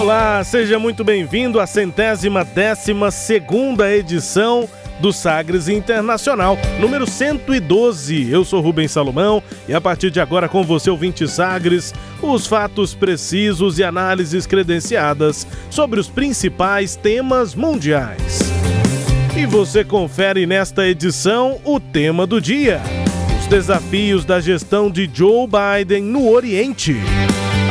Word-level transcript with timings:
Olá, 0.00 0.42
seja 0.42 0.78
muito 0.78 1.04
bem-vindo 1.04 1.60
à 1.60 1.66
centésima 1.66 2.42
décima 2.42 3.10
segunda 3.10 3.94
edição 3.94 4.66
do 4.98 5.12
Sagres 5.12 5.68
Internacional, 5.68 6.56
número 6.78 7.06
112. 7.06 8.30
Eu 8.30 8.42
sou 8.42 8.62
Rubens 8.62 8.92
Salomão 8.92 9.42
e 9.68 9.74
a 9.74 9.80
partir 9.80 10.10
de 10.10 10.18
agora 10.18 10.48
com 10.48 10.64
você, 10.64 10.88
ouvinte 10.88 11.28
Sagres, 11.28 11.92
os 12.22 12.46
fatos 12.46 12.94
precisos 12.94 13.78
e 13.78 13.84
análises 13.84 14.46
credenciadas 14.46 15.46
sobre 15.68 16.00
os 16.00 16.08
principais 16.08 16.96
temas 16.96 17.54
mundiais. 17.54 18.40
E 19.36 19.44
você 19.44 19.84
confere 19.84 20.46
nesta 20.46 20.88
edição 20.88 21.60
o 21.62 21.78
tema 21.78 22.26
do 22.26 22.40
dia: 22.40 22.80
os 23.38 23.46
desafios 23.48 24.24
da 24.24 24.40
gestão 24.40 24.90
de 24.90 25.10
Joe 25.12 25.46
Biden 25.46 26.04
no 26.04 26.26
Oriente. 26.26 26.96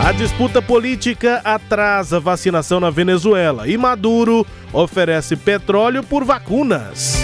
A 0.02 0.14
disputa 0.14 0.62
política 0.62 1.42
atrasa 1.44 2.22
vacinação 2.22 2.80
na 2.80 2.90
Venezuela 2.90 3.68
e 3.68 3.78
Maduro 3.78 4.48
oferece 4.72 5.36
petróleo 5.36 6.02
por 6.02 6.24
vacunas. 6.24 7.22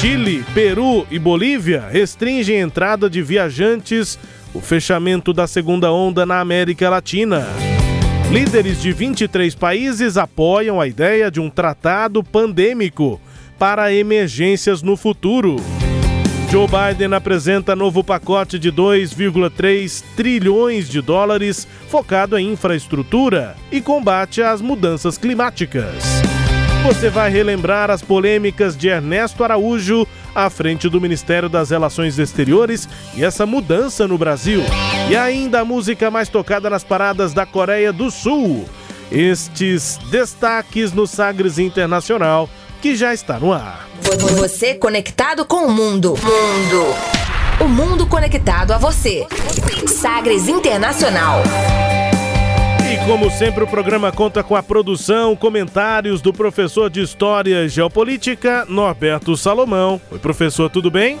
Chile, 0.00 0.42
Peru 0.54 1.06
e 1.10 1.18
Bolívia 1.18 1.84
restringem 1.90 2.56
a 2.56 2.62
entrada 2.62 3.10
de 3.10 3.22
viajantes, 3.22 4.18
o 4.54 4.60
fechamento 4.60 5.34
da 5.34 5.46
segunda 5.46 5.92
onda 5.92 6.24
na 6.24 6.40
América 6.40 6.88
Latina. 6.88 7.46
Líderes 8.32 8.80
de 8.80 8.90
23 8.90 9.54
países 9.54 10.16
apoiam 10.16 10.80
a 10.80 10.88
ideia 10.88 11.30
de 11.30 11.40
um 11.40 11.50
tratado 11.50 12.24
pandêmico 12.24 13.20
para 13.58 13.92
emergências 13.92 14.82
no 14.82 14.96
futuro. 14.96 15.56
Joe 16.56 16.66
Biden 16.66 17.12
apresenta 17.12 17.76
novo 17.76 18.02
pacote 18.02 18.58
de 18.58 18.72
2,3 18.72 20.02
trilhões 20.16 20.88
de 20.88 21.02
dólares 21.02 21.68
focado 21.90 22.38
em 22.38 22.50
infraestrutura 22.50 23.54
e 23.70 23.78
combate 23.82 24.40
às 24.40 24.62
mudanças 24.62 25.18
climáticas. 25.18 26.02
Você 26.82 27.10
vai 27.10 27.30
relembrar 27.30 27.90
as 27.90 28.00
polêmicas 28.00 28.74
de 28.74 28.88
Ernesto 28.88 29.44
Araújo 29.44 30.08
à 30.34 30.48
frente 30.48 30.88
do 30.88 30.98
Ministério 30.98 31.50
das 31.50 31.68
Relações 31.68 32.18
Exteriores 32.18 32.88
e 33.14 33.22
essa 33.22 33.44
mudança 33.44 34.08
no 34.08 34.16
Brasil. 34.16 34.62
E 35.10 35.14
ainda 35.14 35.60
a 35.60 35.64
música 35.64 36.10
mais 36.10 36.30
tocada 36.30 36.70
nas 36.70 36.82
paradas 36.82 37.34
da 37.34 37.44
Coreia 37.44 37.92
do 37.92 38.10
Sul. 38.10 38.64
Estes 39.12 39.98
destaques 40.10 40.90
no 40.94 41.06
Sagres 41.06 41.58
Internacional 41.58 42.48
que 42.80 42.96
já 42.96 43.12
está 43.12 43.38
no 43.38 43.52
ar. 43.52 43.85
Você 44.02 44.74
conectado 44.74 45.44
com 45.44 45.66
o 45.66 45.70
mundo. 45.70 46.10
Mundo. 46.10 46.94
O 47.60 47.68
mundo 47.68 48.06
conectado 48.06 48.72
a 48.72 48.78
você. 48.78 49.26
Sagres 49.86 50.48
Internacional. 50.48 51.42
E 52.92 53.04
como 53.06 53.30
sempre, 53.30 53.64
o 53.64 53.66
programa 53.66 54.12
conta 54.12 54.42
com 54.42 54.54
a 54.54 54.62
produção, 54.62 55.34
comentários 55.34 56.20
do 56.20 56.32
professor 56.32 56.88
de 56.90 57.00
História 57.00 57.64
e 57.64 57.68
Geopolítica, 57.68 58.64
Norberto 58.68 59.36
Salomão. 59.36 60.00
Oi, 60.10 60.18
professor, 60.18 60.70
tudo 60.70 60.90
bem? 60.90 61.18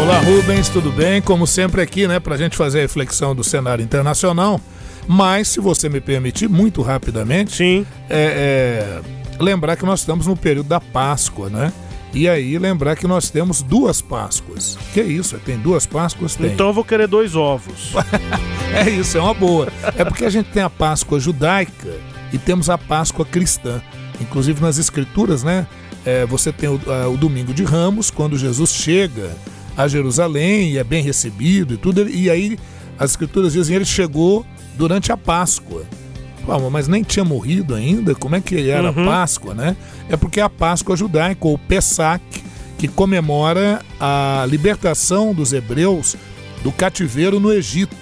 Olá, 0.00 0.18
Rubens, 0.20 0.68
tudo 0.68 0.92
bem? 0.92 1.20
Como 1.20 1.46
sempre 1.46 1.80
aqui, 1.82 2.06
né, 2.06 2.20
para 2.20 2.34
a 2.34 2.38
gente 2.38 2.56
fazer 2.56 2.78
a 2.78 2.82
reflexão 2.82 3.34
do 3.34 3.42
cenário 3.42 3.82
internacional. 3.82 4.60
Mas, 5.08 5.48
se 5.48 5.60
você 5.60 5.88
me 5.88 6.00
permitir, 6.00 6.48
muito 6.48 6.82
rapidamente, 6.82 7.56
Sim. 7.56 7.86
é, 8.08 9.02
é 9.38 9.42
lembrar 9.42 9.76
que 9.76 9.84
nós 9.84 10.00
estamos 10.00 10.26
no 10.26 10.36
período 10.36 10.68
da 10.68 10.80
Páscoa, 10.80 11.48
né? 11.48 11.72
E 12.12 12.28
aí 12.28 12.58
lembrar 12.58 12.96
que 12.96 13.06
nós 13.06 13.30
temos 13.30 13.62
duas 13.62 14.00
Páscoas. 14.00 14.76
Que 14.92 15.00
isso? 15.00 15.38
Tem 15.38 15.56
duas 15.56 15.86
Páscoas? 15.86 16.34
Tem. 16.34 16.52
Então 16.52 16.68
eu 16.68 16.72
vou 16.72 16.84
querer 16.84 17.06
dois 17.06 17.36
ovos. 17.36 17.92
é 18.74 18.90
isso, 18.90 19.16
é 19.16 19.20
uma 19.20 19.34
boa. 19.34 19.68
É 19.96 20.04
porque 20.04 20.24
a 20.24 20.30
gente 20.30 20.50
tem 20.50 20.62
a 20.62 20.70
Páscoa 20.70 21.20
judaica 21.20 21.96
e 22.32 22.38
temos 22.38 22.68
a 22.68 22.76
Páscoa 22.76 23.24
cristã. 23.24 23.80
Inclusive 24.20 24.60
nas 24.60 24.76
escrituras, 24.76 25.42
né? 25.42 25.66
É, 26.04 26.26
você 26.26 26.52
tem 26.52 26.68
o, 26.68 26.80
a, 26.86 27.08
o 27.08 27.16
domingo 27.16 27.54
de 27.54 27.62
Ramos, 27.62 28.10
quando 28.10 28.36
Jesus 28.36 28.70
chega 28.70 29.30
a 29.76 29.86
Jerusalém 29.86 30.72
e 30.72 30.78
é 30.78 30.84
bem 30.84 31.02
recebido 31.02 31.74
e 31.74 31.76
tudo. 31.76 32.08
E 32.08 32.28
aí 32.28 32.58
as 32.98 33.12
escrituras 33.12 33.52
dizem 33.52 33.76
ele 33.76 33.84
chegou 33.84 34.44
durante 34.76 35.12
a 35.12 35.16
Páscoa. 35.16 35.84
Mas 36.58 36.88
nem 36.88 37.02
tinha 37.02 37.24
morrido 37.24 37.74
ainda? 37.74 38.14
Como 38.14 38.34
é 38.34 38.40
que 38.40 38.68
era 38.68 38.90
uhum. 38.90 39.02
a 39.02 39.06
Páscoa, 39.06 39.54
né? 39.54 39.76
É 40.08 40.16
porque 40.16 40.40
a 40.40 40.48
Páscoa 40.48 40.96
judaica, 40.96 41.46
ou 41.46 41.58
Pesach, 41.58 42.22
que 42.78 42.88
comemora 42.88 43.80
a 44.00 44.44
libertação 44.48 45.34
dos 45.34 45.52
hebreus 45.52 46.16
do 46.62 46.72
cativeiro 46.72 47.38
no 47.38 47.52
Egito. 47.52 47.94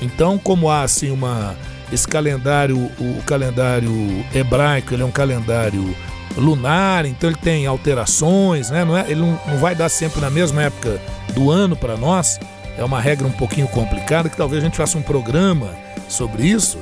Então, 0.00 0.38
como 0.38 0.70
há 0.70 0.82
assim 0.82 1.10
uma 1.10 1.56
esse 1.92 2.06
calendário, 2.06 2.76
o, 2.76 3.18
o 3.18 3.22
calendário 3.24 3.92
hebraico, 4.34 4.94
ele 4.94 5.02
é 5.02 5.06
um 5.06 5.10
calendário 5.10 5.94
lunar, 6.36 7.06
então 7.06 7.30
ele 7.30 7.38
tem 7.38 7.66
alterações, 7.66 8.70
né? 8.70 8.84
Não 8.84 8.96
é, 8.96 9.10
ele 9.10 9.20
não, 9.20 9.40
não 9.46 9.58
vai 9.58 9.74
dar 9.74 9.88
sempre 9.88 10.20
na 10.20 10.30
mesma 10.30 10.62
época 10.62 11.00
do 11.34 11.50
ano 11.50 11.76
para 11.76 11.96
nós. 11.96 12.38
É 12.76 12.84
uma 12.84 13.00
regra 13.00 13.26
um 13.26 13.32
pouquinho 13.32 13.66
complicada 13.68 14.28
que 14.28 14.36
talvez 14.36 14.62
a 14.62 14.66
gente 14.66 14.76
faça 14.76 14.96
um 14.96 15.02
programa 15.02 15.74
sobre 16.08 16.46
isso. 16.46 16.78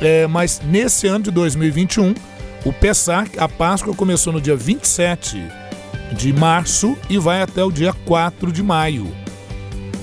É, 0.00 0.26
mas 0.26 0.60
nesse 0.64 1.06
ano 1.06 1.24
de 1.24 1.30
2021, 1.30 2.14
o 2.64 2.72
Pessah, 2.72 3.26
a 3.38 3.48
Páscoa 3.48 3.94
começou 3.94 4.32
no 4.32 4.40
dia 4.40 4.56
27 4.56 5.42
de 6.12 6.32
março 6.32 6.96
e 7.08 7.18
vai 7.18 7.42
até 7.42 7.64
o 7.64 7.70
dia 7.70 7.92
4 7.92 8.52
de 8.52 8.62
maio. 8.62 9.12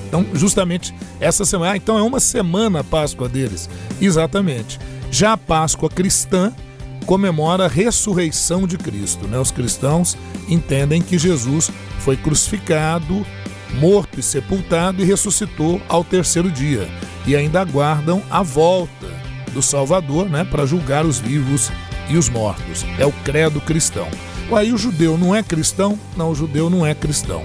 Então, 0.08 0.26
justamente 0.34 0.94
essa 1.20 1.46
semana. 1.46 1.74
Ah, 1.74 1.78
então 1.78 1.98
é 1.98 2.02
uma 2.02 2.20
semana 2.20 2.80
a 2.80 2.84
Páscoa 2.84 3.30
deles. 3.30 3.70
Exatamente. 4.02 4.80
Já 5.12 5.34
a 5.34 5.38
Páscoa 5.38 5.90
cristã 5.90 6.54
comemora 7.06 7.66
a 7.66 7.70
ressurreição 7.70 8.68
de 8.68 8.78
Cristo. 8.78 9.28
Né? 9.28 9.38
Os 9.40 9.52
cristãos 9.52 10.18
entendem 10.48 11.02
que 11.02 11.18
Jesus 11.18 11.72
foi 12.00 12.18
crucificado, 12.18 13.26
morto 13.80 14.20
e 14.20 14.24
sepultado 14.24 15.02
e 15.02 15.06
ressuscitou 15.06 15.82
ao 15.88 16.04
terceiro 16.04 16.52
dia. 16.52 16.90
E 17.28 17.36
ainda 17.36 17.62
aguardam 17.62 18.24
a 18.30 18.42
volta 18.42 19.29
do 19.50 19.62
Salvador, 19.62 20.30
né, 20.30 20.44
para 20.44 20.66
julgar 20.66 21.06
os 21.06 21.20
vivos 21.20 21.72
e 22.10 22.18
os 22.18 22.30
mortos. 22.30 22.86
É 22.98 23.06
o 23.06 23.12
credo 23.24 23.62
cristão. 23.62 24.08
Aí 24.52 24.74
o 24.74 24.78
judeu 24.78 25.18
não 25.18 25.36
é 25.36 25.44
cristão? 25.44 25.98
Não, 26.18 26.32
o 26.32 26.36
judeu 26.36 26.70
não 26.70 26.86
é 26.86 26.96
cristão. 26.96 27.44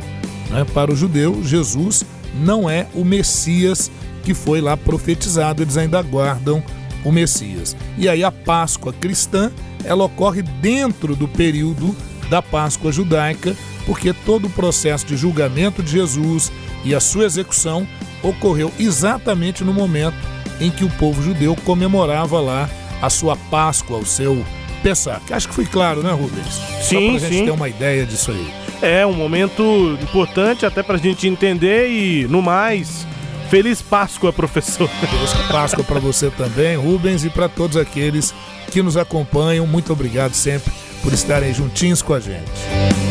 Né? 0.51 0.65
Para 0.73 0.93
o 0.93 0.97
judeu, 0.97 1.43
Jesus 1.45 2.05
não 2.35 2.69
é 2.69 2.87
o 2.95 3.05
Messias 3.05 3.91
que 4.23 4.33
foi 4.33 4.61
lá 4.61 4.77
profetizado, 4.77 5.63
eles 5.63 5.77
ainda 5.77 5.99
aguardam 5.99 6.63
o 7.05 7.13
Messias. 7.13 7.77
E 7.99 8.09
aí 8.09 8.25
a 8.25 8.33
Páscoa 8.33 8.93
cristã, 8.93 9.53
ela 9.85 10.05
ocorre 10.05 10.43
dentro 10.43 11.15
do 11.15 11.29
período 11.29 11.95
da 12.31 12.41
Páscoa 12.41 12.91
judaica, 12.91 13.55
porque 13.85 14.15
todo 14.15 14.47
o 14.47 14.51
processo 14.51 15.05
de 15.05 15.17
julgamento 15.17 15.83
de 15.83 15.93
Jesus 15.93 16.51
e 16.85 16.95
a 16.95 17.01
sua 17.01 17.27
execução 17.27 17.87
ocorreu 18.23 18.73
exatamente 18.79 19.63
no 19.63 19.75
momento 19.75 20.17
em 20.61 20.71
que 20.71 20.85
o 20.85 20.91
povo 20.91 21.23
judeu 21.23 21.57
comemorava 21.65 22.41
lá 22.41 22.69
a 23.01 23.11
sua 23.11 23.37
Páscoa, 23.37 23.99
o 23.99 24.07
seu 24.07 24.45
Pessah. 24.83 25.21
Acho 25.31 25.49
que 25.49 25.55
foi 25.55 25.67
claro, 25.67 26.03
né, 26.03 26.13
Rubens? 26.13 26.61
Sim, 26.83 27.13
Só 27.15 27.19
pra 27.19 27.29
sim. 27.29 27.35
gente 27.35 27.45
ter 27.47 27.51
uma 27.51 27.69
ideia 27.69 28.05
disso 28.05 28.31
aí. 28.31 28.55
É 28.83 29.07
um 29.07 29.15
momento 29.15 29.99
importante 30.03 30.67
até 30.67 30.83
pra 30.83 30.99
gente 30.99 31.27
entender 31.27 31.89
e, 31.89 32.27
no 32.29 32.43
mais, 32.43 33.07
feliz 33.49 33.81
Páscoa, 33.81 34.33
professor. 34.33 34.89
Feliz 35.01 35.33
Páscoa 35.51 35.85
para 35.85 35.99
você 35.99 36.31
também, 36.31 36.77
Rubens, 36.77 37.25
e 37.25 37.31
para 37.31 37.49
todos 37.49 37.77
aqueles 37.77 38.35
que 38.71 38.83
nos 38.83 38.97
acompanham. 38.97 39.67
Muito 39.67 39.93
obrigado 39.93 40.35
sempre 40.35 40.73
por 41.03 41.13
estarem 41.13 41.55
juntinhos 41.55 42.03
com 42.03 42.13
a 42.13 42.21
gente. 42.21 43.04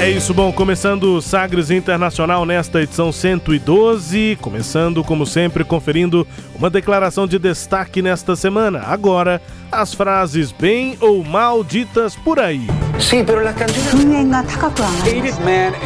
É 0.00 0.08
isso, 0.08 0.32
bom, 0.32 0.50
começando 0.50 1.14
o 1.14 1.20
Sagres 1.20 1.70
Internacional 1.70 2.46
nesta 2.46 2.80
edição 2.80 3.12
112, 3.12 4.38
começando 4.40 5.04
como 5.04 5.26
sempre 5.26 5.62
conferindo 5.62 6.26
uma 6.54 6.70
declaração 6.70 7.26
de 7.26 7.38
destaque 7.38 8.00
nesta 8.00 8.34
semana. 8.34 8.82
Agora, 8.86 9.42
as 9.70 9.92
frases 9.92 10.52
bem 10.52 10.96
ou 11.02 11.22
mal 11.22 11.62
ditas 11.62 12.16
por 12.16 12.40
aí. 12.40 12.66
Sim, 12.98 13.26
pero 13.26 13.44
la 13.44 13.52
man 13.52 13.66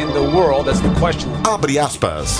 in 0.01 0.07
the 0.13 0.33
world, 0.33 0.63
that's 0.63 0.79
the 0.79 0.87
question. 0.97 1.29
Abre 1.45 1.77
aspas. 1.77 2.39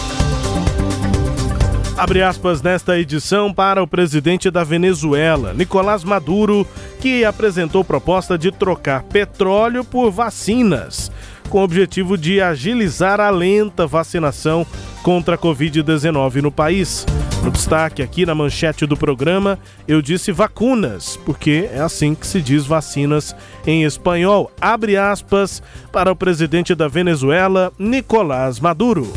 Abre 1.98 2.24
aspas 2.24 2.62
nesta 2.62 2.98
edição 2.98 3.54
para 3.54 3.83
o 3.83 3.88
presidente 3.88 4.50
da 4.50 4.63
Venezuela, 4.63 5.54
Nicolás 5.54 6.04
Maduro, 6.04 6.68
que 7.00 7.24
apresentou 7.24 7.86
proposta 7.86 8.38
de 8.38 8.51
trocar 8.51 9.04
petróleo 9.04 9.83
por 9.83 10.12
vacinas 10.12 11.12
com 11.50 11.60
o 11.60 11.64
objetivo 11.64 12.18
de 12.18 12.42
agilizar 12.42 13.20
a 13.20 13.30
lenta 13.30 13.88
vacinação 13.88 14.66
contra 15.04 15.36
a 15.36 15.38
Covid-19 15.38 16.42
no 16.42 16.52
país. 16.52 17.06
No 17.44 17.52
destaque 17.52 18.02
aqui 18.02 18.26
na 18.26 18.34
manchete 18.34 18.88
do 18.88 18.98
programa, 18.98 19.60
eu 19.88 20.02
disse 20.02 20.32
vacunas, 20.32 21.16
porque 21.26 21.70
é 21.72 21.80
assim 21.80 22.16
que 22.16 22.26
se 22.26 22.42
diz 22.42 22.66
vacinas 22.66 23.36
em 23.68 23.84
espanhol. 23.84 24.52
Abre 24.60 24.98
aspas 24.98 25.62
para 25.92 26.12
o 26.12 26.16
presidente 26.16 26.74
da 26.74 26.88
Venezuela, 26.88 27.72
Nicolás 27.78 28.60
Maduro. 28.60 29.14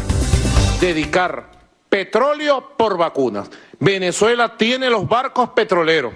Dedicar 0.79 1.51
petróleo 1.89 2.61
por 2.77 2.99
vacunas. 2.99 3.51
Venezuela 3.81 4.57
tiene 4.57 4.91
los 4.91 5.09
barcos 5.09 5.51
petroleros, 5.51 6.13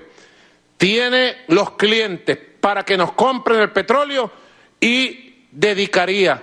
tiene 0.76 1.36
los 1.48 1.70
clientes 1.72 2.38
para 2.60 2.84
que 2.84 2.96
nos 2.96 3.12
compren 3.12 3.60
el 3.60 3.70
petróleo 3.70 4.30
y 4.80 5.21
dedicaría 5.52 6.42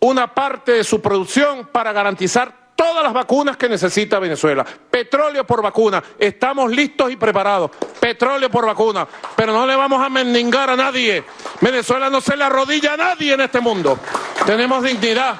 una 0.00 0.32
parte 0.32 0.72
de 0.72 0.84
su 0.84 1.00
producción 1.00 1.68
para 1.72 1.92
garantizar 1.92 2.62
todas 2.76 3.02
las 3.04 3.12
vacunas 3.12 3.56
que 3.56 3.68
necesita 3.68 4.18
Venezuela. 4.18 4.64
Petróleo 4.64 5.46
por 5.46 5.62
vacuna. 5.62 6.02
Estamos 6.18 6.70
listos 6.70 7.10
y 7.10 7.16
preparados. 7.16 7.70
Petróleo 8.00 8.50
por 8.50 8.66
vacuna. 8.66 9.06
Pero 9.36 9.52
no 9.52 9.66
le 9.66 9.76
vamos 9.76 10.04
a 10.04 10.08
mendigar 10.08 10.70
a 10.70 10.76
nadie. 10.76 11.24
Venezuela 11.60 12.10
no 12.10 12.20
se 12.20 12.36
le 12.36 12.44
arrodilla 12.44 12.94
a 12.94 12.96
nadie 12.96 13.34
en 13.34 13.40
este 13.40 13.60
mundo. 13.60 13.98
Tenemos 14.44 14.82
dignidad 14.82 15.36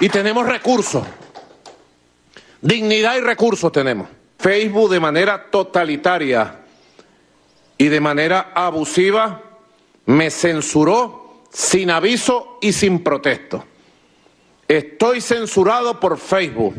y 0.00 0.08
tenemos 0.08 0.46
recursos. 0.46 1.04
Dignidad 2.60 3.16
y 3.16 3.20
recursos 3.20 3.72
tenemos. 3.72 4.08
Facebook 4.38 4.90
de 4.90 5.00
manera 5.00 5.50
totalitaria 5.50 6.58
y 7.78 7.88
de 7.88 8.00
manera 8.00 8.52
abusiva 8.54 9.40
me 10.04 10.30
censuró 10.30 11.21
sin 11.52 11.90
aviso 11.90 12.58
y 12.60 12.72
sin 12.72 13.00
protesto. 13.00 13.64
Estoy 14.66 15.20
censurado 15.20 16.00
por 16.00 16.18
Facebook, 16.18 16.74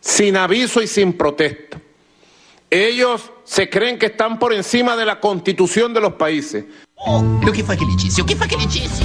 sin 0.00 0.36
aviso 0.36 0.82
y 0.82 0.86
sin 0.86 1.12
protesto. 1.12 1.80
Ellos 2.70 3.30
se 3.44 3.70
creen 3.70 3.98
que 3.98 4.06
están 4.06 4.38
por 4.38 4.52
encima 4.52 4.96
de 4.96 5.06
la 5.06 5.20
constitución 5.20 5.94
de 5.94 6.00
los 6.00 6.14
países. 6.14 6.64
Oh, 6.96 7.20
o 7.20 7.52
que 7.52 7.62
foi 7.62 7.76
que 7.76 7.84
ele 7.84 7.96
disse? 7.96 8.20
O 8.20 8.26
que 8.26 8.34
foi 8.34 8.48
que 8.48 8.56
ele 8.56 8.66
disse? 8.66 9.02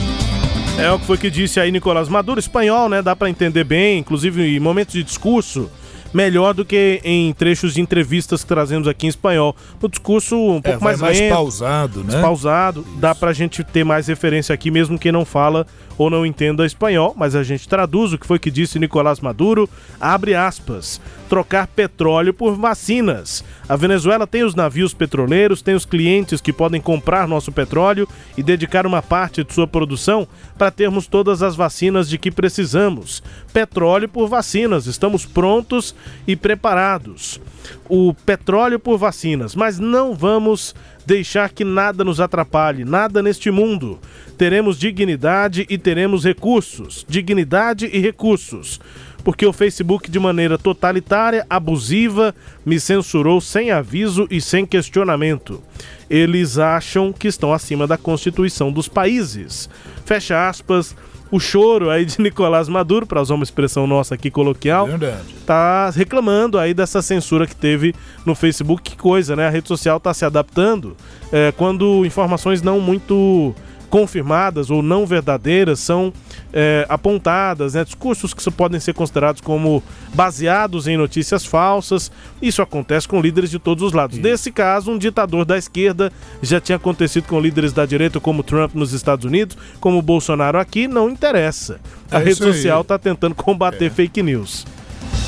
É 0.79 0.91
o 0.91 0.99
que 0.99 1.05
foi 1.05 1.17
que 1.17 1.29
disse 1.29 1.59
aí 1.59 1.71
Nicolás 1.71 2.09
Maduro, 2.09 2.39
espanhol, 2.39 2.89
né? 2.89 3.01
Dá 3.01 3.15
para 3.15 3.29
entender 3.29 3.63
bem, 3.63 3.99
inclusive 3.99 4.41
em 4.41 4.59
momentos 4.59 4.93
de 4.93 5.03
discurso 5.03 5.69
melhor 6.13 6.53
do 6.53 6.63
que 6.63 7.01
em 7.03 7.33
trechos 7.33 7.73
de 7.73 7.81
entrevistas 7.81 8.41
que 8.43 8.47
trazemos 8.47 8.87
aqui 8.87 9.05
em 9.05 9.09
espanhol. 9.09 9.55
O 9.81 9.87
discurso 9.87 10.35
um 10.35 10.61
pouco 10.61 10.79
É, 10.79 10.83
mais, 10.83 11.01
mais 11.01 11.19
lento, 11.19 11.33
pausado, 11.33 12.03
né? 12.03 12.21
pausado. 12.21 12.85
Dá 12.99 13.15
pra 13.15 13.33
gente 13.33 13.63
ter 13.63 13.83
mais 13.83 14.07
referência 14.07 14.53
aqui, 14.53 14.69
mesmo 14.69 14.99
quem 14.99 15.11
não 15.11 15.25
fala 15.25 15.65
ou 15.97 16.09
não 16.09 16.25
entenda 16.25 16.65
espanhol, 16.65 17.13
mas 17.17 17.35
a 17.35 17.43
gente 17.43 17.67
traduz 17.67 18.13
o 18.13 18.17
que 18.17 18.25
foi 18.25 18.39
que 18.39 18.49
disse 18.49 18.79
Nicolás 18.79 19.19
Maduro. 19.19 19.69
Abre 19.99 20.33
aspas. 20.35 20.99
Trocar 21.33 21.65
petróleo 21.65 22.31
por 22.31 22.55
vacinas. 22.55 23.43
A 23.67 23.75
Venezuela 23.75 24.27
tem 24.27 24.43
os 24.43 24.53
navios 24.53 24.93
petroleiros, 24.93 25.63
tem 25.63 25.73
os 25.73 25.83
clientes 25.83 26.39
que 26.39 26.53
podem 26.53 26.79
comprar 26.79 27.27
nosso 27.27 27.51
petróleo 27.51 28.07
e 28.37 28.43
dedicar 28.43 28.85
uma 28.85 29.01
parte 29.01 29.43
de 29.43 29.51
sua 29.51 29.65
produção 29.65 30.27
para 30.59 30.69
termos 30.69 31.07
todas 31.07 31.41
as 31.41 31.55
vacinas 31.55 32.07
de 32.07 32.19
que 32.19 32.29
precisamos. 32.29 33.23
Petróleo 33.51 34.07
por 34.07 34.27
vacinas. 34.27 34.85
Estamos 34.85 35.25
prontos 35.25 35.95
e 36.27 36.35
preparados. 36.35 37.41
O 37.89 38.13
petróleo 38.13 38.77
por 38.77 38.99
vacinas, 38.99 39.55
mas 39.55 39.79
não 39.79 40.13
vamos 40.13 40.75
deixar 41.03 41.49
que 41.49 41.63
nada 41.63 42.03
nos 42.03 42.19
atrapalhe, 42.19 42.85
nada 42.85 43.23
neste 43.23 43.49
mundo. 43.49 43.99
Teremos 44.37 44.77
dignidade 44.77 45.65
e 45.67 45.79
teremos 45.79 46.23
recursos. 46.23 47.03
Dignidade 47.09 47.89
e 47.91 47.99
recursos. 47.99 48.79
Porque 49.23 49.45
o 49.45 49.53
Facebook, 49.53 50.11
de 50.11 50.19
maneira 50.19 50.57
totalitária, 50.57 51.45
abusiva, 51.49 52.35
me 52.65 52.79
censurou 52.79 53.39
sem 53.39 53.71
aviso 53.71 54.27
e 54.29 54.41
sem 54.41 54.65
questionamento. 54.65 55.61
Eles 56.09 56.57
acham 56.57 57.13
que 57.13 57.27
estão 57.27 57.53
acima 57.53 57.87
da 57.87 57.97
Constituição 57.97 58.71
dos 58.71 58.87
países. 58.87 59.69
Fecha 60.05 60.47
aspas. 60.49 60.95
O 61.31 61.39
choro 61.39 61.89
aí 61.89 62.05
de 62.05 62.19
Nicolás 62.21 62.69
Maduro, 62.69 63.07
para 63.07 63.19
usar 63.19 63.33
uma 63.33 63.43
expressão 63.43 63.87
nossa 63.87 64.13
aqui 64.13 64.29
coloquial, 64.29 64.85
Verdade. 64.85 65.33
tá 65.47 65.89
reclamando 65.89 66.59
aí 66.59 66.75
dessa 66.75 67.01
censura 67.01 67.47
que 67.47 67.55
teve 67.55 67.95
no 68.23 68.35
Facebook. 68.35 68.91
Que 68.91 68.95
coisa, 68.95 69.35
né? 69.35 69.47
A 69.47 69.49
rede 69.49 69.67
social 69.67 69.99
tá 69.99 70.13
se 70.13 70.23
adaptando 70.25 70.95
é, 71.31 71.51
quando 71.57 72.05
informações 72.05 72.61
não 72.61 72.79
muito 72.79 73.55
confirmadas 73.93 74.71
ou 74.71 74.81
não 74.81 75.05
verdadeiras 75.05 75.79
são 75.79 76.11
é, 76.51 76.83
apontadas, 76.89 77.75
né? 77.75 77.85
discursos 77.85 78.33
que 78.33 78.49
podem 78.49 78.79
ser 78.79 78.91
considerados 78.91 79.39
como 79.39 79.83
baseados 80.15 80.87
em 80.87 80.97
notícias 80.97 81.45
falsas. 81.45 82.11
Isso 82.41 82.63
acontece 82.63 83.07
com 83.07 83.21
líderes 83.21 83.51
de 83.51 83.59
todos 83.59 83.83
os 83.83 83.93
lados. 83.93 84.17
Nesse 84.17 84.51
caso, 84.51 84.89
um 84.89 84.97
ditador 84.97 85.45
da 85.45 85.59
esquerda 85.59 86.11
já 86.41 86.59
tinha 86.59 86.77
acontecido 86.77 87.25
com 87.25 87.39
líderes 87.39 87.71
da 87.71 87.85
direita, 87.85 88.19
como 88.19 88.41
Trump 88.41 88.73
nos 88.73 88.93
Estados 88.93 89.25
Unidos, 89.25 89.55
como 89.79 90.01
Bolsonaro 90.01 90.57
aqui, 90.57 90.87
não 90.87 91.07
interessa. 91.07 91.79
A 92.09 92.19
É 92.19 92.23
rede 92.23 92.37
social 92.37 92.81
está 92.81 92.97
tentando 92.97 93.35
combater 93.35 93.91
fake 93.91 94.23
news. 94.23 94.65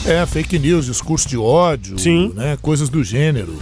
É, 0.07 0.25
fake 0.25 0.57
news, 0.57 0.87
discurso 0.87 1.29
de 1.29 1.37
ódio, 1.37 1.99
Sim. 1.99 2.33
né? 2.33 2.57
Coisas 2.63 2.89
do 2.89 3.03
gênero. 3.03 3.59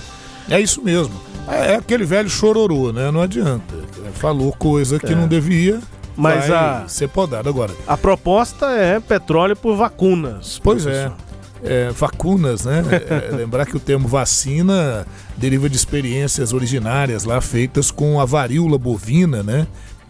É 0.49 0.61
isso 0.61 0.81
mesmo. 0.81 1.32
É, 1.47 1.73
é 1.73 1.75
aquele 1.75 2.05
velho 2.05 2.29
chororô, 2.29 2.91
né? 2.91 3.11
Não 3.11 3.21
adianta. 3.21 3.75
Falou 4.13 4.51
coisa 4.53 4.99
que 4.99 5.13
não 5.15 5.27
devia, 5.27 5.75
É. 5.75 5.79
Mas 6.15 6.49
a- 6.51 6.85
ser 6.87 7.07
podado 7.09 7.49
agora. 7.49 7.73
A 7.87 7.97
proposta 7.97 8.67
é 8.67 8.99
petróleo 8.99 9.55
por 9.55 9.75
vacunas. 9.75 10.59
Pois 10.63 10.85
é. 10.85 11.07
professor. 11.09 11.33
É, 11.65 11.89
vacunas, 11.91 12.65
né? 12.65 12.83
É, 13.31 13.35
lembrar 13.35 13.65
que 13.65 13.75
o 13.75 13.79
termo 13.79 14.07
vacina 14.07 15.07
deriva 15.37 15.69
de 15.69 15.75
experiências 15.77 16.51
originárias 16.53 17.23
lá 17.23 17.39
feitas 17.41 17.89
com 17.89 18.19
a 18.19 18.25
varíola 18.25 18.77
bovina, 18.77 19.41
né? 19.41 19.65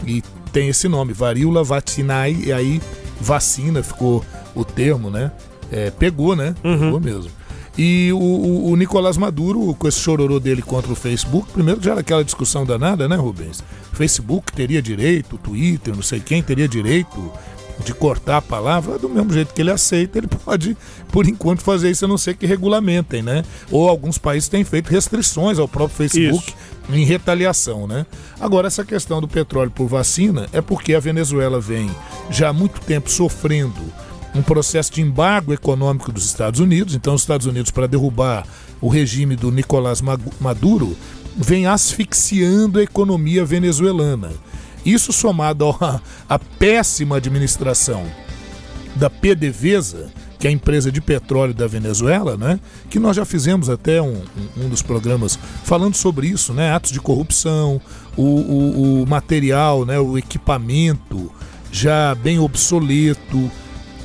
E 0.06 0.22
tem 0.52 0.68
esse 0.68 0.88
nome, 0.90 1.14
varíola 1.14 1.64
vacinae, 1.64 2.44
e 2.46 2.52
aí 2.52 2.82
vacina 3.22 3.82
ficou 3.84 4.26
o 4.56 4.66
termo, 4.66 5.10
né? 5.12 5.32
É, 5.72 5.90
pegou, 5.92 6.36
né? 6.36 6.54
Pegou 6.62 7.00
mesmo. 7.00 7.30
E 7.78 8.12
o, 8.14 8.18
o, 8.18 8.72
o 8.72 8.76
Nicolás 8.76 9.18
Maduro, 9.18 9.74
com 9.74 9.88
esse 9.88 10.00
chororô 10.00 10.40
dele 10.40 10.62
contra 10.62 10.92
o 10.92 10.96
Facebook, 10.96 11.52
primeiro 11.52 11.82
já 11.82 11.92
era 11.92 12.02
aquela 12.02 12.24
discussão 12.24 12.66
danada, 12.66 13.08
né, 13.08 13.16
Rubens? 13.16 13.64
Facebook 13.94 14.52
teria 14.52 14.82
direito, 14.82 15.38
Twitter, 15.38 15.96
não 15.96 16.04
sei 16.04 16.20
quem 16.20 16.42
teria 16.42 16.68
direito 16.68 17.32
de 17.84 17.94
cortar 17.94 18.38
a 18.38 18.42
palavra, 18.42 19.00
do 19.00 19.10
mesmo 19.10 19.34
jeito 19.34 19.54
que 19.54 19.62
ele 19.62 19.72
aceita, 19.72 20.18
ele 20.18 20.28
pode, 20.46 20.78
por 21.12 21.28
enquanto, 21.28 21.62
fazer 21.62 21.90
isso, 21.90 22.06
a 22.06 22.08
não 22.08 22.18
ser 22.18 22.36
que 22.36 22.46
regulamentem, 22.46 23.22
né? 23.22 23.44
Ou 23.72 23.90
alguns 23.90 24.18
países 24.18 24.48
têm 24.50 24.64
feito 24.64 24.90
restrições 24.90 25.58
ao 25.58 25.68
próprio 25.68 25.98
Facebook 25.98 26.50
Isso. 26.50 26.96
em 26.96 27.04
retaliação, 27.04 27.88
né? 27.88 28.06
Agora, 28.40 28.68
essa 28.68 28.86
questão 28.86 29.20
do 29.20 29.28
petróleo 29.28 29.72
por 29.72 29.88
vacina 29.88 30.48
é 30.54 30.62
porque 30.62 30.94
a 30.94 31.00
Venezuela 31.00 31.60
vem 31.60 31.90
já 32.30 32.50
há 32.50 32.54
muito 32.54 32.80
tempo 32.82 33.10
sofrendo 33.10 33.82
um 34.36 34.42
processo 34.42 34.92
de 34.94 35.02
embargo 35.02 35.54
econômico 35.54 36.12
dos 36.12 36.26
Estados 36.26 36.60
Unidos. 36.60 36.96
Então, 36.96 37.14
os 37.14 37.22
Estados 37.22 37.46
Unidos, 37.46 37.72
para 37.72 37.88
derrubar 37.88 38.46
o 38.82 38.88
regime 38.88 39.36
do 39.36 39.52
Nicolás 39.52 40.02
Maduro, 40.40 40.98
vem 41.38 41.66
asfixiando 41.68 42.80
a 42.80 42.84
economia 42.84 43.46
venezuelana. 43.46 44.32
Isso 44.86 45.14
somado 45.14 45.76
à 46.28 46.38
péssima 46.40 47.18
administração 47.18 48.04
da 48.96 49.10
PDVSA, 49.10 50.12
que 50.38 50.46
é 50.46 50.50
a 50.50 50.54
empresa 50.54 50.92
de 50.92 51.00
petróleo 51.00 51.54
da 51.54 51.66
Venezuela, 51.68 52.36
né? 52.36 52.60
Que 52.90 53.00
nós 53.00 53.16
já 53.16 53.24
fizemos 53.24 53.70
até 53.70 54.02
um, 54.02 54.22
um- 54.58 54.66
um 54.66 54.70
dos 54.70 54.82
programas 54.82 55.40
falando 55.64 55.96
sobre 55.96 56.28
isso, 56.28 56.54
né? 56.54 56.74
Atos 56.74 56.92
de 56.92 57.00
corrupção, 57.00 57.80
o, 58.18 58.24
o- 58.24 59.04
o 59.04 59.08
material, 59.08 59.86
né? 59.86 59.98
O 60.00 60.18
equipamento 60.18 61.32
já 61.72 62.14
bem 62.14 62.38
obsoleto, 62.40 63.50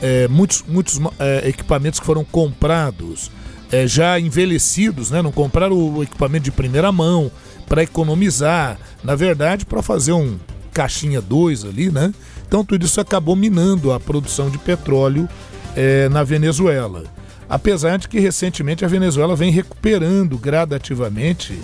é, 0.02 0.28
muitos, 0.28 0.64
muitos 0.66 1.00
é, 1.18 1.48
equipamentos 1.48 2.00
que 2.00 2.06
foram 2.06 2.24
comprados 2.24 3.30
é, 3.70 3.86
já 3.86 4.18
envelhecidos, 4.18 5.10
né? 5.10 5.22
Não 5.22 5.32
compraram 5.32 5.76
o 5.76 6.02
equipamento 6.02 6.44
de 6.44 6.52
primeira 6.52 6.90
mão 6.90 7.30
para 7.66 7.82
economizar, 7.82 8.78
na 9.04 9.14
verdade, 9.14 9.66
para 9.66 9.82
fazer 9.82 10.12
um 10.12 10.38
caixinha 10.72 11.20
2 11.20 11.64
ali, 11.64 11.90
né? 11.90 12.12
Então 12.46 12.64
tudo 12.64 12.84
isso 12.84 13.00
acabou 13.00 13.36
minando 13.36 13.92
a 13.92 14.00
produção 14.00 14.48
de 14.48 14.56
petróleo 14.58 15.28
é, 15.76 16.08
na 16.08 16.24
Venezuela. 16.24 17.04
Apesar 17.48 17.98
de 17.98 18.08
que 18.08 18.18
recentemente 18.18 18.84
a 18.84 18.88
Venezuela 18.88 19.34
vem 19.34 19.50
recuperando 19.50 20.36
gradativamente 20.38 21.58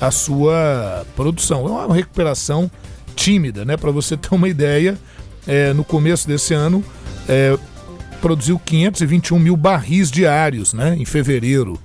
a 0.00 0.10
sua 0.10 1.04
produção. 1.14 1.66
É 1.66 1.86
uma 1.86 1.94
recuperação 1.94 2.70
tímida, 3.14 3.64
né? 3.64 3.76
Para 3.76 3.90
você 3.90 4.16
ter 4.16 4.34
uma 4.34 4.48
ideia, 4.48 4.98
é, 5.46 5.72
no 5.72 5.84
começo 5.84 6.26
desse 6.26 6.54
ano, 6.54 6.82
é, 7.28 7.56
produziu 8.20 8.58
521 8.58 9.38
mil 9.38 9.56
barris 9.56 10.10
diários 10.10 10.72
né, 10.72 10.96
em 10.96 11.04
fevereiro 11.04 11.78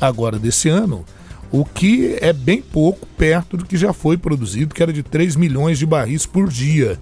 agora 0.00 0.38
desse 0.38 0.68
ano, 0.68 1.04
o 1.50 1.64
que 1.64 2.16
é 2.20 2.32
bem 2.32 2.60
pouco 2.60 3.06
perto 3.16 3.56
do 3.56 3.64
que 3.64 3.76
já 3.76 3.92
foi 3.92 4.16
produzido, 4.16 4.74
que 4.74 4.82
era 4.82 4.92
de 4.92 5.02
3 5.02 5.34
milhões 5.34 5.78
de 5.78 5.86
barris 5.86 6.26
por 6.26 6.48
dia. 6.48 6.98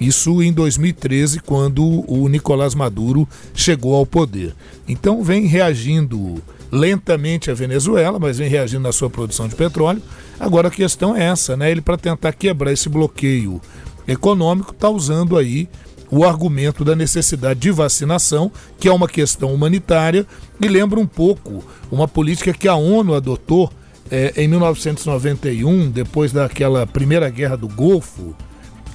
Isso 0.00 0.42
em 0.42 0.52
2013, 0.52 1.40
quando 1.40 2.04
o 2.06 2.28
Nicolás 2.28 2.74
Maduro 2.74 3.28
chegou 3.54 3.96
ao 3.96 4.06
poder. 4.06 4.54
Então 4.86 5.24
vem 5.24 5.46
reagindo 5.46 6.40
lentamente 6.70 7.50
a 7.50 7.54
Venezuela, 7.54 8.18
mas 8.18 8.38
vem 8.38 8.48
reagindo 8.48 8.82
na 8.82 8.92
sua 8.92 9.10
produção 9.10 9.48
de 9.48 9.56
petróleo. 9.56 10.02
Agora 10.38 10.68
a 10.68 10.70
questão 10.70 11.16
é 11.16 11.24
essa, 11.24 11.56
né? 11.56 11.70
Ele 11.70 11.80
para 11.80 11.96
tentar 11.96 12.32
quebrar 12.32 12.72
esse 12.72 12.88
bloqueio 12.88 13.60
econômico 14.06 14.70
está 14.70 14.88
usando 14.88 15.36
aí 15.36 15.68
o 16.10 16.24
argumento 16.24 16.84
da 16.84 16.96
necessidade 16.96 17.60
de 17.60 17.70
vacinação, 17.70 18.50
que 18.78 18.88
é 18.88 18.92
uma 18.92 19.08
questão 19.08 19.52
humanitária, 19.52 20.26
e 20.60 20.68
lembra 20.68 20.98
um 20.98 21.06
pouco 21.06 21.64
uma 21.90 22.08
política 22.08 22.52
que 22.52 22.68
a 22.68 22.74
ONU 22.74 23.14
adotou 23.14 23.70
é, 24.10 24.32
em 24.36 24.48
1991, 24.48 25.90
depois 25.90 26.32
daquela 26.32 26.86
primeira 26.86 27.28
guerra 27.28 27.56
do 27.56 27.68
Golfo, 27.68 28.34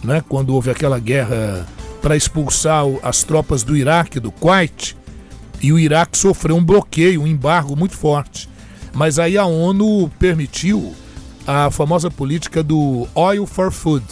né, 0.03 0.23
quando 0.27 0.53
houve 0.53 0.69
aquela 0.69 0.99
guerra 0.99 1.65
para 2.01 2.15
expulsar 2.15 2.83
as 3.01 3.23
tropas 3.23 3.63
do 3.63 3.77
Iraque, 3.77 4.19
do 4.19 4.31
Kuwait, 4.31 4.97
e 5.61 5.71
o 5.71 5.79
Iraque 5.79 6.17
sofreu 6.17 6.57
um 6.57 6.63
bloqueio, 6.63 7.21
um 7.21 7.27
embargo 7.27 7.75
muito 7.75 7.95
forte. 7.95 8.49
Mas 8.93 9.17
aí 9.17 9.37
a 9.37 9.45
ONU 9.45 10.11
permitiu 10.19 10.93
a 11.47 11.71
famosa 11.71 12.11
política 12.11 12.61
do 12.61 13.07
oil 13.15 13.45
for 13.45 13.71
food, 13.71 14.05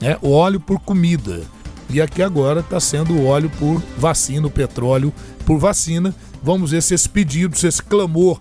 né, 0.00 0.16
o 0.22 0.30
óleo 0.30 0.60
por 0.60 0.80
comida. 0.80 1.42
E 1.88 2.00
aqui 2.00 2.22
agora 2.22 2.60
está 2.60 2.80
sendo 2.80 3.14
o 3.14 3.26
óleo 3.26 3.50
por 3.58 3.80
vacina, 3.96 4.46
o 4.46 4.50
petróleo 4.50 5.12
por 5.44 5.58
vacina. 5.58 6.14
Vamos 6.42 6.72
ver 6.72 6.82
se 6.82 6.94
esse 6.94 7.08
pedido, 7.08 7.56
se 7.56 7.66
esse 7.66 7.82
clamor 7.82 8.40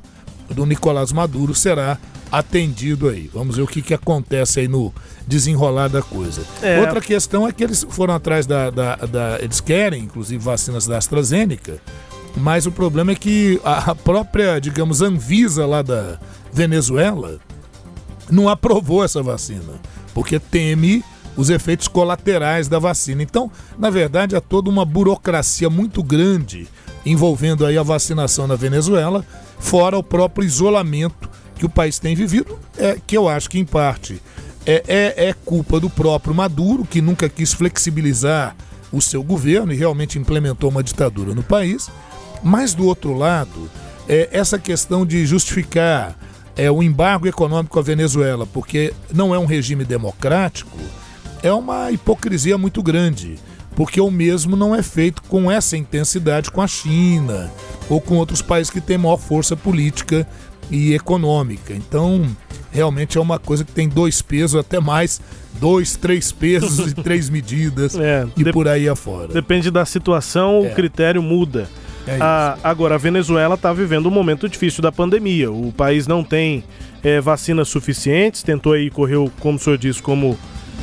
do 0.49 0.65
Nicolás 0.65 1.11
Maduro 1.11 1.53
será 1.53 1.97
atendido 2.31 3.07
aí. 3.07 3.29
Vamos 3.33 3.55
ver 3.55 3.61
o 3.61 3.67
que, 3.67 3.81
que 3.81 3.93
acontece 3.93 4.59
aí 4.59 4.67
no 4.67 4.93
desenrolar 5.27 5.87
da 5.87 6.01
coisa. 6.01 6.41
É. 6.61 6.79
Outra 6.79 6.99
questão 6.99 7.47
é 7.47 7.51
que 7.51 7.63
eles 7.63 7.85
foram 7.89 8.13
atrás 8.13 8.45
da, 8.45 8.69
da, 8.69 8.95
da, 8.95 9.39
Eles 9.39 9.61
querem, 9.61 10.03
inclusive, 10.03 10.43
vacinas 10.43 10.85
da 10.85 10.97
AstraZeneca, 10.97 11.79
mas 12.35 12.65
o 12.65 12.71
problema 12.71 13.11
é 13.11 13.15
que 13.15 13.59
a 13.63 13.95
própria, 13.95 14.59
digamos, 14.59 15.01
Anvisa 15.01 15.65
lá 15.65 15.81
da 15.81 16.19
Venezuela 16.51 17.39
não 18.29 18.49
aprovou 18.49 19.03
essa 19.03 19.23
vacina, 19.23 19.73
porque 20.13 20.39
teme 20.39 21.03
os 21.35 21.49
efeitos 21.49 21.87
colaterais 21.87 22.67
da 22.67 22.79
vacina. 22.79 23.21
Então, 23.21 23.51
na 23.77 23.89
verdade, 23.89 24.35
há 24.35 24.41
toda 24.41 24.69
uma 24.69 24.85
burocracia 24.85 25.69
muito 25.69 26.01
grande 26.01 26.67
envolvendo 27.05 27.65
aí 27.65 27.77
a 27.77 27.83
vacinação 27.83 28.47
na 28.47 28.55
Venezuela, 28.55 29.23
fora 29.59 29.97
o 29.97 30.03
próprio 30.03 30.45
isolamento 30.45 31.29
que 31.55 31.65
o 31.65 31.69
país 31.69 31.99
tem 31.99 32.15
vivido, 32.15 32.57
é, 32.77 32.97
que 33.05 33.15
eu 33.15 33.29
acho 33.29 33.49
que 33.49 33.59
em 33.59 33.65
parte 33.65 34.21
é, 34.65 34.83
é, 34.87 35.29
é 35.29 35.33
culpa 35.33 35.79
do 35.79 35.89
próprio 35.89 36.33
Maduro, 36.33 36.85
que 36.85 37.01
nunca 37.01 37.29
quis 37.29 37.53
flexibilizar 37.53 38.55
o 38.91 39.01
seu 39.01 39.21
governo 39.21 39.71
e 39.71 39.75
realmente 39.75 40.17
implementou 40.17 40.69
uma 40.69 40.83
ditadura 40.83 41.35
no 41.35 41.43
país. 41.43 41.89
Mas 42.43 42.73
do 42.73 42.85
outro 42.85 43.13
lado, 43.13 43.69
é, 44.07 44.29
essa 44.31 44.57
questão 44.57 45.05
de 45.05 45.25
justificar 45.25 46.17
é, 46.55 46.71
o 46.71 46.81
embargo 46.81 47.27
econômico 47.27 47.77
à 47.77 47.81
Venezuela, 47.81 48.47
porque 48.47 48.93
não 49.13 49.35
é 49.35 49.39
um 49.39 49.45
regime 49.45 49.83
democrático, 49.83 50.77
é 51.45 51.53
uma 51.53 51.91
hipocrisia 51.91 52.57
muito 52.57 52.81
grande, 52.81 53.35
porque 53.75 54.01
o 54.01 54.09
mesmo 54.09 54.55
não 54.55 54.75
é 54.75 54.81
feito 54.81 55.21
com 55.23 55.51
essa 55.51 55.77
intensidade 55.77 56.49
com 56.49 56.59
a 56.59 56.67
China 56.67 57.51
ou 57.87 58.01
com 58.01 58.15
outros 58.15 58.41
países 58.41 58.71
que 58.71 58.81
têm 58.81 58.97
maior 58.97 59.17
força 59.17 59.55
política 59.55 60.27
e 60.71 60.95
econômica. 60.95 61.71
Então, 61.71 62.27
realmente 62.71 63.19
é 63.19 63.21
uma 63.21 63.37
coisa 63.37 63.63
que 63.63 63.71
tem 63.71 63.87
dois 63.87 64.23
pesos, 64.23 64.59
até 64.59 64.79
mais, 64.79 65.21
dois, 65.59 65.95
três 65.95 66.31
pesos 66.31 66.91
e 66.91 66.95
três 67.03 67.29
medidas 67.29 67.95
é, 67.95 68.25
e 68.35 68.51
por 68.51 68.67
aí 68.67 68.89
afora. 68.89 69.27
Depende 69.27 69.69
da 69.69 69.85
situação, 69.85 70.65
é. 70.65 70.71
o 70.71 70.73
critério 70.73 71.21
muda. 71.21 71.69
É 72.07 72.17
a, 72.19 72.57
agora, 72.63 72.95
a 72.95 72.97
Venezuela 72.97 73.53
está 73.53 73.71
vivendo 73.71 74.07
um 74.07 74.11
momento 74.11 74.49
difícil 74.49 74.81
da 74.81 74.91
pandemia. 74.91 75.51
O 75.51 75.71
país 75.71 76.07
não 76.07 76.23
tem 76.23 76.63
é, 77.03 77.21
vacinas 77.21 77.67
suficientes, 77.67 78.41
tentou 78.41 78.73
aí, 78.73 78.89
correu, 78.89 79.31
como 79.39 79.57
o 79.57 79.59
senhor 79.59 79.77
disse, 79.77 80.01
como 80.01 80.35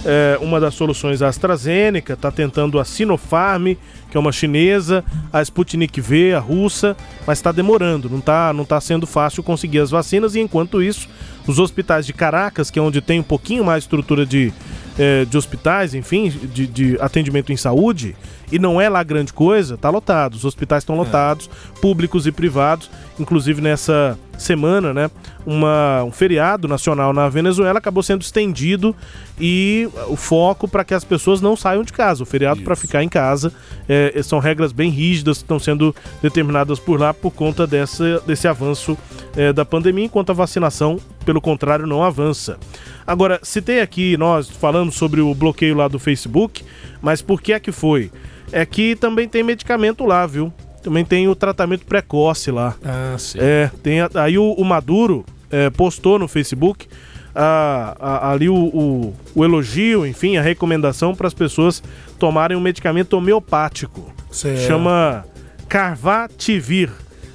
é, 0.04 0.38
uma 0.40 0.58
das 0.58 0.74
soluções 0.74 1.22
a 1.22 1.28
AstraZeneca, 1.28 2.14
está 2.14 2.30
tentando 2.30 2.78
a 2.78 2.84
Sinopharm, 2.84 3.74
que 4.10 4.16
é 4.16 4.20
uma 4.20 4.32
chinesa, 4.32 5.04
a 5.32 5.40
Sputnik 5.42 6.00
V, 6.00 6.34
a 6.34 6.38
russa, 6.38 6.96
mas 7.26 7.38
está 7.38 7.52
demorando, 7.52 8.10
não 8.10 8.18
está 8.18 8.52
não 8.52 8.64
tá 8.64 8.80
sendo 8.80 9.06
fácil 9.06 9.42
conseguir 9.42 9.78
as 9.78 9.90
vacinas. 9.90 10.34
E 10.34 10.40
enquanto 10.40 10.82
isso, 10.82 11.08
os 11.46 11.58
hospitais 11.58 12.04
de 12.04 12.12
Caracas, 12.12 12.70
que 12.70 12.78
é 12.78 12.82
onde 12.82 13.00
tem 13.00 13.20
um 13.20 13.24
pouquinho 13.24 13.64
mais 13.64 13.84
estrutura 13.84 14.26
de, 14.26 14.52
é, 14.98 15.24
de 15.24 15.36
hospitais, 15.36 15.94
enfim, 15.94 16.28
de, 16.28 16.66
de, 16.66 16.98
atendimento 17.00 17.52
em 17.52 17.56
saúde, 17.56 18.14
e 18.52 18.58
não 18.58 18.78
é 18.78 18.88
lá 18.88 19.02
grande 19.02 19.32
coisa, 19.32 19.78
tá 19.78 19.88
lotado. 19.88 20.34
Os 20.34 20.44
hospitais 20.44 20.82
estão 20.82 20.94
é. 20.94 20.98
lotados, 20.98 21.48
é. 21.48 21.80
públicos 21.80 22.26
e 22.26 22.30
privados. 22.30 22.90
Inclusive 23.18 23.60
nessa 23.60 24.18
semana, 24.38 24.92
né, 24.92 25.10
uma, 25.46 26.02
um 26.04 26.10
feriado 26.10 26.66
nacional 26.66 27.12
na 27.12 27.28
Venezuela 27.28 27.78
acabou 27.78 28.02
sendo 28.02 28.22
estendido 28.22 28.94
e 29.40 29.88
o 30.08 30.16
foco 30.16 30.66
para 30.66 30.84
que 30.84 30.92
as 30.92 31.04
pessoas 31.04 31.40
não 31.40 31.56
saiam 31.56 31.82
de 31.82 31.92
casa. 31.92 32.22
O 32.22 32.26
feriado 32.26 32.62
para 32.62 32.76
ficar 32.76 33.02
em 33.02 33.08
casa 33.08 33.52
é, 33.88 34.20
são 34.22 34.38
regras 34.38 34.72
bem 34.72 34.90
rígidas 34.90 35.38
que 35.38 35.44
estão 35.44 35.58
sendo 35.58 35.94
determinadas 36.20 36.78
por 36.78 37.00
lá 37.00 37.14
por 37.14 37.30
conta 37.30 37.66
dessa, 37.66 38.20
desse 38.20 38.46
avanço 38.48 38.98
é, 39.36 39.52
da 39.52 39.64
pandemia, 39.64 40.04
enquanto 40.04 40.30
a 40.30 40.34
vacinação, 40.34 40.98
pelo 41.24 41.40
contrário, 41.40 41.86
não 41.86 42.02
avança. 42.02 42.58
Agora, 43.06 43.40
citei 43.42 43.80
aqui, 43.80 44.16
nós 44.16 44.48
falamos 44.48 44.94
sobre 44.94 45.20
o 45.20 45.34
bloqueio 45.34 45.76
lá 45.76 45.88
do 45.88 45.98
Facebook, 45.98 46.64
mas 47.00 47.22
por 47.22 47.40
que 47.40 47.52
é 47.52 47.60
que 47.60 47.72
foi? 47.72 48.10
É 48.52 48.64
que 48.66 48.94
também 48.94 49.26
tem 49.26 49.42
medicamento 49.42 50.04
lá, 50.04 50.26
viu? 50.26 50.52
Também 50.82 51.04
tem 51.04 51.28
o 51.28 51.34
tratamento 51.34 51.86
precoce 51.86 52.50
lá. 52.50 52.76
Ah, 52.84 53.16
sim. 53.18 53.38
É, 53.40 53.70
tem 53.82 53.98
aí 54.14 54.36
o, 54.36 54.52
o 54.52 54.64
Maduro 54.64 55.24
é, 55.50 55.70
postou 55.70 56.18
no 56.18 56.28
Facebook 56.28 56.86
a, 57.34 57.96
a, 57.98 58.32
ali 58.32 58.48
o, 58.48 58.54
o, 58.54 59.14
o, 59.34 59.44
elogio, 59.44 60.06
enfim, 60.06 60.36
a 60.36 60.42
recomendação 60.42 61.14
para 61.14 61.26
as 61.26 61.34
pessoas 61.34 61.82
tomarem 62.18 62.56
um 62.56 62.60
medicamento 62.60 63.14
homeopático. 63.14 64.12
Certo. 64.30 64.60
Chama 64.60 65.24
Carvativir. 65.68 66.90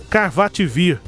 Carvativir 0.09 0.99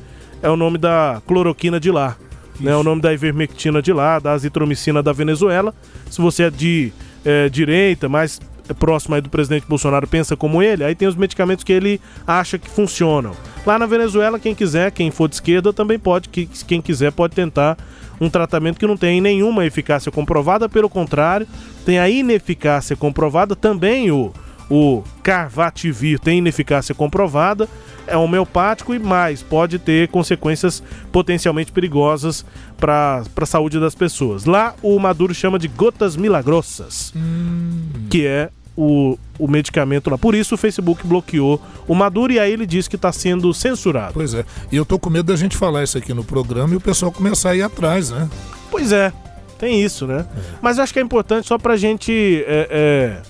é 0.41 0.49
o 0.49 0.55
nome 0.55 0.77
da 0.77 1.21
cloroquina 1.27 1.79
de 1.79 1.91
lá 1.91 2.17
né, 2.59 2.75
o 2.75 2.83
nome 2.83 3.01
da 3.01 3.13
ivermectina 3.13 3.81
de 3.81 3.93
lá, 3.93 4.19
da 4.19 4.33
azitromicina 4.33 5.01
da 5.01 5.13
Venezuela. 5.13 5.73
Se 6.09 6.21
você 6.21 6.43
é 6.43 6.49
de 6.49 6.91
é, 7.23 7.49
direita, 7.49 8.09
mais 8.09 8.39
próximo 8.73 9.15
aí 9.15 9.21
do 9.21 9.29
presidente 9.29 9.65
Bolsonaro, 9.67 10.07
pensa 10.07 10.35
como 10.35 10.61
ele, 10.61 10.83
aí 10.83 10.95
tem 10.95 11.07
os 11.07 11.15
medicamentos 11.15 11.63
que 11.63 11.73
ele 11.73 11.99
acha 12.25 12.57
que 12.57 12.69
funcionam. 12.69 13.33
Lá 13.65 13.77
na 13.77 13.85
Venezuela, 13.85 14.39
quem 14.39 14.55
quiser, 14.55 14.91
quem 14.91 15.11
for 15.11 15.27
de 15.27 15.35
esquerda, 15.35 15.73
também 15.73 15.99
pode, 15.99 16.29
que, 16.29 16.45
quem 16.67 16.81
quiser 16.81 17.11
pode 17.11 17.35
tentar 17.35 17.77
um 18.19 18.29
tratamento 18.29 18.79
que 18.79 18.87
não 18.87 18.97
tem 18.97 19.21
nenhuma 19.21 19.65
eficácia 19.65 20.11
comprovada, 20.11 20.67
pelo 20.67 20.89
contrário, 20.89 21.47
tem 21.85 21.99
a 21.99 22.09
ineficácia 22.09 22.95
comprovada 22.95 23.55
também 23.55 24.11
o 24.11 24.33
o 24.69 25.03
Carvativir 25.23 26.19
tem 26.19 26.37
ineficácia 26.37 26.93
comprovada, 26.93 27.67
é 28.05 28.15
homeopático 28.15 28.93
e 28.93 28.99
mais, 28.99 29.41
pode 29.41 29.79
ter 29.79 30.07
consequências 30.09 30.83
potencialmente 31.11 31.71
perigosas 31.71 32.45
para 32.77 33.23
a 33.35 33.45
saúde 33.45 33.79
das 33.79 33.95
pessoas. 33.95 34.45
Lá 34.45 34.75
o 34.81 34.97
Maduro 34.99 35.33
chama 35.33 35.57
de 35.57 35.67
gotas 35.67 36.15
milagrosas, 36.15 37.11
hum. 37.15 38.07
que 38.09 38.27
é 38.27 38.49
o, 38.79 39.19
o 39.37 39.45
medicamento 39.45 40.09
lá. 40.09 40.17
Por 40.17 40.33
isso 40.33 40.55
o 40.55 40.57
Facebook 40.57 41.05
bloqueou 41.05 41.61
o 41.85 41.93
Maduro 41.93 42.31
e 42.31 42.39
aí 42.39 42.53
ele 42.53 42.65
diz 42.65 42.87
que 42.87 42.95
está 42.95 43.11
sendo 43.11 43.53
censurado. 43.53 44.13
Pois 44.13 44.33
é. 44.33 44.45
E 44.71 44.77
eu 44.77 44.85
tô 44.85 44.97
com 44.97 45.09
medo 45.09 45.25
da 45.25 45.35
gente 45.35 45.57
falar 45.57 45.83
isso 45.83 45.97
aqui 45.97 46.13
no 46.13 46.23
programa 46.23 46.73
e 46.73 46.77
o 46.77 46.81
pessoal 46.81 47.11
começar 47.11 47.49
a 47.49 47.55
ir 47.57 47.61
atrás, 47.61 48.09
né? 48.09 48.29
Pois 48.71 48.93
é. 48.93 49.11
Tem 49.57 49.83
isso, 49.83 50.07
né? 50.07 50.25
É. 50.25 50.41
Mas 50.61 50.79
acho 50.79 50.93
que 50.93 50.99
é 50.99 51.01
importante 51.01 51.45
só 51.45 51.57
pra 51.57 51.75
gente 51.75 52.45
é, 52.47 52.67
é 52.71 53.21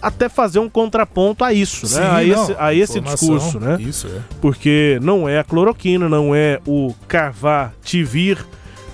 até 0.00 0.28
fazer 0.28 0.60
um 0.60 0.68
contraponto 0.68 1.42
a 1.42 1.52
isso, 1.52 1.88
Sim, 1.88 1.98
né? 1.98 2.06
A 2.06 2.22
não, 2.22 2.42
esse, 2.44 2.56
a 2.56 2.74
esse 2.74 3.00
discurso, 3.00 3.58
né? 3.58 3.76
Isso 3.80 4.06
é. 4.06 4.20
Porque 4.40 5.00
não 5.02 5.28
é 5.28 5.40
a 5.40 5.44
cloroquina, 5.44 6.08
não 6.08 6.32
é 6.32 6.60
o 6.64 6.94
carvativir, 7.08 8.46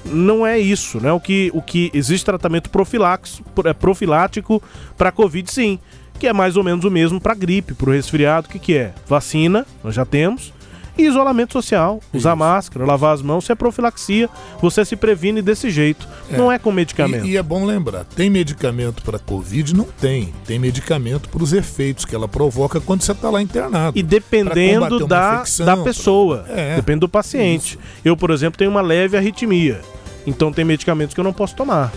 não 0.05 0.47
é 0.47 0.59
isso, 0.59 1.01
né? 1.01 1.13
O 1.13 1.21
que, 1.21 1.51
o 1.55 1.63
que 1.63 1.91
existe 1.95 2.25
tratamento 2.25 2.71
profilático, 2.71 3.45
é 3.67 3.73
profilático 3.73 4.63
para 4.97 5.13
Covid, 5.13 5.51
sim, 5.51 5.79
que 6.19 6.27
é 6.27 6.33
mais 6.33 6.57
ou 6.57 6.65
menos 6.65 6.85
o 6.85 6.91
mesmo 6.91 7.21
para 7.21 7.35
gripe, 7.35 7.75
para 7.75 7.91
o 7.91 7.93
resfriado. 7.93 8.47
O 8.47 8.51
que, 8.51 8.59
que 8.59 8.77
é? 8.77 8.93
Vacina, 9.07 9.67
nós 9.83 9.95
já 9.95 10.05
temos, 10.05 10.53
E 10.99 11.03
isolamento 11.07 11.53
social, 11.53 12.01
usar 12.13 12.35
máscara, 12.37 12.85
lavar 12.85 13.15
as 13.15 13.23
mãos, 13.23 13.45
isso 13.45 13.53
é 13.53 13.55
profilaxia, 13.55 14.29
você 14.61 14.85
se 14.85 14.97
previne 14.97 15.41
desse 15.41 15.71
jeito. 15.71 16.07
Não 16.31 16.51
é 16.53 16.59
com 16.59 16.71
medicamento. 16.73 17.25
E, 17.27 17.31
e 17.33 17.37
é 17.37 17.43
bom 17.43 17.65
lembrar, 17.65 18.05
tem 18.05 18.29
medicamento 18.29 19.03
para 19.03 19.19
Covid? 19.19 19.75
Não 19.75 19.85
tem. 19.85 20.33
Tem 20.47 20.59
medicamento 20.59 21.29
para 21.29 21.43
os 21.43 21.53
efeitos 21.53 22.05
que 22.05 22.15
ela 22.15 22.29
provoca 22.29 22.81
quando 22.81 23.03
você 23.03 23.13
está 23.13 23.31
lá 23.31 23.41
internado. 23.41 23.99
E 23.99 24.03
Pra 24.03 24.11
dependendo 24.11 25.07
da, 25.07 25.35
infecção, 25.37 25.67
da 25.67 25.75
pra- 25.77 25.85
pessoa, 25.85 26.45
É. 26.49 26.77
depende 26.77 27.01
do 27.01 27.09
paciente. 27.09 27.79
Eu, 28.05 28.17
por 28.17 28.31
exemplo, 28.31 28.59
tenho 28.59 28.71
uma 28.71 28.83
leve 28.83 29.17
arritmia, 29.17 29.81
então 30.27 30.53
tem 30.53 30.65
medicamentos 30.65 31.15
que 31.15 31.21
eu 31.21 31.25
não 31.25 31.33
posso 31.33 31.55
tomar. 31.57 31.93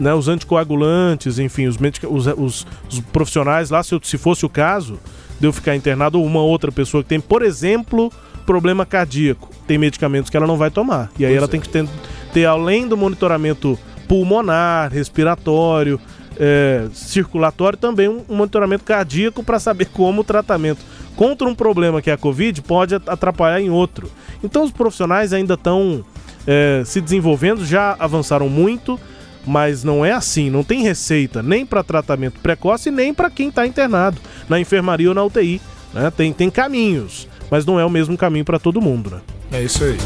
Né, 0.00 0.14
os 0.14 0.28
anticoagulantes, 0.28 1.38
enfim, 1.38 1.66
os, 1.66 1.76
medica- 1.76 2.08
os, 2.08 2.26
os- 2.26 2.66
os 2.90 3.00
profissionais 3.12 3.68
lá, 3.70 3.82
se, 3.82 3.94
eu- 3.94 4.00
se 4.02 4.16
fosse 4.16 4.46
o 4.46 4.48
caso 4.48 4.98
de 5.38 5.46
eu 5.46 5.52
ficar 5.52 5.76
internado 5.76 6.18
ou 6.18 6.24
uma 6.26 6.40
outra 6.40 6.72
pessoa 6.72 7.02
que 7.02 7.08
tem, 7.10 7.20
por 7.20 7.42
exemplo, 7.42 8.10
problema 8.50 8.84
cardíaco, 8.84 9.48
tem 9.64 9.78
medicamentos 9.78 10.28
que 10.28 10.36
ela 10.36 10.46
não 10.46 10.56
vai 10.56 10.70
tomar. 10.72 11.08
E 11.16 11.24
aí 11.24 11.30
Pois 11.30 11.36
ela 11.36 11.46
é. 11.46 11.48
tem 11.48 11.60
que 11.60 11.68
ter, 11.68 11.86
ter, 12.32 12.44
além 12.46 12.88
do 12.88 12.96
monitoramento 12.96 13.78
pulmonar, 14.08 14.92
respiratório, 14.92 16.00
é, 16.36 16.88
circulatório, 16.92 17.78
também 17.78 18.08
um, 18.08 18.24
um 18.28 18.34
monitoramento 18.34 18.82
cardíaco 18.82 19.44
para 19.44 19.60
saber 19.60 19.84
como 19.94 20.22
o 20.22 20.24
tratamento 20.24 20.80
contra 21.14 21.46
um 21.46 21.54
problema 21.54 22.02
que 22.02 22.10
é 22.10 22.12
a 22.12 22.16
Covid 22.18 22.60
pode 22.62 22.96
at- 22.96 23.08
atrapalhar 23.08 23.60
em 23.60 23.70
outro. 23.70 24.10
Então 24.42 24.64
os 24.64 24.72
profissionais 24.72 25.32
ainda 25.32 25.54
estão 25.54 26.04
é, 26.44 26.82
se 26.84 27.00
desenvolvendo, 27.00 27.64
já 27.64 27.94
avançaram 28.00 28.48
muito, 28.48 28.98
mas 29.46 29.84
não 29.84 30.04
é 30.04 30.10
assim, 30.12 30.50
não 30.50 30.64
tem 30.64 30.82
receita 30.82 31.40
nem 31.42 31.64
para 31.64 31.84
tratamento 31.84 32.40
precoce 32.40 32.90
nem 32.90 33.14
para 33.14 33.30
quem 33.30 33.48
está 33.48 33.64
internado 33.64 34.18
na 34.48 34.58
enfermaria 34.58 35.08
ou 35.08 35.14
na 35.14 35.22
UTI. 35.22 35.60
Né? 35.94 36.10
Tem, 36.16 36.32
tem 36.32 36.50
caminhos, 36.50 37.28
mas 37.50 37.66
não 37.66 37.78
é 37.78 37.84
o 37.84 37.90
mesmo 37.90 38.16
caminho 38.16 38.44
para 38.44 38.58
todo 38.58 38.80
mundo. 38.80 39.10
Né? 39.10 39.20
É 39.60 39.62
isso 39.62 39.84
aí. 39.84 39.96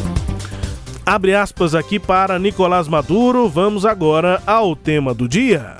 Abre 1.06 1.34
aspas 1.34 1.74
aqui 1.74 1.98
para 1.98 2.38
Nicolás 2.38 2.88
Maduro. 2.88 3.48
Vamos 3.48 3.84
agora 3.84 4.42
ao 4.46 4.74
tema 4.74 5.12
do 5.12 5.28
dia. 5.28 5.76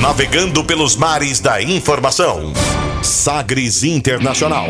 Navegando 0.00 0.62
pelos 0.62 0.94
mares 0.94 1.40
da 1.40 1.60
informação. 1.60 2.52
Sagres 3.02 3.82
Internacional. 3.82 4.66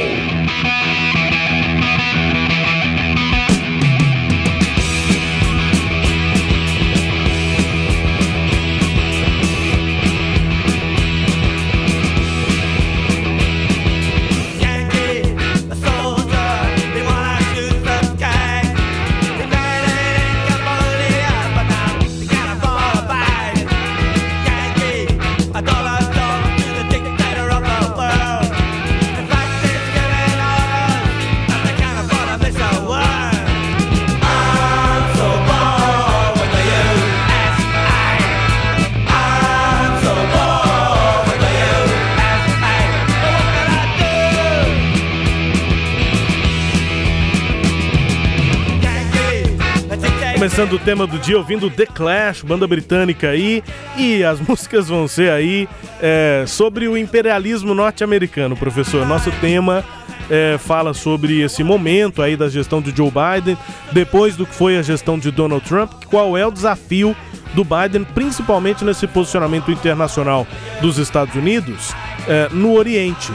Começando 50.59 50.83
o 50.83 50.85
tema 50.85 51.07
do 51.07 51.21
dia, 51.21 51.39
ouvindo 51.39 51.71
The 51.71 51.87
Clash, 51.87 52.43
banda 52.43 52.67
britânica 52.67 53.29
aí, 53.29 53.63
e 53.97 54.25
as 54.25 54.41
músicas 54.43 54.89
vão 54.89 55.07
ser 55.07 55.31
aí 55.31 55.69
é, 56.03 56.43
sobre 56.49 56.89
o 56.89 56.97
imperialismo 56.97 57.75
norte-americano, 57.75 58.57
professor. 58.57 59.07
Nosso 59.07 59.31
tema 59.41 59.85
é, 60.29 60.59
fala 60.59 60.93
sobre 60.93 61.43
esse 61.43 61.63
momento 61.63 62.21
aí 62.21 62.37
da 62.37 62.49
gestão 62.49 62.83
de 62.83 62.91
Joe 62.91 63.09
Biden, 63.09 63.57
depois 63.93 64.35
do 64.35 64.45
que 64.45 64.53
foi 64.53 64.77
a 64.77 64.83
gestão 64.83 65.17
de 65.17 65.31
Donald 65.31 65.65
Trump, 65.65 65.93
qual 66.07 66.37
é 66.37 66.45
o 66.45 66.51
desafio 66.51 67.15
do 67.55 67.63
Biden, 67.63 68.03
principalmente 68.13 68.85
nesse 68.85 69.07
posicionamento 69.07 69.71
internacional 69.71 70.45
dos 70.81 70.99
Estados 70.99 71.37
Unidos 71.37 71.95
é, 72.27 72.49
no 72.51 72.73
Oriente. 72.73 73.31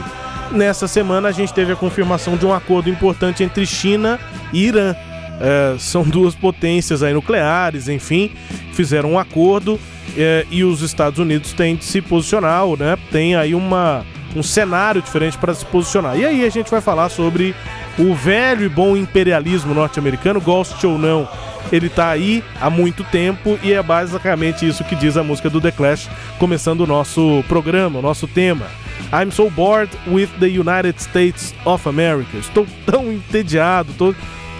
Nessa 0.52 0.86
semana 0.86 1.28
a 1.30 1.32
gente 1.32 1.54
teve 1.54 1.72
a 1.72 1.76
confirmação 1.76 2.36
de 2.36 2.44
um 2.44 2.52
acordo 2.52 2.90
importante 2.90 3.42
entre 3.42 3.64
China 3.64 4.20
e 4.52 4.66
Irã. 4.66 4.94
É, 5.40 5.76
são 5.78 6.02
duas 6.02 6.34
potências 6.34 7.02
aí 7.02 7.12
nucleares, 7.12 7.88
enfim, 7.88 8.30
fizeram 8.72 9.12
um 9.12 9.18
acordo 9.18 9.80
é, 10.16 10.46
e 10.50 10.62
os 10.62 10.80
Estados 10.80 11.18
Unidos 11.18 11.52
têm 11.52 11.76
de 11.76 11.84
se 11.84 12.00
posicionar, 12.00 12.64
né? 12.78 12.96
Tem 13.10 13.34
aí 13.34 13.54
uma, 13.54 14.04
um 14.36 14.42
cenário 14.42 15.02
diferente 15.02 15.36
para 15.38 15.54
se 15.54 15.64
posicionar. 15.66 16.18
E 16.18 16.24
aí 16.24 16.44
a 16.44 16.50
gente 16.50 16.70
vai 16.70 16.80
falar 16.80 17.08
sobre 17.08 17.54
o 17.98 18.14
velho 18.14 18.64
e 18.64 18.68
bom 18.68 18.96
imperialismo 18.96 19.74
norte-americano, 19.74 20.40
goste 20.40 20.86
ou 20.86 20.98
não. 20.98 21.28
Ele 21.72 21.88
tá 21.88 22.10
aí 22.10 22.44
há 22.60 22.68
muito 22.68 23.02
tempo 23.04 23.58
e 23.62 23.72
é 23.72 23.82
basicamente 23.82 24.68
isso 24.68 24.84
que 24.84 24.94
diz 24.94 25.16
a 25.16 25.22
música 25.22 25.48
do 25.48 25.60
The 25.60 25.70
Clash, 25.70 26.08
começando 26.38 26.82
o 26.82 26.86
nosso 26.86 27.42
programa, 27.48 27.98
o 27.98 28.02
nosso 28.02 28.28
tema. 28.28 28.66
I'm 29.12 29.30
so 29.30 29.50
bored 29.50 29.90
with 30.06 30.28
the 30.38 30.46
United 30.46 31.00
States 31.00 31.54
of 31.64 31.88
America. 31.88 32.36
Estou 32.36 32.66
tão 32.84 33.10
entediado, 33.12 33.92
tô, 33.96 34.14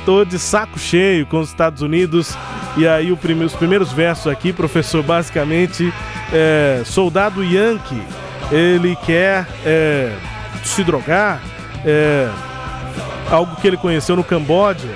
tô 0.04 0.24
de 0.24 0.38
saco 0.38 0.78
cheio 0.78 1.26
com 1.26 1.40
os 1.40 1.48
Estados 1.48 1.82
Unidos. 1.82 2.36
E 2.76 2.86
aí 2.88 3.12
os 3.12 3.52
primeiros 3.54 3.92
versos 3.92 4.26
aqui, 4.26 4.52
professor, 4.52 5.02
basicamente, 5.02 5.92
é, 6.32 6.82
soldado 6.84 7.42
Yankee, 7.44 8.02
ele 8.50 8.96
quer 9.06 9.46
é, 9.64 10.12
se 10.64 10.82
drogar, 10.82 11.40
é, 11.84 12.28
algo 13.30 13.56
que 13.56 13.66
ele 13.66 13.76
conheceu 13.76 14.16
no 14.16 14.24
Camboja, 14.24 14.88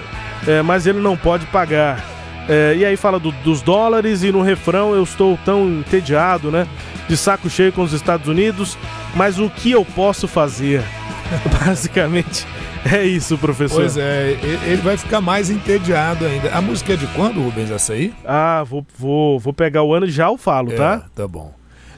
é, 0.46 0.60
mas 0.62 0.86
ele 0.86 0.98
não 0.98 1.16
pode 1.16 1.46
pagar. 1.46 2.04
É, 2.48 2.74
e 2.76 2.84
aí 2.84 2.96
fala 2.96 3.18
do- 3.20 3.30
dos 3.44 3.60
dólares 3.62 4.22
e 4.22 4.32
no 4.32 4.42
refrão 4.42 4.94
eu 4.94 5.02
estou 5.02 5.38
tão 5.44 5.68
entediado, 5.68 6.50
né? 6.50 6.66
De 7.08 7.16
saco 7.16 7.48
cheio 7.48 7.72
com 7.72 7.82
os 7.82 7.92
Estados 7.92 8.26
Unidos, 8.26 8.76
mas 9.14 9.38
o 9.38 9.48
que 9.50 9.70
eu 9.70 9.84
posso 9.84 10.26
fazer? 10.26 10.82
Basicamente 11.64 12.46
é 12.84 13.04
isso, 13.04 13.36
professor. 13.38 13.80
Pois 13.80 13.96
é, 13.96 14.38
ele 14.66 14.82
vai 14.82 14.96
ficar 14.96 15.20
mais 15.20 15.50
entediado 15.50 16.24
ainda. 16.24 16.50
A 16.54 16.60
música 16.60 16.92
é 16.92 16.96
de 16.96 17.06
quando, 17.08 17.40
Rubens, 17.40 17.70
essa 17.70 17.92
aí? 17.92 18.14
Ah, 18.24 18.64
vou, 18.64 18.86
vou, 18.96 19.38
vou 19.38 19.52
pegar 19.52 19.82
o 19.82 19.94
ano 19.94 20.06
e 20.06 20.10
já 20.10 20.26
eu 20.26 20.38
falo, 20.38 20.72
tá? 20.72 21.04
É, 21.04 21.16
tá 21.16 21.28
bom. 21.28 21.52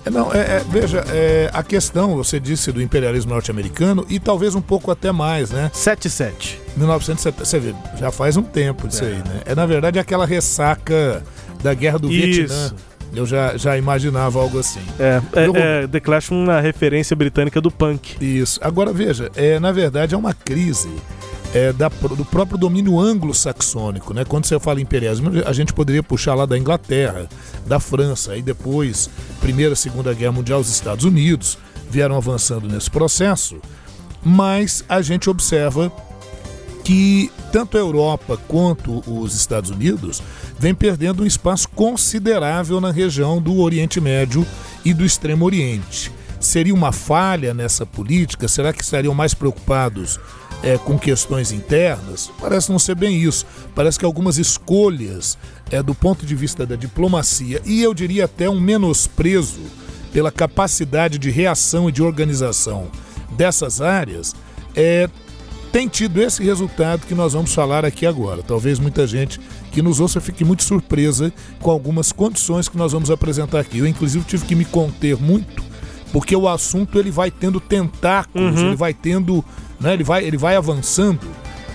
É, 0.05 0.11
não, 0.11 0.33
é, 0.33 0.38
é, 0.38 0.64
veja, 0.66 1.05
é, 1.09 1.51
a 1.53 1.62
questão, 1.62 2.16
você 2.16 2.40
disse 2.40 2.73
do 2.73 2.81
imperialismo 2.81 3.33
norte-americano 3.33 4.07
e 4.09 4.19
talvez 4.19 4.55
um 4.55 4.62
pouco 4.62 4.90
até 4.90 5.12
mais, 5.12 5.51
né? 5.51 5.71
77. 5.75 6.61
1970, 6.77 7.45
você 7.45 7.59
vê, 7.59 7.75
já 7.99 8.11
faz 8.11 8.37
um 8.37 8.43
tempo 8.43 8.88
disso 8.88 9.05
aí, 9.05 9.16
né? 9.16 9.43
É 9.45 9.55
na 9.55 9.66
verdade 9.66 9.99
aquela 9.99 10.25
ressaca 10.25 11.23
da 11.62 11.75
guerra 11.75 11.99
do 11.99 12.11
Isso. 12.11 12.27
Vietnã. 12.27 12.73
Eu 13.14 13.27
já, 13.27 13.57
já 13.57 13.77
imaginava 13.77 14.38
algo 14.40 14.59
assim. 14.59 14.81
É, 14.99 15.20
é, 15.35 15.46
Eu- 15.46 15.57
é 15.57 15.87
The 15.87 16.01
Clash 16.01 16.31
uma 16.31 16.61
referência 16.61 17.14
britânica 17.16 17.61
do 17.61 17.70
punk. 17.70 18.16
Isso. 18.25 18.61
Agora 18.62 18.92
veja, 18.92 19.31
é, 19.35 19.59
na 19.59 19.73
verdade 19.73 20.14
é 20.14 20.18
uma 20.18 20.33
crise 20.33 20.88
é, 21.53 21.73
da, 21.73 21.88
do 21.88 22.25
próprio 22.25 22.57
domínio 22.57 23.01
anglo-saxônico, 23.01 24.14
né? 24.14 24.25
Quando 24.25 24.46
você 24.46 24.59
fala 24.61 24.81
imperialismo, 24.81 25.31
a 25.44 25.53
gente 25.53 25.73
poderia 25.73 26.03
puxar 26.03 26.35
lá 26.35 26.46
da 26.46 26.57
Inglaterra, 26.57 27.29
da 27.66 27.81
França, 27.81 28.33
aí 28.33 28.42
depois, 28.42 29.11
Primeira, 29.40 29.75
Segunda 29.75 30.14
Guerra 30.14 30.31
Mundial, 30.33 30.61
os 30.61 30.70
Estados 30.70 31.05
Unidos 31.05 31.59
vieram 31.90 32.16
avançando 32.16 32.68
nesse 32.68 32.88
processo, 32.88 33.57
mas 34.23 34.85
a 34.88 35.03
gente 35.03 35.29
observa 35.29 35.90
que 36.85 37.31
tanto 37.53 37.77
a 37.77 37.81
Europa 37.81 38.38
quanto 38.49 39.03
os 39.07 39.35
Estados 39.35 39.71
Unidos 39.71 40.23
vêm 40.59 40.75
perdendo 40.75 41.23
um 41.23 41.27
espaço 41.27 41.69
considerável 41.69 42.81
na 42.81 42.90
região 42.90 43.40
do 43.40 43.59
Oriente 43.61 44.01
Médio 44.01 44.47
e 44.85 44.93
do 44.93 45.05
Extremo 45.05 45.45
Oriente. 45.45 46.12
Seria 46.38 46.75
uma 46.75 46.90
falha 46.90 47.53
nessa 47.53 47.85
política? 47.85 48.49
Será 48.49 48.73
que 48.73 48.83
estariam 48.83 49.14
mais 49.14 49.35
preocupados 49.35 50.19
eh, 50.62 50.79
com 50.79 50.99
questões 50.99 51.53
internas? 51.53 52.33
Parece 52.40 52.71
não 52.71 52.79
ser 52.79 52.95
bem 52.95 53.21
isso. 53.21 53.45
Parece 53.75 53.99
que 53.99 54.07
algumas 54.07 54.38
escolhas 54.38 55.37
eh, 55.71 55.83
do 55.83 55.95
ponto 55.95 56.25
de 56.25 56.35
vista 56.35 56.64
da 56.64 56.77
diplomacia 56.77 57.61
e 57.66 57.83
eu 57.83 57.93
diria 57.93 58.25
até 58.25 58.49
um 58.49 58.59
menosprezo 58.59 59.61
pela 60.12 60.33
capacidade 60.33 61.19
de 61.19 61.31
reação 61.31 61.88
e 61.88 61.93
de 61.93 62.03
organização 62.03 62.88
dessas 63.37 63.81
áreas 63.81 64.35
é, 64.75 65.09
tem 65.73 65.89
tido 65.89 66.21
esse 66.21 66.43
resultado 66.43 67.07
que 67.07 67.15
nós 67.15 67.33
vamos 67.33 67.55
falar 67.55 67.85
aqui 67.85 68.07
agora. 68.07 68.43
Talvez 68.43 68.79
muita 68.79 69.07
gente 69.07 69.41
que 69.71 69.81
nos 69.83 70.01
ouça 70.01 70.21
fique 70.21 70.45
muito 70.45 70.65
surpresa 70.65 71.33
com 71.61 71.71
algumas 71.71 72.13
condições 72.13 72.69
que 72.69 72.77
nós 72.77 72.93
vamos 72.93 73.11
apresentar 73.11 73.61
aqui. 73.61 73.79
Eu, 73.79 73.87
inclusive, 73.87 74.25
tive 74.25 74.45
que 74.47 74.55
me 74.55 74.65
conter 74.65 75.17
muito, 75.17 75.63
porque 76.13 76.35
o 76.35 76.49
assunto 76.49 76.99
ele 76.99 77.11
vai 77.11 77.31
tendo 77.31 77.61
tentáculos, 77.61 78.61
ele 78.61 78.77
vai 78.77 78.93
tendo, 78.93 79.45
né, 79.81 79.95
ele, 79.95 80.05
vai, 80.05 80.25
ele 80.25 80.37
vai 80.37 80.57
avançando 80.57 81.21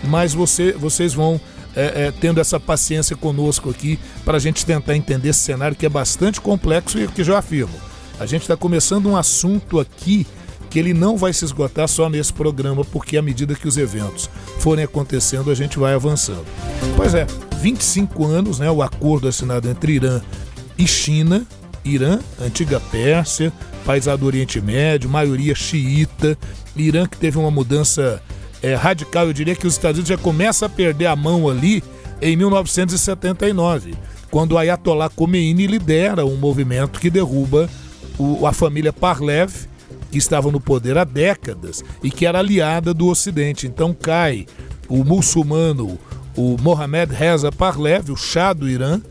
mas 0.05 0.33
você, 0.33 0.71
vocês 0.73 1.13
vão 1.13 1.39
é, 1.75 2.05
é, 2.05 2.11
tendo 2.11 2.39
essa 2.39 2.59
paciência 2.59 3.15
conosco 3.15 3.69
aqui 3.69 3.99
para 4.23 4.37
a 4.37 4.39
gente 4.39 4.65
tentar 4.65 4.95
entender 4.95 5.29
esse 5.29 5.39
cenário 5.39 5.75
que 5.75 5.85
é 5.85 5.89
bastante 5.89 6.39
complexo 6.39 6.99
e 6.99 7.07
que 7.07 7.23
já 7.23 7.37
afirmo. 7.37 7.73
A 8.19 8.25
gente 8.25 8.43
está 8.43 8.55
começando 8.55 9.07
um 9.07 9.17
assunto 9.17 9.79
aqui 9.79 10.25
que 10.75 10.79
ele 10.79 10.93
não 10.93 11.15
vai 11.15 11.31
se 11.31 11.45
esgotar 11.45 11.87
só 11.87 12.09
nesse 12.09 12.33
programa, 12.33 12.83
porque 12.83 13.15
à 13.15 13.21
medida 13.21 13.55
que 13.55 13.65
os 13.65 13.77
eventos 13.77 14.29
forem 14.59 14.83
acontecendo, 14.83 15.49
a 15.49 15.55
gente 15.55 15.79
vai 15.79 15.93
avançando. 15.93 16.43
Pois 16.97 17.13
é, 17.15 17.25
25 17.61 18.25
anos, 18.25 18.59
né, 18.59 18.69
o 18.69 18.83
acordo 18.83 19.25
assinado 19.25 19.69
entre 19.69 19.93
Irã 19.93 20.19
e 20.77 20.85
China, 20.85 21.47
Irã, 21.85 22.19
antiga 22.41 22.77
Pérsia, 22.91 23.53
país 23.85 24.03
do 24.03 24.25
Oriente 24.25 24.59
Médio, 24.59 25.09
maioria 25.09 25.55
xiita, 25.55 26.37
Irã 26.75 27.07
que 27.07 27.15
teve 27.15 27.37
uma 27.37 27.49
mudança 27.49 28.21
é, 28.61 28.75
radical, 28.75 29.27
eu 29.27 29.33
diria 29.33 29.55
que 29.55 29.65
os 29.65 29.75
Estados 29.75 29.99
Unidos 29.99 30.09
já 30.09 30.17
começa 30.21 30.65
a 30.65 30.69
perder 30.69 31.05
a 31.05 31.15
mão 31.15 31.47
ali 31.47 31.81
em 32.21 32.35
1979, 32.35 33.93
quando 34.29 34.51
o 34.51 34.57
Ayatollah 34.57 35.09
Khomeini 35.09 35.67
lidera 35.67 36.25
um 36.25 36.35
movimento 36.35 36.99
que 36.99 37.09
derruba 37.09 37.69
o- 38.17 38.45
a 38.45 38.51
família 38.51 38.91
Parlev, 38.91 39.53
que 40.15 40.19
estava 40.19 40.49
no 40.49 40.61
poder 40.61 40.97
há 40.97 41.03
décadas 41.03 41.83
e 42.01 42.09
que 42.09 42.25
era 42.25 42.39
aliada 42.39 42.93
do 42.93 43.07
Ocidente. 43.07 43.67
Então 43.67 43.93
cai 43.93 44.45
o 44.87 45.03
muçulmano, 45.03 45.99
o 46.37 46.55
Mohammed 46.61 47.13
Reza 47.13 47.51
Parlev, 47.51 48.13
o 48.13 48.15
Shah 48.15 48.53
do 48.53 48.69
Irã, 48.69 49.01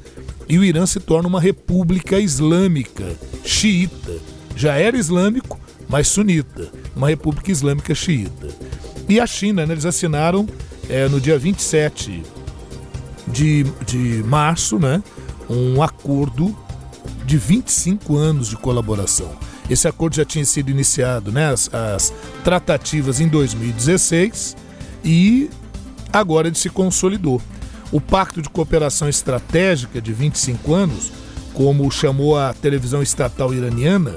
e 0.49 0.59
o 0.59 0.65
Irã 0.65 0.87
se 0.87 0.99
torna 0.99 1.29
uma 1.29 1.43
república 1.43 2.19
islâmica 2.19 3.05
xiita. 3.45 4.15
Já 4.57 4.77
era 4.77 4.97
islâmico, 4.97 5.61
mas 5.91 6.09
sunita, 6.09 6.73
uma 6.97 7.09
república 7.09 7.53
islâmica 7.53 7.95
xiita. 7.95 8.49
E 9.07 9.21
a 9.21 9.27
China, 9.27 9.67
né, 9.67 9.75
eles 9.75 9.85
assinaram 9.85 10.49
eh, 10.89 11.07
no 11.11 11.21
dia 11.21 11.39
27 11.39 12.23
de, 13.29 13.67
de 13.85 14.23
março, 14.25 14.79
né, 14.79 15.03
um 15.51 15.83
acordo 15.83 16.57
de 17.27 17.37
25 17.37 18.17
anos 18.17 18.49
de 18.49 18.57
colaboração. 18.57 19.31
Esse 19.69 19.89
acordo 19.89 20.17
já 20.17 20.25
tinha 20.25 20.45
sido 20.45 20.71
iniciado, 20.71 21.33
né, 21.33 21.51
as, 21.51 21.73
as 21.73 22.13
tratativas 22.43 23.21
em 23.21 23.29
2016 23.29 24.57
e 25.05 25.51
agora 26.13 26.49
ele 26.49 26.57
se 26.57 26.69
consolidou. 26.69 27.41
O 27.91 28.01
Pacto 28.01 28.43
de 28.43 28.49
Cooperação 28.49 29.09
Estratégica 29.09 30.01
de 30.01 30.13
25 30.13 30.75
anos, 30.75 31.13
como 31.53 31.91
chamou 31.91 32.39
a 32.39 32.53
televisão 32.53 33.03
estatal 33.03 33.55
iraniana, 33.55 34.17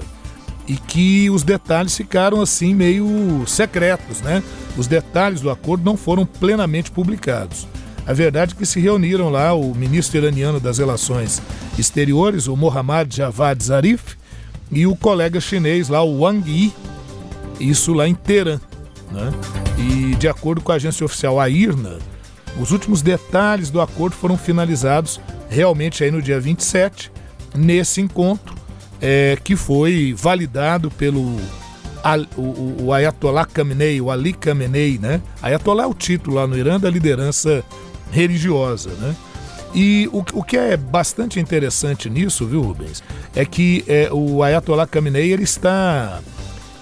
e 0.68 0.76
que 0.76 1.30
os 1.30 1.44
detalhes 1.44 1.96
ficaram 1.96 2.42
assim 2.42 2.76
meio 2.76 3.44
secretos, 3.48 4.20
né? 4.20 4.44
Os 4.76 4.86
detalhes 4.86 5.40
do 5.40 5.50
acordo 5.50 5.86
não 5.86 5.96
foram 5.96 6.26
plenamente 6.26 6.92
publicados. 6.92 7.68
A 8.06 8.14
verdade 8.14 8.54
é 8.54 8.58
que 8.58 8.66
se 8.66 8.80
reuniram 8.80 9.30
lá 9.30 9.54
o 9.54 9.74
ministro 9.74 10.18
iraniano 10.18 10.60
das 10.60 10.78
Relações 10.78 11.42
Exteriores, 11.78 12.48
o 12.48 12.56
Mohammad 12.56 13.14
Javad 13.14 13.64
Zarif, 13.64 14.18
e 14.72 14.86
o 14.86 14.96
colega 14.96 15.40
chinês 15.40 15.90
lá, 15.90 16.02
o 16.04 16.20
Wang 16.22 16.50
Yi, 16.50 16.74
isso 17.60 17.94
lá 17.94 18.08
em 18.08 18.14
Teherã. 18.16 18.60
Né? 19.12 19.32
E 19.78 20.16
de 20.16 20.28
acordo 20.28 20.62
com 20.62 20.72
a 20.72 20.76
agência 20.76 21.06
oficial 21.06 21.40
a 21.40 21.50
IRNA, 21.50 21.98
os 22.60 22.72
últimos 22.72 23.02
detalhes 23.02 23.70
do 23.70 23.80
acordo 23.80 24.16
foram 24.16 24.38
finalizados 24.38 25.20
realmente 25.50 26.04
aí 26.04 26.12
no 26.12 26.22
dia 26.22 26.40
27, 26.40 27.12
nesse 27.56 28.02
encontro, 28.02 28.56
é, 29.02 29.38
que 29.44 29.56
foi 29.56 30.14
validado 30.18 30.90
pelo 30.92 31.38
o- 32.38 32.84
o 32.86 32.94
Ayatollah 32.94 33.46
Khamenei, 33.54 34.00
o 34.02 34.10
Ali 34.10 34.34
Khamenei, 34.34 34.98
né? 34.98 35.22
Ayatollah 35.42 35.84
é 35.84 35.88
o 35.88 35.94
título 35.94 36.38
lá 36.38 36.48
no 36.48 36.58
Irã 36.58 36.80
da 36.80 36.90
liderança 36.90 37.64
religiosa, 38.12 38.90
né? 39.00 39.16
E 39.80 40.10
o, 40.12 40.26
o 40.34 40.44
que 40.44 40.58
é 40.58 40.76
bastante 40.76 41.40
interessante 41.40 42.10
nisso, 42.10 42.48
viu, 42.48 42.64
Rubens, 42.64 43.04
é 43.36 43.46
que 43.46 43.86
é, 43.88 44.10
o 44.12 44.42
Ayatollah 44.42 44.88
Khamenei 44.88 45.32
ele 45.32 45.44
está 45.44 46.20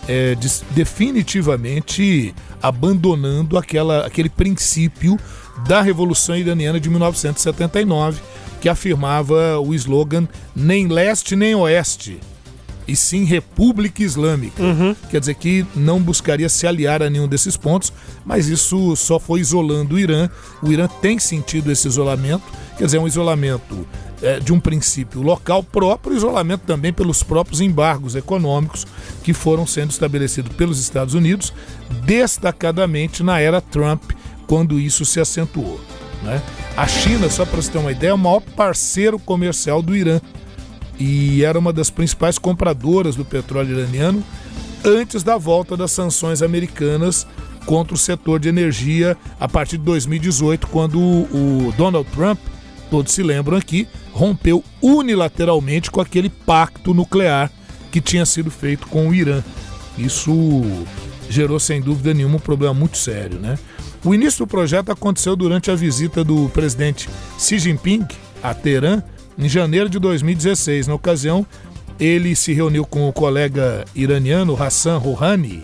é, 0.08 0.34
definitivamente 0.72 2.34
abandonando 2.64 3.58
aquela, 3.58 4.06
aquele 4.06 4.30
princípio 4.30 5.20
da 5.68 5.82
Revolução 5.82 6.38
Iraniana 6.38 6.80
de 6.80 6.90
1979, 6.90 8.22
que 8.62 8.70
afirmava 8.70 9.60
o 9.60 9.74
slogan 9.74 10.26
nem 10.56 10.88
leste 10.88 11.36
nem 11.36 11.54
oeste, 11.54 12.22
e 12.88 12.96
sim 12.96 13.24
República 13.24 14.04
Islâmica. 14.04 14.62
Quer 15.10 15.20
dizer 15.20 15.36
que 15.36 15.66
não 15.76 16.00
buscaria 16.02 16.48
se 16.50 16.68
aliar 16.68 17.02
a 17.02 17.10
nenhum 17.10 17.28
desses 17.28 17.58
pontos, 17.58 17.92
mas 18.26 18.48
isso 18.48 18.96
só 18.96 19.20
foi 19.20 19.40
isolando 19.40 19.96
o 19.96 20.00
Irã. 20.00 20.30
O 20.62 20.72
Irã 20.72 20.88
tem 21.02 21.18
sentido 21.20 21.72
esse 21.72 21.88
isolamento, 21.88 22.44
quer 22.78 22.86
dizer, 22.86 23.00
um 23.00 23.08
isolamento 23.08 23.88
eh, 24.22 24.40
de 24.40 24.54
um 24.54 24.60
princípio 24.60 25.22
local 25.22 25.64
próprio, 25.64 26.16
isolamento 26.16 26.62
também 26.66 26.94
pelos 26.94 27.24
próprios 27.24 27.60
embargos 27.62 28.16
econômicos 28.16 28.86
que 29.24 29.34
foram 29.34 29.66
sendo 29.66 29.92
estabelecidos 29.92 30.56
pelos 30.56 30.80
Estados 30.80 31.14
Unidos, 31.14 31.52
destacadamente 32.04 33.24
na 33.24 33.40
era 33.40 33.60
Trump, 33.62 34.12
quando 34.48 34.80
isso 34.80 35.04
se 35.06 35.20
acentuou. 35.20 35.80
né? 36.24 36.42
A 36.78 36.88
China, 36.88 37.30
só 37.30 37.46
para 37.46 37.62
você 37.62 37.72
ter 37.72 37.78
uma 37.78 37.92
ideia, 37.92 38.12
é 38.12 38.14
o 38.14 38.18
maior 38.18 38.42
parceiro 38.42 39.18
comercial 39.20 39.82
do 39.82 39.96
Irã 39.96 40.20
e 41.00 41.44
era 41.44 41.60
uma 41.60 41.74
das 41.74 41.90
principais 41.90 42.38
compradoras 42.38 43.16
do 43.16 43.26
petróleo 43.26 43.80
iraniano 43.80 44.24
antes 44.84 45.24
da 45.24 45.38
volta 45.38 45.76
das 45.76 45.92
sanções 45.92 46.42
americanas 46.42 47.26
contra 47.66 47.96
o 47.96 47.98
setor 47.98 48.40
de 48.40 48.48
energia 48.48 49.18
a 49.40 49.48
partir 49.48 49.78
de 49.78 49.84
2018, 49.84 50.68
quando 50.68 51.00
o 51.00 51.74
Donald 51.76 52.08
Trump, 52.12 52.40
todos 52.92 53.12
se 53.12 53.24
lembram 53.24 53.58
aqui, 53.58 53.88
rompeu 54.12 54.64
unilateralmente 54.82 55.90
com 55.90 56.00
aquele 56.00 56.30
pacto 56.30 56.94
nuclear 56.94 57.52
que 57.92 58.00
tinha 58.00 58.26
sido 58.26 58.52
feito 58.52 58.88
com 58.88 59.10
o 59.10 59.14
Irã. 59.14 59.44
Isso 59.98 60.32
gerou 61.30 61.60
sem 61.60 61.82
dúvida 61.82 62.14
nenhuma 62.14 62.36
um 62.36 62.40
problema 62.40 62.74
muito 62.74 62.98
sério, 62.98 63.40
né? 63.40 63.58
O 64.04 64.14
início 64.14 64.46
do 64.46 64.48
projeto 64.48 64.92
aconteceu 64.92 65.36
durante 65.36 65.72
a 65.72 65.76
visita 65.76 66.24
do 66.24 66.48
presidente 66.50 67.10
Xi 67.40 67.58
Jinping 67.58 68.06
a 68.44 68.54
Teherã 68.54 69.02
em 69.38 69.50
janeiro 69.50 69.90
de 69.90 70.00
2016. 70.00 70.88
Na 70.88 70.96
ocasião, 70.96 71.46
ele 72.00 72.36
se 72.36 72.54
reuniu 72.54 72.86
com 72.86 73.08
o 73.08 73.14
colega 73.14 73.86
iraniano 73.96 74.62
Hassan 74.62 74.98
Rouhani 74.98 75.64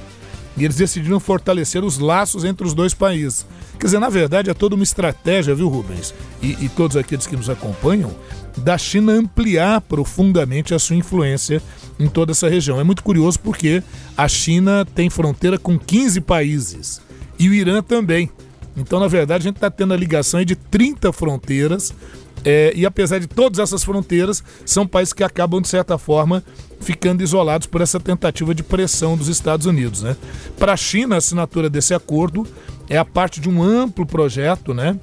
e 0.58 0.66
eles 0.66 0.76
decidiram 0.76 1.20
fortalecer 1.20 1.84
os 1.84 1.98
laços 1.98 2.44
entre 2.44 2.66
os 2.66 2.74
dois 2.74 2.94
países. 2.94 3.46
Quer 3.80 3.88
dizer, 3.88 4.00
na 4.00 4.10
verdade, 4.10 4.50
é 4.50 4.54
toda 4.54 4.76
uma 4.76 4.84
estratégia, 4.84 5.56
viu, 5.56 5.68
Rubens? 5.70 6.14
E, 6.42 6.58
e 6.66 6.70
todos 6.70 6.98
aqueles 6.98 7.26
que 7.26 7.36
nos 7.36 7.50
acompanham, 7.50 8.14
da 8.58 8.78
China 8.78 9.14
ampliar 9.14 9.82
profundamente 9.82 10.74
a 10.74 10.80
sua 10.80 10.96
influência 10.96 11.62
em 12.00 12.08
toda 12.08 12.32
essa 12.32 12.50
região. 12.50 12.80
É 12.80 12.84
muito 12.84 13.02
curioso 13.02 13.40
porque 13.40 13.82
a 14.16 14.28
China 14.28 14.86
tem 14.94 15.10
fronteira 15.10 15.58
com 15.58 15.80
15 15.80 16.22
países 16.22 17.02
e 17.40 17.50
o 17.50 17.54
Irã 17.54 17.82
também. 17.82 18.30
Então, 18.76 19.00
na 19.00 19.08
verdade, 19.08 19.44
a 19.44 19.50
gente 19.50 19.58
está 19.58 19.70
tendo 19.70 19.94
a 19.94 19.98
ligação 19.98 20.44
de 20.44 20.56
30 20.56 21.12
fronteiras 21.12 21.94
é, 22.44 22.74
e 22.76 22.86
apesar 22.86 23.20
de 23.20 23.28
todas 23.28 23.60
essas 23.60 23.84
fronteiras, 23.84 24.44
são 24.66 24.88
países 24.88 25.14
que 25.14 25.24
acabam, 25.24 25.62
de 25.62 25.68
certa 25.68 25.98
forma, 25.98 26.44
ficando 26.80 27.22
isolados 27.22 27.68
por 27.68 27.82
essa 27.82 28.00
tentativa 28.00 28.56
de 28.56 28.64
pressão 28.64 29.16
dos 29.16 29.28
Estados 29.28 29.66
Unidos. 29.66 30.02
Né? 30.02 30.16
Para 30.58 30.74
a 30.74 30.78
China, 30.78 31.16
a 31.16 31.18
assinatura 31.20 31.70
desse 31.70 31.94
acordo 31.94 32.48
é 32.90 32.98
a 32.98 33.06
parte 33.06 33.40
de 33.40 33.50
um 33.50 33.62
amplo 33.64 34.06
projeto 34.06 34.74
né, 34.74 34.98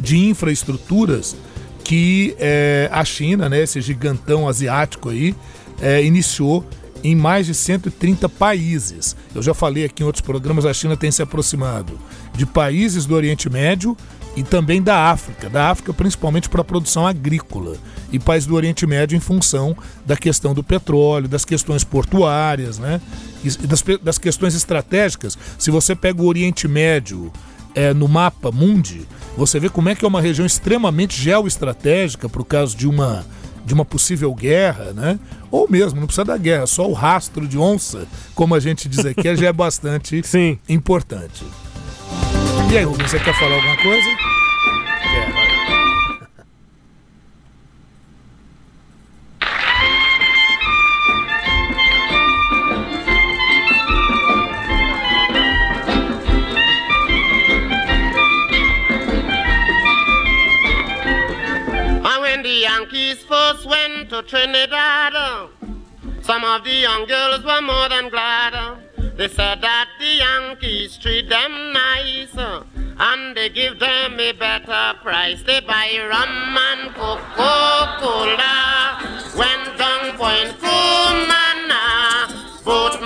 de 0.00 0.18
infraestruturas 0.18 1.34
que 1.82 2.36
é, 2.38 2.88
a 2.92 3.04
China, 3.04 3.48
né, 3.48 3.62
esse 3.62 3.80
gigantão 3.80 4.46
asiático 4.46 5.08
aí, 5.08 5.34
é, 5.80 6.04
iniciou 6.04 6.64
em 7.02 7.16
mais 7.16 7.46
de 7.46 7.54
130 7.54 8.28
países. 8.28 9.16
Eu 9.34 9.42
já 9.42 9.54
falei 9.54 9.86
aqui 9.86 10.02
em 10.02 10.06
outros 10.06 10.20
programas, 10.20 10.66
a 10.66 10.74
China 10.74 10.96
tem 10.96 11.10
se 11.10 11.22
aproximado 11.22 11.98
de 12.34 12.44
países 12.44 13.06
do 13.06 13.14
Oriente 13.14 13.48
Médio 13.48 13.96
e 14.36 14.42
também 14.42 14.80
da 14.80 15.10
África, 15.10 15.48
da 15.48 15.70
África 15.70 15.92
principalmente 15.92 16.48
para 16.48 16.60
a 16.60 16.64
produção 16.64 17.06
agrícola 17.06 17.76
e 18.12 18.18
países 18.18 18.46
do 18.46 18.54
Oriente 18.54 18.86
Médio 18.86 19.16
em 19.16 19.20
função 19.20 19.76
da 20.06 20.16
questão 20.16 20.54
do 20.54 20.62
petróleo, 20.62 21.28
das 21.28 21.44
questões 21.44 21.84
portuárias, 21.84 22.78
né? 22.78 23.00
E 23.42 23.66
das, 23.66 23.82
das 24.02 24.18
questões 24.18 24.54
estratégicas. 24.54 25.36
Se 25.58 25.70
você 25.70 25.94
pega 25.94 26.22
o 26.22 26.26
Oriente 26.26 26.68
Médio 26.68 27.32
é, 27.74 27.92
no 27.94 28.08
mapa 28.08 28.50
mundi, 28.50 29.02
você 29.36 29.58
vê 29.58 29.68
como 29.68 29.88
é 29.88 29.94
que 29.94 30.04
é 30.04 30.08
uma 30.08 30.20
região 30.20 30.46
extremamente 30.46 31.20
geoestratégica 31.20 32.28
para 32.28 32.42
o 32.42 32.44
caso 32.44 32.76
de 32.76 32.86
uma 32.86 33.24
de 33.64 33.74
uma 33.74 33.84
possível 33.84 34.34
guerra, 34.34 34.92
né? 34.92 35.18
Ou 35.50 35.68
mesmo, 35.68 36.00
não 36.00 36.06
precisa 36.06 36.24
da 36.24 36.36
guerra, 36.36 36.66
só 36.66 36.88
o 36.88 36.92
rastro 36.92 37.46
de 37.46 37.58
onça, 37.58 38.06
como 38.34 38.54
a 38.54 38.58
gente 38.58 38.88
diz 38.88 39.04
aqui, 39.04 39.36
já 39.36 39.48
é 39.48 39.52
bastante 39.52 40.22
Sim. 40.26 40.58
importante. 40.68 41.44
E 42.70 42.78
aí, 42.78 42.84
Rubens, 42.84 43.10
você 43.10 43.18
quer 43.18 43.34
falar 43.34 43.56
alguma 43.56 43.76
coisa? 43.78 44.08
Quer, 45.02 45.40
Trinidad. 64.28 65.50
Some 66.22 66.44
of 66.44 66.62
the 66.62 66.70
young 66.70 67.06
girls 67.06 67.44
were 67.44 67.60
more 67.62 67.88
than 67.88 68.10
glad. 68.10 68.79
They 69.20 69.28
said 69.28 69.60
that 69.60 69.88
the 69.98 70.06
Yankees 70.06 70.96
treat 70.96 71.28
them 71.28 71.74
nice, 71.74 72.34
and 72.34 73.36
they 73.36 73.50
give 73.50 73.78
them 73.78 74.18
a 74.18 74.32
better 74.32 74.94
price. 75.02 75.42
They 75.42 75.60
buy 75.60 75.90
rum 76.08 76.56
and 76.56 76.94
Coca-Cola 76.94 78.40
when 79.36 79.76
down 79.76 80.16
Point 80.16 80.56
Cumana, 80.58 81.84
both 82.64 82.98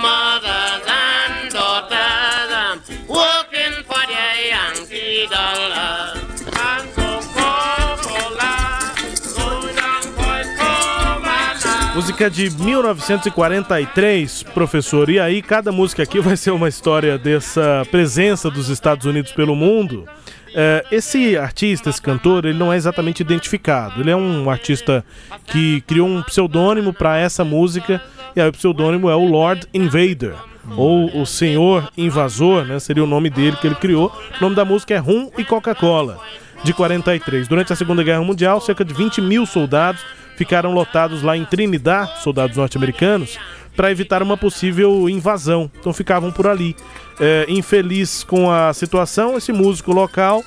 Música 11.95 12.29
de 12.29 12.49
1943, 12.49 14.43
professor. 14.53 15.09
E 15.09 15.17
aí, 15.17 15.41
cada 15.41 15.71
música 15.71 16.03
aqui 16.03 16.19
vai 16.19 16.35
ser 16.35 16.51
uma 16.51 16.67
história 16.67 17.17
dessa 17.17 17.87
presença 17.89 18.51
dos 18.51 18.67
Estados 18.67 19.05
Unidos 19.05 19.31
pelo 19.31 19.55
mundo. 19.55 20.05
É, 20.53 20.83
esse 20.91 21.37
artista, 21.37 21.89
esse 21.89 22.01
cantor, 22.01 22.43
ele 22.43 22.59
não 22.59 22.73
é 22.73 22.75
exatamente 22.75 23.21
identificado. 23.21 24.01
Ele 24.01 24.11
é 24.11 24.15
um 24.15 24.49
artista 24.49 25.05
que 25.45 25.79
criou 25.87 26.05
um 26.05 26.21
pseudônimo 26.21 26.91
para 26.91 27.17
essa 27.17 27.45
música. 27.45 28.01
E 28.35 28.41
aí, 28.41 28.49
o 28.49 28.51
pseudônimo 28.51 29.09
é 29.09 29.15
o 29.15 29.23
Lord 29.23 29.65
Invader. 29.73 30.35
Ou 30.75 31.21
o 31.21 31.25
Senhor 31.25 31.89
Invasor, 31.97 32.65
né? 32.65 32.77
Seria 32.77 33.05
o 33.05 33.07
nome 33.07 33.29
dele 33.29 33.55
que 33.55 33.67
ele 33.67 33.75
criou. 33.75 34.11
O 34.37 34.41
nome 34.41 34.53
da 34.53 34.65
música 34.65 34.93
é 34.93 34.97
Rum 34.97 35.31
e 35.37 35.45
Coca-Cola, 35.45 36.19
de 36.61 36.73
43. 36.73 37.47
Durante 37.47 37.71
a 37.71 37.75
Segunda 37.75 38.03
Guerra 38.03 38.21
Mundial, 38.21 38.59
cerca 38.59 38.83
de 38.83 38.93
20 38.93 39.21
mil 39.21 39.45
soldados 39.45 40.03
ficaram 40.35 40.73
lotados 40.73 41.21
lá 41.21 41.35
em 41.35 41.45
Trinidad, 41.45 42.09
soldados 42.21 42.57
norte-americanos, 42.57 43.37
para 43.75 43.91
evitar 43.91 44.23
uma 44.23 44.37
possível 44.37 45.09
invasão. 45.09 45.69
Então 45.79 45.93
ficavam 45.93 46.31
por 46.31 46.47
ali. 46.47 46.75
É, 47.19 47.45
infeliz 47.47 48.23
com 48.23 48.51
a 48.51 48.73
situação, 48.73 49.37
esse 49.37 49.51
músico 49.51 49.91
local 49.91 50.43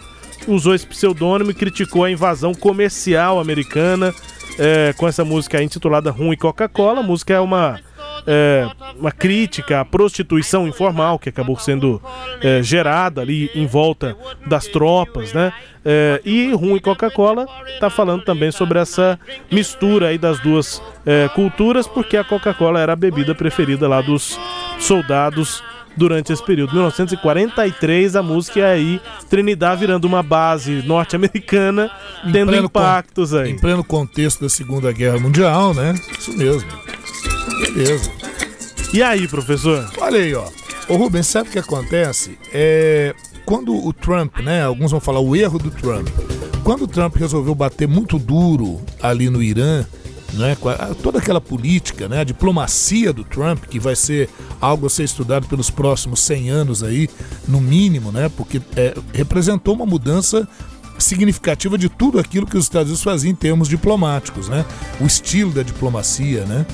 usou 0.46 0.74
esse 0.74 0.86
pseudônimo 0.86 1.50
e 1.50 1.54
criticou 1.54 2.04
a 2.04 2.10
invasão 2.10 2.54
comercial 2.54 3.40
americana 3.40 4.14
é, 4.58 4.92
com 4.96 5.06
essa 5.06 5.24
música 5.24 5.62
intitulada 5.62 6.10
Rum 6.10 6.32
e 6.32 6.36
Coca-Cola. 6.36 7.00
A 7.00 7.02
música 7.02 7.34
é 7.34 7.40
uma, 7.40 7.80
é, 8.26 8.68
uma 8.98 9.12
crítica 9.12 9.80
à 9.80 9.84
prostituição 9.84 10.66
informal 10.66 11.18
que 11.18 11.28
acabou 11.28 11.58
sendo 11.58 12.00
é, 12.40 12.62
gerada 12.62 13.20
ali 13.20 13.50
em 13.54 13.66
volta 13.66 14.16
das 14.46 14.66
tropas, 14.66 15.32
né? 15.32 15.52
É, 15.84 16.20
e 16.24 16.52
Rum 16.52 16.76
e 16.76 16.80
Coca-Cola 16.80 17.46
está 17.68 17.88
falando 17.88 18.22
também 18.22 18.50
sobre 18.50 18.78
essa 18.78 19.18
mistura 19.50 20.08
aí 20.08 20.18
das 20.18 20.38
duas 20.40 20.82
é, 21.06 21.28
culturas, 21.28 21.86
porque 21.86 22.16
a 22.16 22.24
Coca-Cola 22.24 22.80
era 22.80 22.92
a 22.92 22.96
bebida 22.96 23.34
preferida 23.34 23.88
lá 23.88 24.00
dos 24.00 24.38
soldados 24.78 25.62
durante 25.98 26.32
esse 26.32 26.44
período. 26.44 26.72
1943, 26.72 28.16
a 28.16 28.22
música 28.22 28.60
é 28.60 28.72
aí, 28.72 29.00
Trinidad 29.28 29.78
virando 29.78 30.04
uma 30.04 30.22
base 30.22 30.82
norte-americana, 30.86 31.90
tendo 32.32 32.50
pleno 32.50 32.66
impactos 32.66 33.34
aí. 33.34 33.50
Em 33.50 33.58
pleno 33.58 33.82
contexto 33.82 34.40
da 34.40 34.48
Segunda 34.48 34.92
Guerra 34.92 35.18
Mundial, 35.18 35.74
né? 35.74 35.94
Isso 36.18 36.36
mesmo. 36.36 36.70
Beleza. 37.48 38.10
E 38.92 39.02
aí, 39.02 39.28
professor? 39.28 39.90
Olha 39.98 40.18
aí, 40.18 40.34
ó. 40.34 40.48
Ô 40.88 40.96
Rubens, 40.96 41.26
sabe 41.26 41.48
o 41.48 41.52
que 41.52 41.58
acontece? 41.58 42.38
É, 42.52 43.14
quando 43.44 43.74
o 43.74 43.92
Trump, 43.92 44.38
né? 44.40 44.62
Alguns 44.64 44.90
vão 44.90 45.00
falar 45.00 45.20
o 45.20 45.36
erro 45.36 45.58
do 45.58 45.70
Trump. 45.70 46.08
Quando 46.62 46.82
o 46.82 46.88
Trump 46.88 47.16
resolveu 47.16 47.54
bater 47.54 47.88
muito 47.88 48.18
duro 48.18 48.80
ali 49.02 49.30
no 49.30 49.42
Irã, 49.42 49.86
né, 50.34 50.56
toda 51.02 51.18
aquela 51.18 51.40
política, 51.40 52.08
né, 52.08 52.20
a 52.20 52.24
diplomacia 52.24 53.12
do 53.12 53.24
Trump, 53.24 53.64
que 53.64 53.78
vai 53.78 53.96
ser 53.96 54.28
algo 54.60 54.86
a 54.86 54.90
ser 54.90 55.04
estudado 55.04 55.46
pelos 55.46 55.70
próximos 55.70 56.20
100 56.20 56.50
anos 56.50 56.82
aí, 56.82 57.08
no 57.46 57.60
mínimo, 57.60 58.12
né, 58.12 58.30
porque 58.36 58.60
é, 58.76 58.94
representou 59.14 59.74
uma 59.74 59.86
mudança 59.86 60.46
significativa 60.98 61.78
de 61.78 61.88
tudo 61.88 62.18
aquilo 62.18 62.46
que 62.46 62.56
os 62.56 62.64
Estados 62.64 62.88
Unidos 62.88 63.02
faziam 63.02 63.32
em 63.32 63.34
termos 63.34 63.68
diplomáticos, 63.68 64.48
né, 64.48 64.64
o 65.00 65.06
estilo 65.06 65.52
da 65.52 65.62
diplomacia, 65.62 66.44
né. 66.44 66.66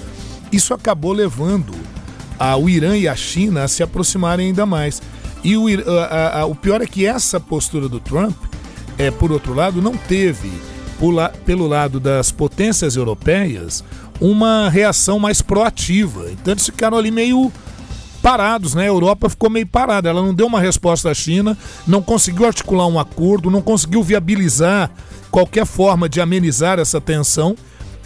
Isso 0.52 0.72
acabou 0.74 1.12
levando 1.12 1.72
a, 2.38 2.56
o 2.56 2.68
Irã 2.68 2.96
e 2.96 3.06
a 3.08 3.16
China 3.16 3.64
a 3.64 3.68
se 3.68 3.82
aproximarem 3.82 4.46
ainda 4.48 4.64
mais. 4.66 5.00
E 5.42 5.56
o, 5.56 5.66
a- 6.10 6.40
a- 6.40 6.46
o 6.46 6.54
pior 6.54 6.80
é 6.80 6.86
que 6.86 7.04
essa 7.06 7.38
postura 7.40 7.88
do 7.88 8.00
Trump, 8.00 8.36
é, 8.98 9.10
por 9.10 9.30
outro 9.32 9.52
lado, 9.54 9.82
não 9.82 9.96
teve, 9.96 10.50
la- 11.00 11.28
pelo 11.44 11.66
lado 11.66 11.98
das 12.00 12.30
potências 12.30 12.96
europeias, 12.96 13.84
uma 14.20 14.68
reação 14.70 15.18
mais 15.18 15.42
proativa. 15.42 16.30
Então 16.30 16.52
eles 16.54 16.64
ficaram 16.64 16.96
ali 16.96 17.10
meio 17.10 17.52
parados, 18.22 18.74
né? 18.74 18.84
A 18.84 18.86
Europa 18.86 19.28
ficou 19.28 19.50
meio 19.50 19.66
parada. 19.66 20.08
Ela 20.08 20.22
não 20.22 20.32
deu 20.32 20.46
uma 20.46 20.60
resposta 20.60 21.10
à 21.10 21.14
China, 21.14 21.58
não 21.86 22.00
conseguiu 22.00 22.46
articular 22.46 22.86
um 22.86 22.98
acordo, 22.98 23.50
não 23.50 23.60
conseguiu 23.60 24.02
viabilizar 24.02 24.90
qualquer 25.30 25.66
forma 25.66 26.08
de 26.08 26.20
amenizar 26.20 26.78
essa 26.78 27.00
tensão. 27.00 27.54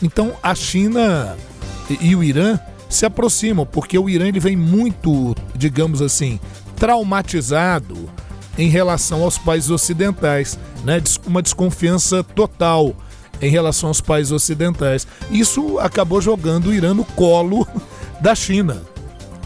Então 0.03 0.33
a 0.43 0.55
China 0.57 1.37
e, 1.89 2.15
o 2.15 2.23
Irã 2.23 2.59
se 2.89 3.05
aproximam, 3.05 3.67
porque 3.67 3.99
o 3.99 4.09
Irã 4.09 4.27
ele 4.29 4.41
vem 4.41 4.57
muito, 4.57 5.35
digamos 5.55 6.01
assim, 6.01 6.41
traumatizado 6.77 8.09
em 8.57 8.69
relação 8.69 9.23
aos 9.23 9.39
países 9.39 9.71
ocidentais, 9.71 10.59
né? 10.85 11.03
Uma 11.27 11.43
desconfiança 11.43 12.25
total 12.25 12.95
em 13.41 13.51
relação 13.51 13.89
aos 13.89 14.01
países 14.01 14.33
ocidentais. 14.33 15.07
Isso 15.31 15.79
acabou 15.79 16.21
jogando 16.21 16.67
o 16.67 16.75
Irã 16.75 16.95
no 16.95 17.05
colo 17.05 17.67
da 18.21 18.35
China. 18.35 18.83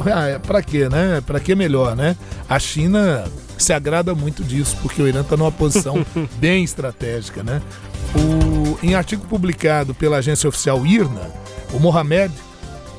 Ah, 0.04 0.26
é, 0.26 0.38
pra 0.38 0.62
quê, 0.62 0.88
né? 0.88 1.22
Pra 1.24 1.38
que 1.38 1.54
melhor, 1.54 1.94
né? 1.94 2.16
A 2.48 2.58
China 2.58 3.24
se 3.58 3.72
agrada 3.72 4.14
muito 4.14 4.42
disso, 4.42 4.76
porque 4.82 5.00
o 5.00 5.06
Irã 5.06 5.20
está 5.20 5.36
numa 5.36 5.52
posição 5.52 6.04
bem 6.38 6.64
estratégica, 6.64 7.42
né? 7.42 7.62
O, 8.14 8.78
em 8.84 8.94
artigo 8.94 9.26
publicado 9.26 9.94
pela 9.94 10.16
agência 10.16 10.48
oficial 10.48 10.84
IRNA, 10.84 11.30
o 11.72 11.78
Mohamed 11.78 12.32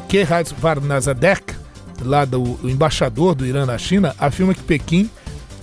Kehrazvarnazadeh, 0.07 1.41
lá 2.01 2.25
do 2.25 2.41
o 2.41 2.69
embaixador 2.69 3.35
do 3.35 3.45
Irã 3.45 3.65
na 3.65 3.77
China, 3.77 4.15
afirma 4.19 4.53
que 4.53 4.63
Pequim 4.63 5.09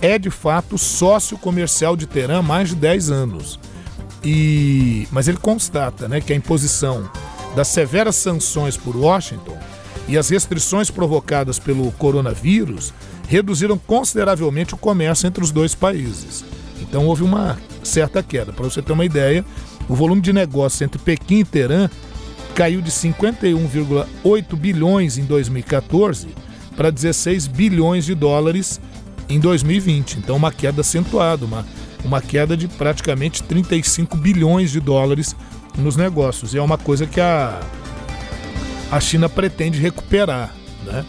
é 0.01 0.17
de 0.17 0.29
fato 0.29 0.77
sócio 0.77 1.37
comercial 1.37 1.95
de 1.95 2.07
Teherã 2.07 2.39
há 2.39 2.41
mais 2.41 2.69
de 2.69 2.75
10 2.75 3.11
anos. 3.11 3.59
E, 4.23 5.07
mas 5.11 5.27
ele 5.27 5.37
constata 5.37 6.07
né, 6.07 6.21
que 6.21 6.33
a 6.33 6.35
imposição 6.35 7.09
das 7.55 7.67
severas 7.67 8.15
sanções 8.15 8.77
por 8.77 8.95
Washington 8.95 9.57
e 10.07 10.17
as 10.17 10.29
restrições 10.29 10.89
provocadas 10.89 11.59
pelo 11.59 11.91
coronavírus 11.93 12.93
reduziram 13.27 13.77
consideravelmente 13.77 14.73
o 14.73 14.77
comércio 14.77 15.27
entre 15.27 15.43
os 15.43 15.51
dois 15.51 15.73
países. 15.73 16.43
Então 16.81 17.07
houve 17.07 17.23
uma 17.23 17.57
certa 17.83 18.21
queda. 18.21 18.51
Para 18.51 18.65
você 18.65 18.81
ter 18.81 18.91
uma 18.91 19.05
ideia, 19.05 19.45
o 19.87 19.95
volume 19.95 20.21
de 20.21 20.33
negócios 20.33 20.81
entre 20.81 20.99
Pequim 20.99 21.39
e 21.39 21.45
Teherã 21.45 21.89
caiu 22.51 22.81
de 22.81 22.91
51,8 22.91 24.55
bilhões 24.55 25.17
em 25.17 25.25
2014 25.25 26.29
para 26.75 26.89
16 26.89 27.47
bilhões 27.47 28.05
de 28.05 28.15
dólares 28.15 28.79
em 29.29 29.39
2020. 29.39 30.19
Então, 30.19 30.35
uma 30.35 30.51
queda 30.51 30.81
acentuada, 30.81 31.45
uma, 31.45 31.65
uma 32.03 32.21
queda 32.21 32.55
de 32.55 32.67
praticamente 32.67 33.43
35 33.43 34.17
bilhões 34.17 34.71
de 34.71 34.79
dólares 34.79 35.35
nos 35.77 35.95
negócios. 35.95 36.53
E 36.53 36.57
é 36.57 36.61
uma 36.61 36.77
coisa 36.77 37.05
que 37.05 37.21
a, 37.21 37.59
a 38.91 38.99
China 38.99 39.29
pretende 39.29 39.79
recuperar. 39.79 40.53
Né? 40.85 41.05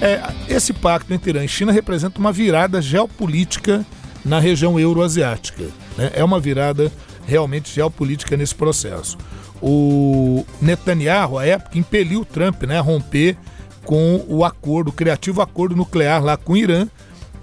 É, 0.00 0.22
esse 0.48 0.72
pacto 0.72 1.12
entre 1.12 1.30
Irã 1.30 1.44
e 1.44 1.48
China 1.48 1.72
representa 1.72 2.18
uma 2.18 2.32
virada 2.32 2.80
geopolítica 2.80 3.84
na 4.24 4.38
região 4.38 4.78
euroasiática. 4.78 5.64
Né? 5.96 6.10
É 6.14 6.24
uma 6.24 6.40
virada 6.40 6.90
realmente 7.26 7.74
geopolítica 7.74 8.36
nesse 8.36 8.54
processo. 8.54 9.16
O 9.60 10.44
Netanyahu, 10.60 11.38
à 11.38 11.46
época, 11.46 11.78
impeliu 11.78 12.24
Trump 12.24 12.62
né, 12.64 12.78
a 12.78 12.82
romper 12.82 13.36
com 13.84 14.24
o 14.28 14.44
acordo, 14.44 14.88
o 14.88 14.92
criativo 14.92 15.40
acordo 15.40 15.76
nuclear 15.76 16.22
lá 16.22 16.36
com 16.36 16.54
o 16.54 16.56
Irã, 16.56 16.88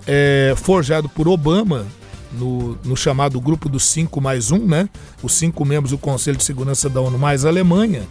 é, 0.06 0.54
forjado 0.58 1.08
por 1.08 1.28
Obama 1.28 1.86
no, 2.34 2.78
no 2.84 2.98
chamado 2.98 3.40
grupo 3.40 3.70
dos 3.70 3.86
cinco 3.86 4.20
mais 4.20 4.52
um, 4.52 4.66
né? 4.66 4.90
Os 5.22 5.34
cinco 5.34 5.64
membros 5.64 5.92
do 5.92 5.98
Conselho 5.98 6.38
de 6.38 6.44
Segurança 6.44 6.90
da 6.90 7.00
ONU 7.00 7.18
mais 7.18 7.46
a 7.46 7.50
Alemanha, 7.50 8.04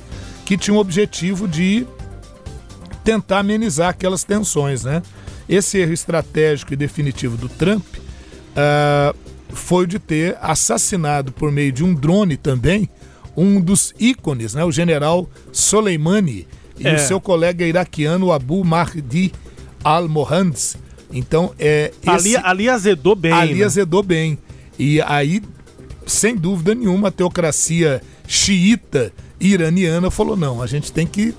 que 0.46 0.56
tinha 0.56 0.74
o 0.74 0.80
objetivo 0.80 1.46
de 1.46 1.86
tentar 3.04 3.40
amenizar 3.40 3.90
aquelas 3.90 4.24
tensões, 4.24 4.84
né? 4.84 5.02
Esse 5.48 5.78
erro 5.78 5.92
estratégico 5.92 6.72
e 6.72 6.76
definitivo 6.76 7.36
do 7.36 7.48
Trump 7.48 7.84
ah, 8.56 9.14
foi 9.50 9.84
o 9.84 9.86
de 9.86 9.98
ter 9.98 10.38
assassinado 10.40 11.32
por 11.32 11.50
meio 11.50 11.72
de 11.72 11.84
um 11.84 11.94
drone 11.94 12.36
também 12.36 12.88
um 13.36 13.60
dos 13.60 13.94
ícones, 13.98 14.54
né? 14.54 14.64
O 14.64 14.70
general 14.72 15.28
Soleimani 15.52 16.46
e 16.78 16.86
É. 16.86 16.94
o 16.94 16.98
seu 16.98 17.20
colega 17.20 17.64
iraquiano 17.66 18.32
Abu 18.32 18.64
Mahdi 18.64 19.32
al-Mohandes. 19.84 20.76
Então, 21.12 21.52
é 21.58 21.92
Ali, 22.06 22.36
ali 22.36 22.68
azedou 22.68 23.14
bem. 23.14 23.32
ali 23.32 23.56
né? 23.56 23.64
azedou 23.64 24.02
bem. 24.02 24.38
E 24.78 25.00
aí, 25.02 25.42
sem 26.06 26.34
dúvida 26.34 26.74
nenhuma, 26.74 27.08
a 27.08 27.10
teocracia 27.10 28.00
xiita 28.26 29.12
iraniana 29.38 30.10
falou: 30.10 30.36
não, 30.36 30.62
a 30.62 30.66
gente 30.66 30.90
tem 30.90 31.06
que 31.06 31.34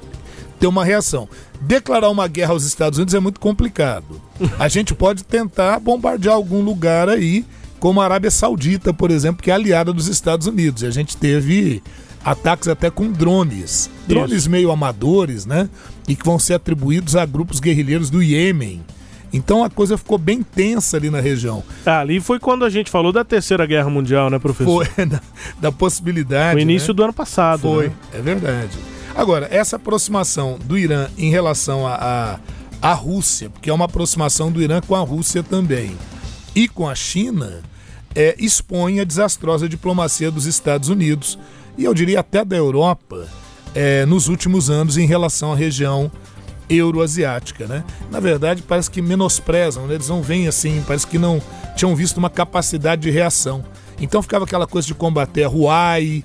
ter 0.60 0.68
uma 0.68 0.86
reação. 0.86 1.28
Declarar 1.60 2.10
uma 2.10 2.28
guerra 2.28 2.52
aos 2.52 2.64
Estados 2.66 3.00
Unidos 3.00 3.14
é 3.16 3.20
muito 3.20 3.40
complicado. 3.40 4.22
A 4.60 4.68
gente 4.68 4.94
pode 4.94 5.24
tentar 5.24 5.80
bombardear 5.80 6.36
algum 6.36 6.62
lugar 6.62 7.08
aí, 7.10 7.46
como 7.84 8.00
a 8.00 8.06
Arábia 8.06 8.32
Saudita, 8.32 8.94
por 8.94 9.12
exemplo, 9.12 9.44
que 9.44 9.52
é 9.52 9.54
aliada 9.54 9.92
dos 9.92 10.08
Estados 10.08 10.48
Unidos. 10.48 10.84
E 10.84 10.86
a 10.86 10.90
gente 10.90 11.18
teve 11.18 11.84
ataques 12.24 12.70
até 12.70 12.90
com 12.90 13.12
drones. 13.12 13.90
Drones 14.08 14.48
meio 14.48 14.72
amadores, 14.72 15.46
né? 15.46 15.70
E 16.08 16.16
que 16.16 16.24
vão 16.24 16.40
ser 16.40 16.54
atribuídos 16.54 17.18
a 17.18 17.26
grupos 17.26 17.60
guerrilheiros 17.60 18.10
do 18.10 18.24
Iêmen. 18.24 18.82
Então 19.34 19.66
a 19.66 19.70
coisa 19.70 19.98
ficou 19.98 20.18
bem 20.18 20.42
tensa 20.42 20.96
ali 20.96 21.10
na 21.10 21.20
região. 21.20 21.62
Ah, 21.86 22.00
ali 22.00 22.22
foi 22.22 22.40
quando 22.40 22.64
a 22.64 22.70
gente 22.70 22.90
falou 22.90 23.12
da 23.12 23.26
Terceira 23.26 23.66
Guerra 23.66 23.90
Mundial, 23.90 24.30
né, 24.30 24.40
professor? 24.40 24.86
Foi 24.86 25.04
da, 25.06 25.20
da 25.60 25.70
possibilidade. 25.70 26.56
No 26.56 26.62
início 26.62 26.94
né? 26.94 26.96
do 26.96 27.04
ano 27.04 27.14
passado. 27.14 27.64
Foi, 27.64 27.90
né? 27.90 27.96
é 28.14 28.22
verdade. 28.22 28.78
Agora, 29.14 29.50
essa 29.52 29.76
aproximação 29.76 30.58
do 30.64 30.78
Irã 30.78 31.10
em 31.18 31.30
relação 31.30 31.86
à 31.86 32.40
a, 32.82 32.92
a, 32.92 32.94
Rússia, 32.94 33.50
porque 33.50 33.70
é 33.70 33.74
uma 33.74 33.86
aproximação 33.86 34.50
do 34.50 34.62
Irã 34.62 34.80
com 34.80 34.96
a 34.96 35.02
Rússia 35.02 35.44
também, 35.44 35.98
e 36.56 36.70
com 36.70 36.88
a 36.88 36.96
China, 36.96 37.62
é, 38.16 38.36
expõe 38.38 39.00
a 39.00 39.04
desastrosa 39.04 39.68
diplomacia 39.68 40.30
dos 40.30 40.46
Estados 40.46 40.90
Unidos 40.90 41.38
e 41.78 41.84
eu 41.84 41.94
diria 41.94 42.20
até 42.20 42.46
da 42.46 42.56
Europa 42.56 43.28
é, 43.74 44.06
nos 44.06 44.28
últimos 44.28 44.70
anos 44.70 44.98
em 44.98 45.06
relação 45.06 45.52
à 45.52 45.56
região 45.56 46.12
euroasiática, 46.70 47.68
né? 47.68 47.84
Na 48.10 48.20
verdade, 48.20 48.62
parece 48.62 48.90
que 48.90 49.02
menosprezam, 49.02 49.88
né? 49.88 49.96
eles 49.96 50.08
não 50.08 50.22
veem 50.22 50.48
assim, 50.48 50.84
parece 50.86 51.06
que 51.06 51.18
não 51.18 51.42
tinham 51.76 51.96
visto 51.96 52.18
uma 52.18 52.30
capacidade 52.30 53.02
de 53.02 53.12
reação. 53.12 53.64
Então 54.00 54.22
ficava 54.22 54.46
aquela 54.46 54.68
coisa 54.68 54.88
de 54.88 54.94
combater 54.94 55.44
a 55.44 55.50
Huawei, 55.50 56.24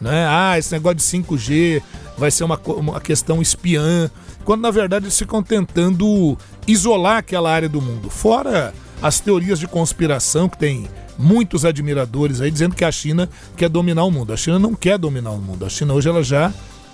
né? 0.00 0.26
Ah, 0.28 0.58
esse 0.58 0.72
negócio 0.72 0.96
de 0.96 1.02
5G 1.02 1.82
vai 2.16 2.30
ser 2.30 2.44
uma, 2.44 2.60
uma 2.66 3.00
questão 3.00 3.42
espiã, 3.42 4.10
quando 4.44 4.60
na 4.60 4.70
verdade 4.70 5.06
eles 5.06 5.18
ficam 5.18 5.42
tentando 5.42 6.36
isolar 6.66 7.18
aquela 7.18 7.50
área 7.50 7.68
do 7.68 7.80
mundo. 7.80 8.10
Fora 8.10 8.72
as 9.02 9.20
teorias 9.20 9.58
de 9.58 9.66
conspiração 9.66 10.48
que 10.48 10.58
tem 10.58 10.88
muitos 11.18 11.64
admiradores 11.64 12.40
aí 12.40 12.50
dizendo 12.50 12.74
que 12.74 12.84
a 12.84 12.92
China 12.92 13.28
quer 13.56 13.68
dominar 13.68 14.04
o 14.04 14.10
mundo. 14.10 14.32
A 14.32 14.36
China 14.36 14.58
não 14.58 14.74
quer 14.74 14.98
dominar 14.98 15.30
o 15.30 15.38
mundo. 15.38 15.64
A 15.64 15.68
China 15.68 15.94
hoje 15.94 16.08
ela 16.08 16.22
já 16.22 16.52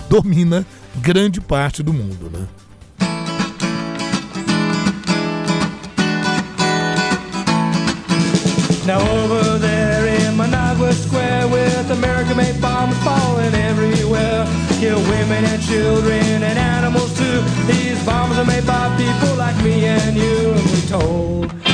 domina 0.08 0.64
grande 0.96 1.40
parte 1.40 1.82
do 1.82 1.92
mundo, 1.92 2.30
né? 2.32 2.46
Now 8.86 9.00
over 9.00 9.58
there 9.58 10.06
in 10.06 10.36
Managua 10.36 10.92
Square 10.92 11.48
with 11.48 11.90
American-made 11.90 12.60
bombs 12.60 12.96
falling 13.02 13.52
everywhere 13.52 14.46
Kill 14.78 15.00
women 15.00 15.44
and 15.44 15.60
children 15.60 16.44
and 16.44 16.56
animals 16.56 17.12
too 17.18 17.42
These 17.66 18.00
bombs 18.04 18.38
are 18.38 18.44
made 18.44 18.64
by 18.64 18.94
people 18.96 19.34
like 19.34 19.60
me 19.64 19.86
and 19.86 20.16
you 20.16 20.52
And 20.52 20.70
we're 20.70 20.88
told 20.88 21.65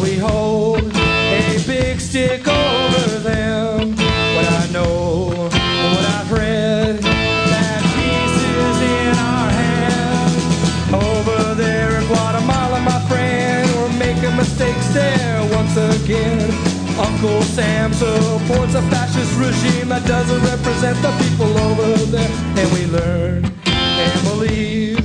we 0.00 0.16
hold 0.16 0.92
a 0.96 1.62
big 1.66 2.00
stick 2.00 2.46
over 2.48 3.18
them. 3.20 3.94
But 3.94 4.46
I 4.62 4.68
know 4.72 5.48
what 5.94 6.04
I've 6.16 6.32
read 6.32 6.98
That 6.98 7.82
peace 7.94 8.38
is 8.62 8.78
in 8.96 9.14
our 9.18 9.50
hands. 9.50 10.92
Over 10.92 11.54
there 11.54 12.00
in 12.00 12.06
Guatemala, 12.06 12.80
my 12.80 13.00
friend 13.08 13.68
We're 13.76 13.98
making 13.98 14.36
mistakes 14.36 14.88
there 14.94 15.42
once 15.52 15.76
again. 15.76 16.50
Uncle 16.98 17.42
Sam 17.42 17.92
supports 17.92 18.74
a 18.74 18.82
fascist 18.90 19.34
regime 19.38 19.88
that 19.88 20.06
doesn't 20.06 20.42
represent 20.42 20.96
the 21.02 21.12
people 21.22 21.52
over 21.58 21.96
there. 22.06 22.30
And 22.56 22.72
we 22.72 22.86
learn 22.86 23.44
and 23.66 24.22
believe 24.22 25.03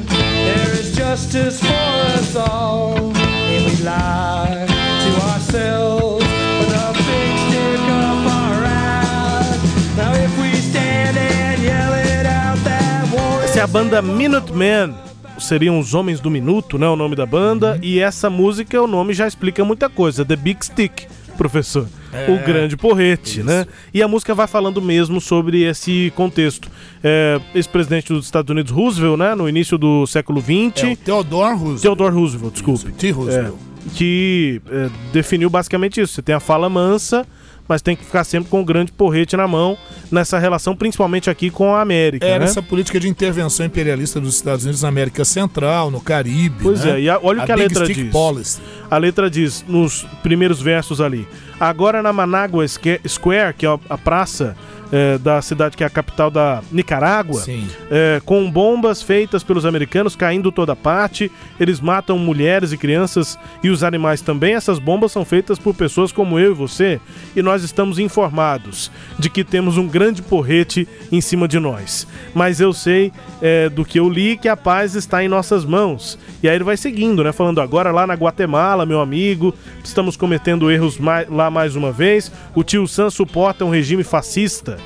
justice 1.10 1.60
for 1.60 2.20
us 2.20 2.36
all. 2.36 2.94
And 2.94 3.66
we 3.66 3.84
lie 3.84 4.66
to 4.68 5.12
ourselves 5.32 6.24
with 6.24 6.70
big 7.08 7.34
stick 7.46 7.82
up 7.90 8.26
our 8.38 8.64
ass. 8.64 9.98
Now 9.98 10.14
if 10.14 10.32
we 10.40 10.54
stand 10.62 11.18
and 11.18 11.64
yell 11.64 11.94
it 11.94 12.26
out 12.28 12.58
that 12.64 13.10
war 13.12 13.44
Essa 13.44 13.60
é 13.60 13.64
a 13.64 13.68
banda 13.68 14.02
Minutemen. 14.02 14.94
Seriam 15.40 15.80
os 15.80 15.94
Homens 15.94 16.20
do 16.20 16.30
Minuto, 16.30 16.78
né? 16.78 16.88
O 16.88 16.96
nome 16.96 17.16
da 17.16 17.26
banda. 17.26 17.80
E 17.82 18.00
essa 18.00 18.30
música, 18.30 18.80
o 18.80 18.88
nome 18.88 19.14
já 19.14 19.26
explica 19.26 19.66
muita 19.66 19.90
coisa. 19.90 20.24
The 20.24 20.36
Big 20.36 20.64
Stick, 20.64 21.08
professor. 21.40 21.88
É, 22.12 22.30
o 22.30 22.46
grande 22.46 22.76
porrete, 22.76 23.42
né? 23.42 23.66
E 23.94 24.04
a 24.04 24.08
música 24.10 24.36
vai 24.36 24.46
falando 24.46 24.82
mesmo 24.82 25.22
sobre 25.22 25.64
esse 25.64 26.12
contexto. 26.14 26.70
É, 27.02 27.40
Ex-presidente 27.56 28.12
dos 28.12 28.26
Estados 28.26 28.52
Unidos, 28.52 28.72
Roosevelt, 28.74 29.18
né? 29.18 29.34
No 29.34 29.48
início 29.48 29.78
do 29.78 30.06
século 30.06 30.42
XX. 30.42 30.84
É 30.84 30.96
Theodore 30.98 31.54
Roosevelt. 31.54 31.82
Theodore 31.82 32.14
Roosevelt, 32.14 32.54
desculpe. 32.54 32.92
T. 32.92 33.12
Roosevelt. 33.12 33.56
É, 33.56 33.90
que 33.96 34.62
é, 34.70 34.90
definiu 35.14 35.50
basicamente 35.50 36.02
isso. 36.02 36.14
Você 36.14 36.22
tem 36.22 36.36
a 36.36 36.42
fala 36.42 36.68
mansa, 36.68 37.26
mas 37.70 37.84
tem 37.84 37.96
que 37.96 38.04
ficar 38.04 38.24
sempre 38.24 38.50
com 38.50 38.60
o 38.60 38.66
grande 38.66 38.92
porrete 38.92 39.38
na 39.38 39.48
mão 39.48 39.78
nessa 40.12 40.40
relação, 40.40 40.76
principalmente 40.76 41.30
aqui 41.30 41.52
com 41.52 41.76
a 41.76 41.82
América. 41.82 42.26
Era 42.26 42.40
né? 42.40 42.46
essa 42.46 42.64
política 42.64 43.00
de 43.00 43.08
intervenção 43.08 43.64
imperialista 43.64 44.20
dos 44.20 44.36
Estados 44.36 44.66
Unidos 44.66 44.82
na 44.82 44.90
América 44.90 45.24
Central, 45.24 45.92
no 45.92 46.02
Caribe. 46.02 46.64
Pois 46.64 46.84
né? 46.84 46.94
é, 46.98 47.02
e 47.02 47.10
a- 47.10 47.20
olha 47.22 47.44
o 47.44 47.46
que 47.46 47.52
a 47.52 47.56
letra 47.56 47.86
Stick 47.86 47.96
diz. 48.04 48.12
Policy. 48.12 48.60
A 48.90 48.98
letra 48.98 49.30
diz 49.30 49.64
nos 49.68 50.04
primeiros 50.24 50.60
versos 50.60 51.00
ali. 51.00 51.28
Agora 51.60 52.02
na 52.02 52.12
Managua 52.12 52.66
Square, 52.68 53.54
que 53.56 53.66
é 53.66 53.70
a- 53.70 53.98
praça 53.98 54.56
é, 54.92 55.20
da 55.20 55.40
cidade 55.40 55.78
que 55.78 55.84
é 55.84 55.88
a 55.88 55.90
capital 55.90 56.32
da 56.32 56.64
Nicarágua, 56.72 57.44
é, 57.92 58.20
com 58.26 58.50
bombas 58.50 59.02
feitas 59.04 59.44
pelos 59.44 59.64
americanos 59.66 60.16
caindo 60.16 60.52
toda 60.52 60.76
parte. 60.76 61.32
Eles 61.60 61.80
matam 61.80 62.18
mulheres 62.18 62.72
e 62.72 62.78
crianças 62.78 63.38
e 63.64 63.70
os 63.70 63.84
animais 63.84 64.22
também. 64.22 64.56
Essas 64.56 64.80
bombas 64.80 65.12
são 65.12 65.24
feitas 65.24 65.60
por 65.60 65.76
pessoas 65.76 66.12
como 66.12 66.40
eu 66.40 66.52
e 66.52 66.56
você. 66.56 67.00
E 67.36 67.42
nós 67.44 67.59
estamos 67.64 68.00
informados 68.00 68.92
de 69.18 69.30
que 69.30 69.44
temos 69.44 69.78
um 69.78 69.88
grande 69.88 70.22
porrete 70.22 70.88
em 71.12 71.22
cima 71.22 71.48
de 71.48 71.60
nós. 71.60 72.08
Mas 72.34 72.60
eu 72.60 72.72
sei 72.74 73.12
é, 73.42 73.70
do 73.70 73.84
que 73.86 74.00
eu 74.00 74.10
li 74.10 74.38
que 74.38 74.48
a 74.48 74.58
paz 74.58 74.96
está 74.96 75.24
em 75.24 75.28
nossas 75.28 75.64
mãos. 75.66 76.18
E 76.42 76.50
aí 76.50 76.56
ele 76.56 76.64
vai 76.64 76.78
seguindo, 76.78 77.24
né? 77.24 77.32
Falando 77.32 77.62
agora 77.62 77.92
lá 77.92 78.06
na 78.08 78.14
Guatemala, 78.14 78.86
meu 78.86 79.02
amigo, 79.02 79.54
estamos 79.84 80.16
cometendo 80.18 80.70
erros 80.72 80.98
mai- 80.98 81.26
lá 81.30 81.50
mais 81.50 81.76
uma 81.76 81.92
vez. 81.92 82.32
O 82.56 82.64
tio 82.64 82.88
Sam 82.88 83.10
suporta 83.10 83.64
um 83.66 83.70
regime 83.70 84.04
fascista. 84.04 84.78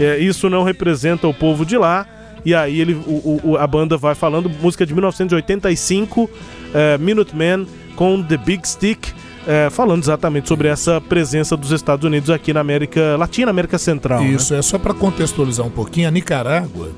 É, 0.00 0.18
isso 0.18 0.48
não 0.48 0.62
representa 0.64 1.26
o 1.28 1.34
povo 1.34 1.64
de 1.66 1.76
lá. 1.76 2.06
E 2.44 2.54
aí 2.54 2.80
ele, 2.80 2.94
o- 2.94 3.40
o- 3.44 3.56
a 3.56 3.66
banda 3.68 3.96
vai 3.96 4.14
falando, 4.16 4.50
música 4.50 4.84
de 4.84 4.92
1985, 4.94 6.28
é, 6.74 6.98
Minutemen 6.98 7.66
com 7.94 8.22
The 8.22 8.36
Big 8.36 8.66
Stick, 8.66 9.12
é, 9.46 9.68
falando 9.70 10.02
exatamente 10.02 10.48
sobre 10.48 10.68
essa 10.68 11.00
presença 11.00 11.56
dos 11.56 11.70
Estados 11.70 12.04
Unidos 12.04 12.30
aqui 12.30 12.52
na 12.52 12.60
América 12.60 13.16
Latina, 13.16 13.50
América 13.50 13.78
Central. 13.78 14.22
né? 14.22 14.30
Isso, 14.30 14.54
é 14.54 14.62
só 14.62 14.78
para 14.78 14.94
contextualizar 14.94 15.66
um 15.66 15.70
pouquinho, 15.70 16.08
a 16.08 16.10
Nicarágua, 16.10 16.90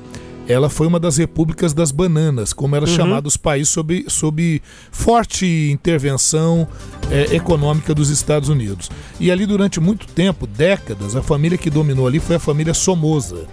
ela 0.47 0.69
foi 0.69 0.85
uma 0.85 0.99
das 0.99 1.17
repúblicas 1.17 1.73
das 1.73 1.91
bananas, 1.91 2.53
como 2.53 2.75
era 2.75 2.85
chamado 2.85 3.25
os 3.25 3.35
países 3.35 3.69
sob, 3.69 4.05
sob 4.07 4.61
forte 4.91 5.71
intervenção 5.71 6.67
eh, 7.09 7.35
econômica 7.35 7.95
dos 7.95 8.09
Estados 8.09 8.47
Unidos. 8.47 8.91
E 9.19 9.31
ali 9.31 9.45
durante 9.47 9.79
muito 9.79 10.05
tempo, 10.05 10.45
décadas, 10.45 11.15
a 11.15 11.23
família 11.23 11.57
que 11.57 11.69
dominou 11.69 12.05
ali 12.05 12.19
foi 12.19 12.35
a 12.35 12.39
família 12.39 12.75
Somoza. 12.75 13.47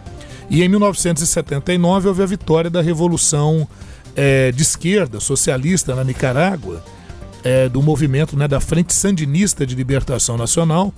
E 0.50 0.62
em 0.62 0.68
1979 0.68 2.08
houve 2.08 2.22
a 2.22 2.26
vitória 2.26 2.68
da 2.68 2.82
revolução 2.82 3.66
eh, 4.14 4.52
de 4.52 4.62
esquerda 4.62 5.18
socialista 5.18 5.94
na 5.94 6.04
Nicarágua, 6.04 6.84
eh, 7.44 7.68
do 7.68 7.82
movimento 7.82 8.36
né, 8.36 8.46
da 8.48 8.60
Frente 8.60 8.94
Sandinista 8.94 9.66
de 9.66 9.74
Libertação 9.74 10.36
Nacional, 10.36 10.92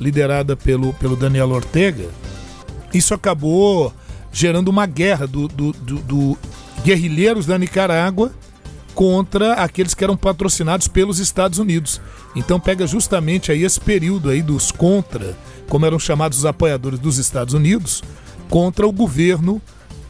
liderada 0.00 0.56
pelo, 0.56 0.92
pelo 0.94 1.16
Daniel 1.16 1.50
Ortega. 1.50 2.08
Isso 2.92 3.14
acabou 3.14 3.92
gerando 4.32 4.68
uma 4.68 4.86
guerra 4.86 5.26
do, 5.26 5.46
do- 5.48 5.72
do- 5.72 5.98
do 6.00 6.38
guerrilheiros 6.84 7.46
da 7.46 7.58
Nicarágua 7.58 8.32
contra 8.94 9.54
aqueles 9.54 9.94
que 9.94 10.02
eram 10.02 10.16
patrocinados 10.16 10.88
pelos 10.88 11.18
Estados 11.18 11.58
Unidos. 11.58 12.00
Então 12.34 12.58
pega 12.58 12.86
justamente 12.86 13.50
aí 13.52 13.64
esse 13.64 13.80
período 13.80 14.28
aí 14.30 14.42
dos 14.42 14.70
contra, 14.70 15.36
como 15.68 15.86
eram 15.86 15.98
chamados 15.98 16.38
os 16.38 16.44
apoiadores 16.46 16.98
dos 16.98 17.18
Estados 17.18 17.54
Unidos, 17.54 18.02
contra 18.48 18.86
o 18.86 18.92
governo 18.92 19.60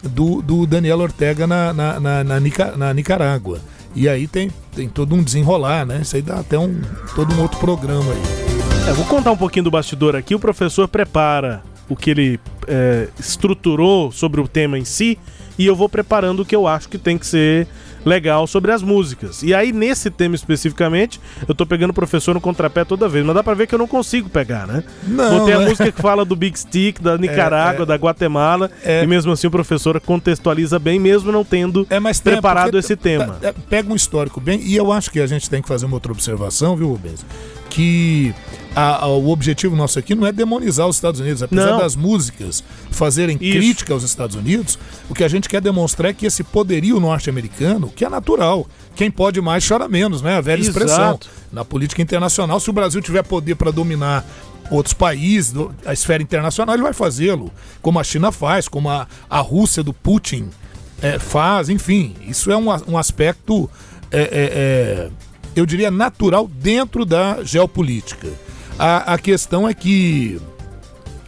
do, 0.02 0.40
do 0.40 0.66
Daniel 0.66 1.00
Ortega 1.00 1.46
na, 1.46 1.72
na, 1.72 2.00
na, 2.00 2.24
na 2.24 2.94
Nicarágua. 2.94 3.60
E 3.94 4.08
aí 4.08 4.26
tem, 4.26 4.50
tem 4.74 4.88
todo 4.88 5.14
um 5.14 5.22
desenrolar, 5.22 5.84
né? 5.84 6.00
Isso 6.02 6.16
aí 6.16 6.22
dá 6.22 6.40
até 6.40 6.58
um 6.58 6.80
todo 7.14 7.34
um 7.34 7.42
outro 7.42 7.58
programa 7.58 8.12
aí. 8.12 8.88
É, 8.88 8.92
vou 8.92 9.04
contar 9.04 9.32
um 9.32 9.36
pouquinho 9.36 9.64
do 9.64 9.70
bastidor 9.70 10.16
aqui. 10.16 10.34
O 10.34 10.38
professor 10.38 10.88
prepara 10.88 11.62
o 11.88 11.96
que 11.96 12.10
ele 12.10 12.40
é, 12.66 13.08
estruturou 13.18 14.12
sobre 14.12 14.40
o 14.40 14.48
tema 14.48 14.78
em 14.78 14.84
si 14.84 15.18
e 15.62 15.66
eu 15.66 15.76
vou 15.76 15.88
preparando 15.88 16.40
o 16.40 16.44
que 16.44 16.56
eu 16.56 16.66
acho 16.66 16.88
que 16.88 16.96
tem 16.98 17.18
que 17.18 17.26
ser 17.26 17.66
legal 18.02 18.46
sobre 18.46 18.72
as 18.72 18.82
músicas. 18.82 19.42
E 19.42 19.52
aí, 19.54 19.72
nesse 19.72 20.08
tema 20.10 20.34
especificamente, 20.34 21.20
eu 21.46 21.54
tô 21.54 21.66
pegando 21.66 21.90
o 21.90 21.94
professor 21.94 22.32
no 22.34 22.40
contrapé 22.40 22.82
toda 22.82 23.06
vez, 23.06 23.24
mas 23.26 23.34
dá 23.34 23.42
pra 23.42 23.52
ver 23.52 23.66
que 23.66 23.74
eu 23.74 23.78
não 23.78 23.86
consigo 23.86 24.30
pegar, 24.30 24.66
né? 24.66 24.82
Não, 25.06 25.40
Botei 25.40 25.54
a 25.54 25.60
é. 25.60 25.64
música 25.68 25.92
que 25.92 26.00
fala 26.00 26.24
do 26.24 26.34
Big 26.34 26.58
Stick, 26.58 26.98
da 26.98 27.18
Nicarágua, 27.18 27.82
é. 27.82 27.86
da 27.86 27.94
Guatemala, 27.96 28.70
É. 28.82 29.04
e 29.04 29.06
mesmo 29.06 29.30
assim 29.32 29.48
o 29.48 29.50
professor 29.50 30.00
contextualiza 30.00 30.78
bem, 30.78 30.98
mesmo 30.98 31.30
não 31.30 31.44
tendo 31.44 31.86
É, 31.90 32.00
preparado 32.22 32.78
esse 32.78 32.96
tá- 32.96 33.02
tema. 33.02 33.36
é, 33.42 33.52
Pega 33.68 33.92
um 33.92 33.96
histórico 33.96 34.40
bem, 34.40 34.60
e 34.62 34.74
eu 34.74 34.90
acho 34.90 35.10
que 35.10 35.20
a 35.20 35.26
gente 35.26 35.50
tem 35.50 35.60
que 35.60 35.68
fazer 35.68 35.84
uma 35.84 35.96
outra 35.96 36.10
observação, 36.10 36.74
viu, 36.76 36.88
Rubens? 36.88 37.22
Que 37.70 38.34
a- 38.74 39.04
a- 39.04 39.08
o 39.08 39.30
objetivo 39.30 39.74
nosso 39.76 39.98
aqui 39.98 40.14
não 40.14 40.26
é 40.26 40.32
demonizar 40.32 40.86
os 40.88 40.96
Estados 40.96 41.20
Unidos, 41.20 41.42
apesar 41.42 41.70
Não. 41.72 41.78
das 41.78 41.94
músicas 41.96 42.62
fazerem 42.90 43.38
Isso. 43.40 43.56
crítica 43.56 43.94
aos 43.94 44.02
Estados 44.02 44.36
Unidos, 44.36 44.78
o 45.08 45.14
que 45.14 45.24
a 45.24 45.28
gente 45.28 45.48
quer 45.48 45.60
demonstrar 45.60 46.10
é 46.10 46.14
que 46.14 46.26
esse 46.26 46.42
poderio 46.44 46.98
norte-americano, 47.00 47.88
que 47.94 48.04
é 48.04 48.08
natural, 48.08 48.66
quem 48.94 49.10
pode 49.10 49.40
mais 49.40 49.66
chora 49.66 49.88
menos, 49.88 50.20
né? 50.20 50.36
A 50.36 50.40
velha 50.40 50.60
expressão. 50.60 51.10
Exato. 51.10 51.28
Na 51.52 51.64
política 51.64 52.02
internacional, 52.02 52.58
se 52.60 52.68
o 52.68 52.72
Brasil 52.72 53.00
tiver 53.00 53.22
poder 53.22 53.54
para 53.54 53.70
dominar 53.70 54.24
outros 54.70 54.92
países, 54.94 55.52
a 55.86 55.92
esfera 55.92 56.22
internacional, 56.22 56.74
ele 56.74 56.82
vai 56.82 56.92
fazê-lo, 56.92 57.50
como 57.82 57.98
a 57.98 58.04
China 58.04 58.30
faz, 58.30 58.68
como 58.68 58.88
a, 58.88 59.06
a 59.28 59.40
Rússia 59.40 59.82
do 59.82 59.92
Putin 59.92 60.48
é, 61.02 61.18
faz, 61.18 61.68
enfim. 61.68 62.14
Isso 62.26 62.50
é 62.52 62.56
um, 62.56 62.66
um 62.88 62.96
aspecto, 62.98 63.68
é, 64.12 64.20
é, 64.20 64.28
é, 64.32 65.10
eu 65.54 65.66
diria, 65.66 65.90
natural 65.90 66.48
dentro 66.48 67.04
da 67.04 67.42
geopolítica. 67.42 68.28
A, 68.78 69.14
a 69.14 69.18
questão 69.18 69.68
é 69.68 69.74
que 69.74 70.40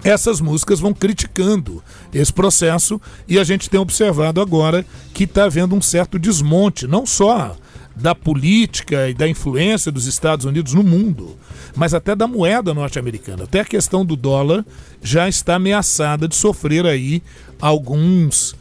essas 0.05 0.41
músicas 0.41 0.81
vão 0.81 0.93
criticando 0.93 1.83
esse 2.13 2.33
processo 2.33 3.01
e 3.29 3.39
a 3.39 3.45
gente 3.45 3.71
tem 3.71 3.79
observado 3.79 4.41
agora 4.41 4.85
que 5.15 5.25
está 5.25 5.45
havendo 5.45 5.75
um 5.75 5.81
certo 5.81 6.19
desmonte, 6.19 6.87
não 6.87 7.07
só 7.07 7.57
da 7.95 8.15
política 8.15 9.09
e 9.09 9.15
da 9.15 9.29
influência 9.29 9.93
dos 9.93 10.07
Estados 10.07 10.45
Unidos 10.45 10.73
no 10.73 10.83
mundo, 10.83 11.37
mas 11.77 11.95
até 11.95 12.17
da 12.17 12.27
moeda 12.27 12.73
norte-americana. 12.75 13.45
Até 13.45 13.61
a 13.61 13.65
questão 13.65 14.05
do 14.05 14.17
dólar 14.17 14.65
já 15.03 15.29
está 15.29 15.57
ameaçada 15.57 16.27
de 16.27 16.35
sofrer 16.35 16.87
aí 16.87 17.23
alguns 17.61 18.57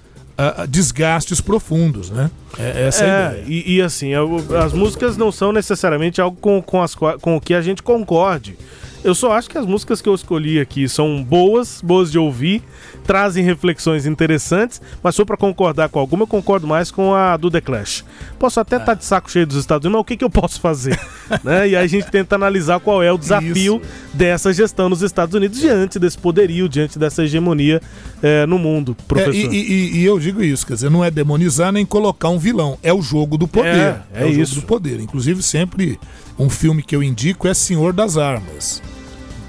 desgastes 0.67 1.39
profundos, 1.41 2.09
né? 2.09 2.29
É, 2.57 2.87
essa 2.87 3.03
é 3.03 3.09
a 3.09 3.31
É, 3.33 3.41
ideia. 3.41 3.45
e, 3.47 3.75
e 3.75 3.81
assim, 3.81 4.09
eu- 4.09 4.43
as 4.61 4.73
músicas 4.73 5.17
não 5.17 5.31
são 5.31 5.51
necessariamente 5.51 6.19
algo 6.21 6.37
com, 6.39 6.61
com, 6.61 6.81
as, 6.81 6.95
com 6.95 7.35
o 7.35 7.41
que 7.41 7.53
a 7.53 7.61
gente 7.61 7.81
concorde. 7.83 8.57
Eu 9.03 9.15
só 9.15 9.31
acho 9.33 9.49
que 9.49 9.57
as 9.57 9.65
músicas 9.65 9.99
que 9.99 10.07
eu 10.07 10.13
escolhi 10.13 10.59
aqui 10.59 10.87
são 10.87 11.23
boas, 11.23 11.81
boas 11.83 12.11
de 12.11 12.19
ouvir, 12.19 12.61
trazem 13.03 13.43
reflexões 13.43 14.05
interessantes, 14.05 14.79
mas 15.01 15.15
se 15.15 15.17
for 15.17 15.25
pra 15.25 15.35
concordar 15.35 15.89
com 15.89 15.97
alguma, 15.97 16.21
eu 16.23 16.27
concordo 16.27 16.67
mais 16.67 16.91
com 16.91 17.15
a 17.15 17.35
do 17.35 17.49
The 17.49 17.61
Clash. 17.61 18.05
Posso 18.37 18.59
até 18.59 18.77
estar 18.77 18.93
de 18.93 19.03
saco 19.03 19.31
cheio 19.31 19.47
dos 19.47 19.57
Estados 19.57 19.85
Unidos, 19.85 19.97
mas 19.97 20.01
o 20.01 20.05
que, 20.05 20.17
que 20.17 20.23
eu 20.23 20.29
posso 20.29 20.61
fazer? 20.61 20.99
né? 21.43 21.69
E 21.69 21.75
aí 21.75 21.83
a 21.83 21.87
gente 21.87 22.11
tenta 22.11 22.35
analisar 22.35 22.79
qual 22.79 23.01
é 23.01 23.11
o 23.11 23.17
desafio 23.17 23.81
dessa 24.13 24.53
gestão 24.53 24.87
nos 24.87 25.01
Estados 25.01 25.33
Unidos 25.33 25.59
diante 25.59 25.97
desse 25.97 26.17
poderio, 26.19 26.69
diante 26.69 26.99
dessa 26.99 27.23
hegemonia 27.23 27.81
eh, 28.21 28.45
no 28.45 28.59
mundo, 28.59 28.95
É, 28.99 29.03
professor. 29.07 29.51
e, 29.51 29.57
e- 29.57 29.97
e 29.97 30.05
eu 30.05 30.19
digo 30.19 30.43
isso, 30.43 30.65
quer 30.67 30.75
dizer, 30.75 30.91
não 30.91 31.03
é 31.03 31.09
demonizar 31.09 31.71
nem 31.71 31.87
colocar 31.87 32.29
um 32.29 32.37
vilão, 32.37 32.77
é 32.83 32.93
o 32.93 33.01
jogo 33.01 33.35
do 33.35 33.47
poder. 33.47 33.67
É, 33.75 34.01
é 34.13 34.25
o 34.25 34.29
jogo 34.29 34.41
isso. 34.43 34.55
do 34.55 34.61
poder. 34.61 34.99
Inclusive, 34.99 35.41
sempre 35.41 35.99
um 36.37 36.51
filme 36.51 36.83
que 36.83 36.95
eu 36.95 37.01
indico 37.01 37.47
é 37.47 37.53
Senhor 37.55 37.93
das 37.93 38.15
Armas. 38.15 38.79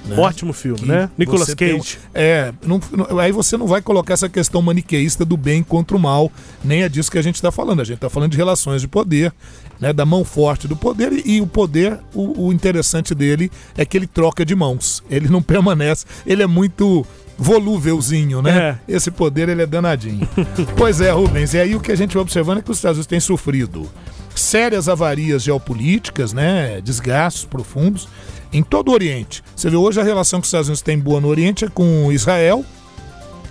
Né? 0.05 0.17
Ótimo 0.19 0.53
filme, 0.53 0.81
Que 0.81 0.87
né? 0.87 1.09
Nicolas 1.17 1.49
um- 1.51 1.55
Cage. 1.57 1.99
é, 2.15 2.53
não- 2.67 2.81
não- 2.91 3.19
aí 3.19 3.31
você 3.33 3.57
não 3.57 3.67
vai 3.67 3.81
colocar 3.81 4.15
essa 4.15 4.29
questão 4.29 4.61
maniqueísta 4.63 5.25
do 5.25 5.37
bem 5.37 5.63
contra 5.63 5.97
o 5.97 6.01
mal, 6.01 6.31
nem 6.65 6.83
é 6.83 6.89
disso 6.89 7.11
que 7.11 7.19
a 7.19 7.23
gente 7.23 7.37
está 7.37 7.51
falando. 7.53 7.81
A 7.81 7.85
gente 7.85 7.97
está 7.97 8.11
falando 8.11 8.31
de 8.33 8.37
relações 8.37 8.81
de 8.83 8.89
poder, 8.89 9.33
né, 9.81 9.93
da 9.93 10.05
mão 10.05 10.25
forte 10.25 10.67
do 10.67 10.75
poder, 10.77 11.13
e, 11.13 11.37
e 11.37 11.41
o 11.41 11.47
poder, 11.47 11.99
o, 12.15 12.47
o 12.49 12.53
interessante 12.53 13.15
dele 13.15 13.51
é 13.77 13.85
que 13.85 13.97
ele 13.97 14.07
troca 14.07 14.45
de 14.45 14.55
mãos. 14.55 15.03
Ele 15.11 15.29
não 15.29 15.41
permanece, 15.43 16.05
ele 16.27 16.43
é 16.43 16.47
muito 16.47 17.07
volúvelzinho, 17.39 18.43
né? 18.43 18.79
Esse 18.89 19.11
poder 19.11 19.49
ele 19.49 19.63
é 19.63 19.67
danadinho. 19.67 20.29
pois 20.77 21.01
é, 21.01 21.11
Rubens, 21.11 21.55
e 21.55 21.59
aí 21.59 21.75
o 21.75 21.81
que 21.81 21.93
a 21.93 21.97
gente 21.97 22.15
vai 22.15 22.23
observando 22.23 22.59
é 22.59 22.63
que 22.63 22.71
os 22.71 22.79
Estados 22.79 22.97
Unidos 22.99 23.07
têm 23.09 23.21
sofrido 23.21 23.89
sérias 24.35 24.89
avarias 24.89 25.43
geopolíticas, 25.43 26.33
né, 26.33 26.81
desgastes 26.81 27.45
profundos 27.45 28.09
em 28.53 28.63
todo 28.63 28.89
o 28.89 28.93
Oriente. 28.93 29.43
Você 29.55 29.71
vê 29.71 29.77
hoje 29.77 30.01
a 30.01 30.05
relação 30.05 30.41
que 30.41 30.45
os 30.45 30.49
Estados 30.49 30.69
Unidos 30.69 30.83
têm 30.83 30.99
boa 30.99 31.21
no 31.21 31.29
Oriente 31.29 31.65
é 31.65 31.69
com 31.69 32.11
Israel, 32.13 32.65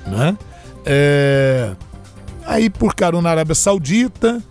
né? 0.06 0.38
É, 0.86 1.76
Aí 2.45 2.70
por 2.70 2.95
carona 2.95 3.24
na 3.24 3.30
Arábia 3.30 3.56
Saudita, 3.56 4.41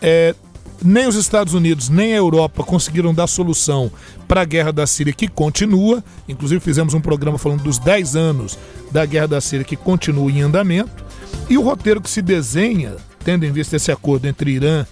é, 0.00 0.34
nem 0.82 1.06
os 1.06 1.14
Estados 1.14 1.54
Unidos 1.54 1.88
nem 1.88 2.12
a 2.12 2.16
Europa 2.16 2.62
conseguiram 2.62 3.14
dar 3.14 3.26
solução 3.26 3.90
para 4.28 4.42
a 4.42 4.44
guerra 4.44 4.72
da 4.72 4.86
Síria 4.86 5.12
que 5.12 5.26
continua. 5.26 6.02
Inclusive 6.28 6.60
fizemos 6.60 6.94
um 6.94 7.00
programa 7.00 7.38
falando 7.38 7.62
dos 7.62 7.78
10 7.78 8.16
anos 8.16 8.58
da 8.90 9.04
guerra 9.04 9.28
da 9.28 9.40
Síria 9.40 9.64
que 9.64 9.76
continua 9.76 10.30
em 10.30 10.42
andamento. 10.42 11.04
E 11.48 11.58
o 11.58 11.62
roteiro 11.62 12.00
que 12.00 12.10
se 12.10 12.22
desenha, 12.22 12.96
tendo 13.24 13.44
em 13.44 13.52
vista 13.52 13.76
esse 13.76 13.90
acordo 13.90 14.26
entre 14.26 14.52
Irã 14.52 14.86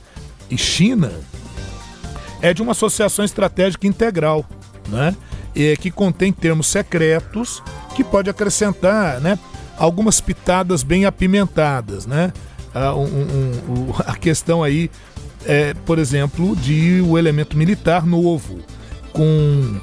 e 0.50 0.56
China, 0.56 1.12
é 2.40 2.54
de 2.54 2.62
uma 2.62 2.72
associação 2.72 3.24
estratégica 3.24 3.86
integral, 3.86 4.44
né? 4.88 5.14
E 5.54 5.76
que 5.76 5.90
contém 5.90 6.32
termos 6.32 6.66
secretos 6.68 7.62
que 7.94 8.02
pode 8.04 8.28
acrescentar, 8.30 9.20
né? 9.20 9.38
Algumas 9.76 10.20
pitadas 10.20 10.82
bem 10.82 11.04
apimentadas, 11.04 12.06
né? 12.06 12.32
Ah, 12.74 12.94
um- 12.94 13.04
um- 13.04 13.72
um- 13.72 13.92
a 14.06 14.16
questão 14.16 14.62
aí, 14.62 14.90
é, 15.46 15.74
por 15.86 15.98
exemplo, 15.98 16.54
de 16.56 17.00
o 17.06 17.16
elemento 17.18 17.56
militar 17.56 18.04
novo, 18.04 18.58
com 19.12 19.80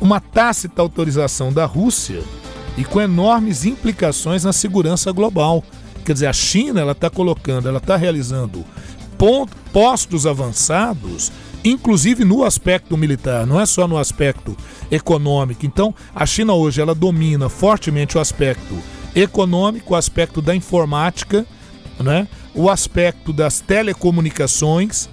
uma 0.00 0.20
tácita 0.20 0.82
autorização 0.82 1.52
da 1.52 1.64
Rússia 1.64 2.22
e 2.76 2.84
com 2.84 3.00
enormes 3.00 3.64
implicações 3.64 4.44
na 4.44 4.52
segurança 4.52 5.12
global. 5.12 5.62
Quer 6.04 6.14
dizer, 6.14 6.26
a 6.26 6.32
China 6.32 6.80
ela 6.80 6.92
está 6.92 7.08
colocando, 7.08 7.68
ela 7.68 7.78
está 7.78 7.96
realizando 7.96 8.64
postos 9.72 10.26
avançados, 10.26 11.30
inclusive 11.64 12.24
no 12.24 12.44
aspecto 12.44 12.96
militar, 12.96 13.46
não 13.46 13.60
é 13.60 13.66
só 13.66 13.86
no 13.86 13.96
aspecto 13.96 14.56
econômico. 14.90 15.64
Então, 15.64 15.94
a 16.14 16.26
China 16.26 16.54
hoje 16.54 16.80
ela 16.80 16.94
domina 16.94 17.48
fortemente 17.48 18.16
o 18.16 18.20
aspecto 18.20 18.78
econômico, 19.14 19.94
o 19.94 19.96
aspecto 19.96 20.40
da 20.40 20.54
informática, 20.54 21.46
né? 22.00 22.26
o 22.54 22.70
aspecto 22.70 23.32
das 23.32 23.60
telecomunicações. 23.60 25.08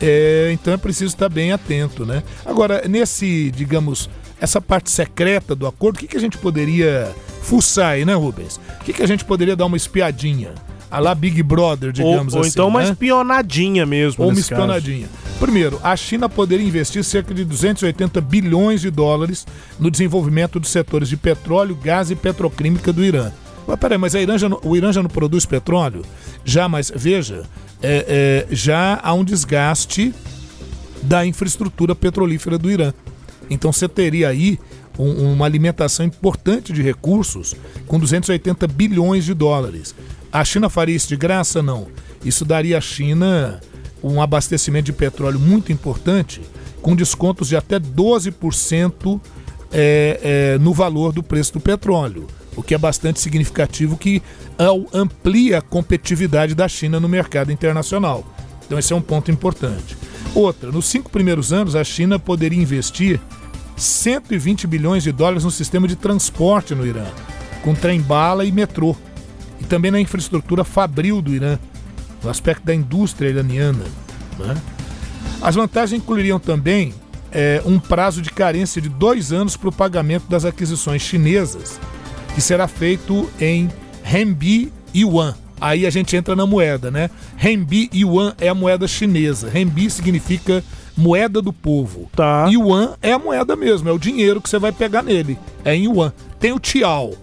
É, 0.00 0.50
então 0.52 0.72
é 0.72 0.76
preciso 0.76 1.14
estar 1.14 1.28
bem 1.28 1.52
atento, 1.52 2.06
né? 2.06 2.22
Agora, 2.46 2.88
nesse, 2.88 3.50
digamos, 3.50 4.08
essa 4.40 4.58
parte 4.58 4.90
secreta 4.90 5.54
do 5.54 5.66
acordo, 5.66 5.96
o 5.96 5.98
que, 5.98 6.06
que 6.06 6.16
a 6.16 6.20
gente 6.20 6.38
poderia 6.38 7.14
fuçar 7.42 7.92
aí, 7.92 8.04
né, 8.04 8.14
Rubens? 8.14 8.58
O 8.80 8.84
que, 8.84 8.94
que 8.94 9.02
a 9.02 9.06
gente 9.06 9.24
poderia 9.26 9.54
dar 9.54 9.66
uma 9.66 9.76
espiadinha? 9.76 10.54
A 10.90 10.98
lá 10.98 11.14
Big 11.14 11.42
Brother, 11.42 11.88
Ou, 11.88 11.92
digamos 11.92 12.34
ou 12.34 12.40
assim. 12.40 12.50
então 12.50 12.68
uma 12.68 12.82
né? 12.82 12.90
espionadinha 12.90 13.86
mesmo. 13.86 14.24
Ou 14.24 14.30
uma 14.30 14.34
nesse 14.34 14.48
caso. 14.50 14.60
espionadinha. 14.62 15.08
Primeiro, 15.38 15.78
a 15.82 15.94
China 15.96 16.28
poderia 16.28 16.66
investir 16.66 17.02
cerca 17.04 17.32
de 17.32 17.44
280 17.44 18.20
bilhões 18.20 18.80
de 18.80 18.90
dólares 18.90 19.46
no 19.78 19.90
desenvolvimento 19.90 20.58
dos 20.58 20.68
setores 20.70 21.08
de 21.08 21.16
petróleo, 21.16 21.74
gás 21.76 22.10
e 22.10 22.16
petroquímica 22.16 22.92
do 22.92 23.04
Irã. 23.04 23.30
Mas 23.66 23.78
peraí, 23.78 23.96
mas 23.98 24.14
Irã 24.14 24.36
não- 24.48 24.60
o 24.64 24.76
Irã 24.76 24.92
já 24.92 25.02
não 25.02 25.08
produz 25.08 25.46
petróleo? 25.46 26.02
Já, 26.44 26.68
mas 26.68 26.92
veja, 26.94 27.44
é, 27.82 28.46
é, 28.50 28.54
já 28.54 28.98
há 29.02 29.14
um 29.14 29.22
desgaste 29.24 30.12
da 31.02 31.24
infraestrutura 31.24 31.94
petrolífera 31.94 32.58
do 32.58 32.70
Irã. 32.70 32.92
Então 33.48 33.72
você 33.72 33.88
teria 33.88 34.28
aí 34.28 34.58
um- 34.98 35.32
uma 35.32 35.46
alimentação 35.46 36.04
importante 36.04 36.72
de 36.72 36.82
recursos 36.82 37.54
com 37.86 37.98
280 37.98 38.66
bilhões 38.66 39.24
de 39.24 39.32
dólares. 39.32 39.94
A 40.32 40.44
China 40.44 40.68
faria 40.70 40.94
isso 40.94 41.08
de 41.08 41.16
graça? 41.16 41.62
Não. 41.62 41.88
Isso 42.24 42.44
daria 42.44 42.78
à 42.78 42.80
China 42.80 43.60
um 44.02 44.22
abastecimento 44.22 44.86
de 44.86 44.92
petróleo 44.92 45.38
muito 45.38 45.72
importante, 45.72 46.40
com 46.80 46.96
descontos 46.96 47.48
de 47.48 47.56
até 47.56 47.78
12% 47.78 49.20
é, 49.72 50.20
é, 50.22 50.58
no 50.58 50.72
valor 50.72 51.12
do 51.12 51.22
preço 51.22 51.52
do 51.52 51.60
petróleo, 51.60 52.26
o 52.56 52.62
que 52.62 52.74
é 52.74 52.78
bastante 52.78 53.20
significativo 53.20 53.96
que 53.96 54.22
amplia 54.92 55.58
a 55.58 55.62
competitividade 55.62 56.54
da 56.54 56.68
China 56.68 56.98
no 56.98 57.08
mercado 57.08 57.52
internacional. 57.52 58.24
Então 58.64 58.78
esse 58.78 58.92
é 58.92 58.96
um 58.96 59.02
ponto 59.02 59.30
importante. 59.30 59.96
Outra, 60.34 60.70
nos 60.70 60.86
cinco 60.86 61.10
primeiros 61.10 61.52
anos 61.52 61.74
a 61.74 61.82
China 61.82 62.18
poderia 62.18 62.60
investir 62.60 63.20
120 63.76 64.66
bilhões 64.66 65.02
de 65.02 65.12
dólares 65.12 65.44
no 65.44 65.50
sistema 65.50 65.88
de 65.88 65.96
transporte 65.96 66.74
no 66.74 66.86
Irã, 66.86 67.06
com 67.62 67.74
trem-bala 67.74 68.44
e 68.44 68.52
metrô, 68.52 68.96
e 69.60 69.64
também 69.64 69.90
na 69.90 70.00
infraestrutura 70.00 70.64
fabril 70.64 71.20
do 71.20 71.34
Irã, 71.34 71.58
no 72.22 72.30
aspecto 72.30 72.64
da 72.64 72.74
indústria 72.74 73.28
iraniana. 73.28 73.84
né? 74.38 74.56
As 75.40 75.54
vantagens 75.54 76.00
incluiriam 76.00 76.38
também 76.38 76.94
é, 77.32 77.62
um 77.64 77.78
prazo 77.78 78.20
de 78.20 78.30
carência 78.30 78.80
de 78.80 78.88
dois 78.88 79.32
anos 79.32 79.56
para 79.56 79.68
o 79.68 79.72
pagamento 79.72 80.28
das 80.28 80.44
aquisições 80.44 81.02
chinesas, 81.02 81.80
que 82.34 82.40
será 82.40 82.66
feito 82.66 83.28
em 83.40 83.68
renbi 84.02 84.72
yuan. 84.94 85.34
Aí 85.60 85.86
a 85.86 85.90
gente 85.90 86.16
entra 86.16 86.34
na 86.34 86.46
moeda, 86.46 86.90
né? 86.90 87.10
Renbi 87.36 87.90
yuan 87.94 88.34
é 88.40 88.48
a 88.48 88.54
moeda 88.54 88.88
chinesa. 88.88 89.48
Renbi 89.48 89.90
significa 89.90 90.64
moeda 90.96 91.42
do 91.42 91.52
povo. 91.52 92.10
Tá. 92.14 92.48
Yuan 92.50 92.94
é 93.02 93.12
a 93.12 93.18
moeda 93.18 93.54
mesmo, 93.56 93.88
é 93.88 93.92
o 93.92 93.98
dinheiro 93.98 94.40
que 94.40 94.48
você 94.48 94.58
vai 94.58 94.72
pegar 94.72 95.02
nele. 95.02 95.38
É 95.64 95.74
em 95.74 95.84
yuan. 95.84 96.12
Tem 96.38 96.52
o 96.52 96.58
tiao. 96.58 97.14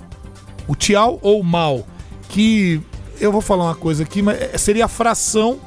O 0.67 0.75
tiao 0.75 1.17
ou 1.21 1.41
mal, 1.43 1.87
que 2.29 2.81
eu 3.19 3.31
vou 3.31 3.41
falar 3.41 3.65
uma 3.65 3.75
coisa 3.75 4.03
aqui, 4.03 4.21
mas 4.21 4.39
é- 4.41 4.57
seria 4.57 4.85
a 4.85 4.87
fração 4.87 5.59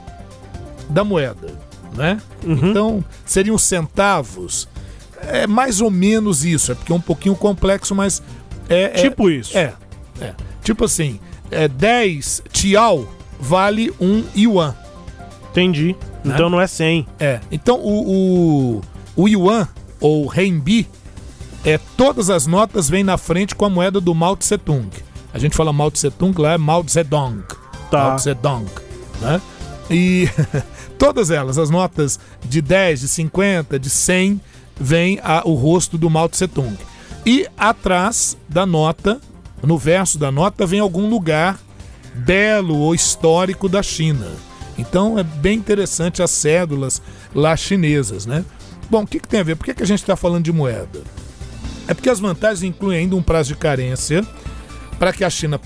da 0.89 1.03
moeda, 1.05 1.55
né? 1.97 2.21
Então, 2.45 3.05
seriam 3.25 3.57
centavos. 3.59 4.69
É 5.23 5.47
mais 5.47 5.81
ou 5.81 5.91
menos 5.91 6.45
isso, 6.45 6.73
é 6.73 6.75
porque 6.75 6.93
é 6.93 6.95
um 6.95 7.01
pouquinho 7.01 7.35
complexo, 7.37 7.95
mas 7.95 8.23
é 8.69 8.83
é- 8.85 8.89
Tipo 8.89 9.29
isso. 9.31 9.57
É, 9.57 9.75
é. 10.21 10.35
Tipo 10.63 10.85
assim, 10.85 11.21
é 11.51 11.69
10 11.69 12.43
tiao 12.53 13.07
vale 13.39 13.93
um 14.01 14.25
yuan. 14.37 14.75
Entendi. 15.51 15.97
Né? 16.25 16.35
Então 16.35 16.49
não 16.49 16.61
é 16.61 16.67
100. 16.67 17.07
É. 17.19 17.41
Então 17.51 17.79
o, 17.81 18.77
o, 18.77 18.81
o 19.17 19.29
yuan 19.29 19.69
ou 20.01 20.27
renbi 20.27 20.87
é 21.65 21.79
todas 21.97 22.31
as 22.31 22.47
notas 22.47 22.89
vêm 22.89 23.03
na 23.05 23.19
frente 23.19 23.55
com 23.55 23.65
a 23.65 23.71
moeda 23.71 24.01
do 24.01 24.15
Mao 24.15 24.37
Tse 24.37 24.57
Tung. 24.57 24.89
A 25.33 25.39
gente 25.39 25.57
fala 25.57 25.73
Mao 25.73 25.91
Tse 25.91 26.11
Tung 26.11 26.41
lá 26.41 26.53
é 26.53 26.59
Mao 26.59 26.85
Zedong. 26.89 27.43
Tá. 27.91 28.09
Mao 28.11 28.19
Zedong, 28.19 28.67
né? 29.21 29.41
E 29.91 30.29
todas 30.99 31.31
elas, 31.31 31.59
as 31.59 31.71
notas 31.71 32.19
de 32.45 32.61
10, 32.61 33.01
de 33.01 33.09
50, 33.09 33.79
de 33.79 33.91
100, 33.91 34.41
vem 34.79 35.21
a- 35.23 35.43
o 35.45 35.55
rosto 35.55 35.97
do 35.99 36.09
Mao 36.11 36.29
Tse 36.29 36.47
Tung. 36.49 36.77
E 37.27 37.47
atrás 37.57 38.37
da 38.49 38.65
nota, 38.65 39.21
no 39.63 39.77
verso 39.77 40.19
da 40.19 40.31
nota, 40.31 40.65
vem 40.67 40.81
algum 40.81 41.09
lugar 41.09 41.59
belo 42.15 42.77
ou 42.79 42.95
histórico 42.95 43.69
da 43.69 43.83
China. 43.83 44.27
Então 44.79 45.19
é 45.19 45.23
bem 45.23 45.59
interessante 45.59 46.23
as 46.23 46.31
cédulas 46.31 47.03
lá 47.35 47.57
chinesas, 47.57 48.25
né? 48.27 48.45
Bom, 48.89 49.03
o 49.03 49.07
que, 49.07 49.21
que 49.21 49.29
tem 49.29 49.41
a 49.41 49.45
ver? 49.45 49.55
Por 49.57 49.65
que, 49.65 49.75
que 49.75 49.83
a 49.83 49.87
gente 49.87 50.01
está 50.01 50.17
falando 50.17 50.45
de 50.45 50.53
moeda? 50.53 51.03
É 51.87 51.95
porque 51.95 52.09
as 52.09 52.19
vantagens 52.19 52.63
incluem 52.63 53.01
ainda 53.01 53.15
um 53.17 53.23
prazo 53.23 53.51
de 53.51 53.57
carência 53.57 54.27
para 55.01 55.13
que 55.13 55.25
a 55.25 55.31
China 55.31 55.59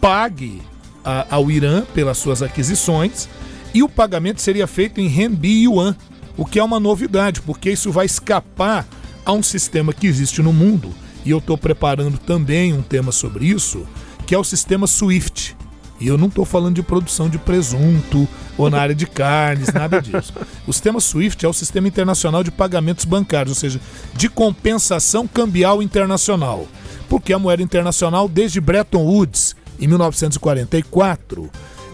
pague 0.00 0.60
a- 1.04 1.26
ao 1.30 1.50
Irã 1.50 1.82
pelas 1.94 2.18
suas 2.18 2.42
aquisições 2.42 3.28
e 3.74 3.82
o 3.82 3.88
pagamento 3.88 4.40
seria 4.40 4.66
feito 4.66 5.00
em 5.00 5.06
renbi 5.06 5.64
yuan, 5.64 5.94
o 6.36 6.46
que 6.46 6.58
é 6.58 6.64
uma 6.64 6.80
novidade, 6.80 7.42
porque 7.42 7.70
isso 7.70 7.92
vai 7.92 8.06
escapar 8.06 8.86
a 9.24 9.32
um 9.32 9.42
sistema 9.42 9.92
que 9.92 10.06
existe 10.06 10.40
no 10.42 10.52
mundo, 10.52 10.92
e 11.24 11.30
eu 11.30 11.38
estou 11.38 11.58
preparando 11.58 12.16
também 12.16 12.72
um 12.72 12.80
tema 12.80 13.12
sobre 13.12 13.44
isso, 13.46 13.86
que 14.26 14.34
é 14.34 14.38
o 14.38 14.42
sistema 14.42 14.86
SWIFT. 14.86 15.54
E 16.00 16.06
eu 16.06 16.16
não 16.16 16.28
estou 16.28 16.46
falando 16.46 16.76
de 16.76 16.82
produção 16.82 17.28
de 17.28 17.36
presunto 17.36 18.26
ou 18.56 18.70
na 18.70 18.80
área 18.80 18.94
de 18.94 19.06
carnes, 19.06 19.72
nada 19.72 20.00
disso. 20.02 20.32
O 20.66 20.72
sistema 20.72 20.98
SWIFT 20.98 21.44
é 21.44 21.48
o 21.48 21.52
Sistema 21.52 21.88
Internacional 21.88 22.42
de 22.42 22.50
Pagamentos 22.50 23.04
Bancários, 23.04 23.56
ou 23.56 23.60
seja, 23.60 23.80
de 24.14 24.28
compensação 24.28 25.28
cambial 25.28 25.82
internacional. 25.82 26.66
Porque 27.08 27.32
a 27.32 27.38
moeda 27.38 27.62
internacional, 27.62 28.28
desde 28.28 28.60
Bretton 28.60 29.04
Woods, 29.04 29.54
em 29.78 29.86
1944, 29.86 31.50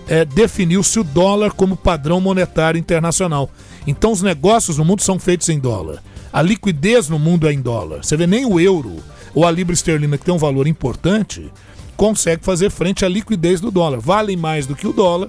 é, 0.09 0.25
definiu-se 0.25 1.01
o 1.01 1.05
dólar 1.05 1.53
como 1.53 1.77
padrão 1.77 2.21
monetário 2.21 2.79
internacional. 2.79 3.51
Então 3.87 4.13
os 4.13 4.23
negócios 4.23 4.79
no 4.79 4.85
mundo 4.85 5.03
são 5.03 5.19
feitos 5.19 5.49
em 5.49 5.59
dólar. 5.59 6.03
A 6.33 6.43
liquidez 6.43 7.09
no 7.09 7.19
mundo 7.19 7.49
é 7.49 7.53
em 7.53 7.61
dólar. 7.61 8.05
Você 8.05 8.17
vê 8.17 8.27
nem 8.27 8.45
o 8.45 8.61
euro 8.61 8.97
ou 9.35 9.47
a 9.47 9.51
libra 9.51 9.75
esterlina, 9.75 10.17
que 10.17 10.25
tem 10.25 10.35
um 10.35 10.39
valor 10.39 10.67
importante, 10.67 11.51
consegue 11.97 12.45
fazer 12.45 12.71
frente 12.71 13.05
à 13.05 13.09
liquidez 13.09 13.61
do 13.61 13.71
dólar. 13.71 13.99
Valem 14.01 14.37
mais 14.37 14.67
do 14.67 14.75
que 14.75 14.87
o 14.87 14.93
dólar, 14.93 15.29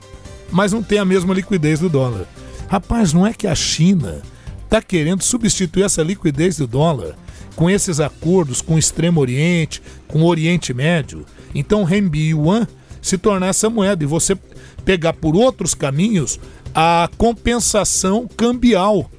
mas 0.52 0.72
não 0.72 0.84
tem 0.84 1.00
a 1.00 1.06
mesma 1.06 1.34
liquidez 1.34 1.80
do 1.80 1.90
dólar. 1.90 2.28
Rapaz, 2.68 3.14
não 3.14 3.26
é 3.26 3.34
que 3.34 3.48
a 3.48 3.56
China 3.56 4.22
está 4.64 4.82
querendo 4.82 5.24
substituir 5.24 5.84
essa 5.84 6.04
liquidez 6.04 6.58
do 6.58 6.68
dólar 6.68 7.16
com 7.56 7.70
esses 7.70 8.00
acordos 8.00 8.62
com 8.62 8.76
o 8.76 8.80
Extremo 8.80 9.20
Oriente, 9.20 9.82
com 10.08 10.22
o 10.22 10.26
Oriente 10.26 10.74
Médio? 10.74 11.26
Então, 11.56 11.84
o 11.84 12.16
yuan 12.16 12.68
se 13.02 13.18
tornar 13.18 13.48
essa 13.48 13.70
moeda 13.70 14.04
e 14.04 14.08
você 14.08 14.38
pegar 14.84 15.14
por 15.14 15.36
outros 15.36 15.74
caminhos 15.74 16.40
a 16.76 17.10
compensação 17.18 18.28
cambial 18.28 19.10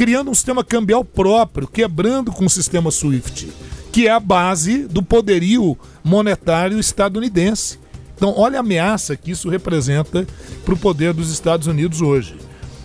criando 0.00 0.30
um 0.30 0.34
sistema 0.34 0.64
cambial 0.64 1.04
próprio, 1.04 1.68
quebrando 1.68 2.32
com 2.32 2.46
o 2.46 2.48
sistema 2.48 2.90
SWIFT, 2.90 3.52
que 3.92 4.06
é 4.06 4.10
a 4.10 4.20
base 4.20 4.86
do 4.86 5.02
poderio 5.02 5.76
monetário 6.02 6.78
estadunidense. 6.78 7.78
Então, 8.16 8.34
olha 8.36 8.58
a 8.58 8.60
ameaça 8.60 9.16
que 9.16 9.30
isso 9.30 9.48
representa 9.48 10.26
para 10.64 10.74
o 10.74 10.76
poder 10.76 11.12
dos 11.12 11.32
Estados 11.32 11.66
Unidos 11.66 12.00
hoje. 12.02 12.36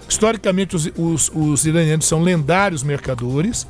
Historicamente, 0.08 0.76
os, 0.76 0.90
os, 0.98 1.32
os 1.34 1.66
iranianos 1.66 2.06
são 2.06 2.22
lendários 2.22 2.84
mercadores 2.84 3.68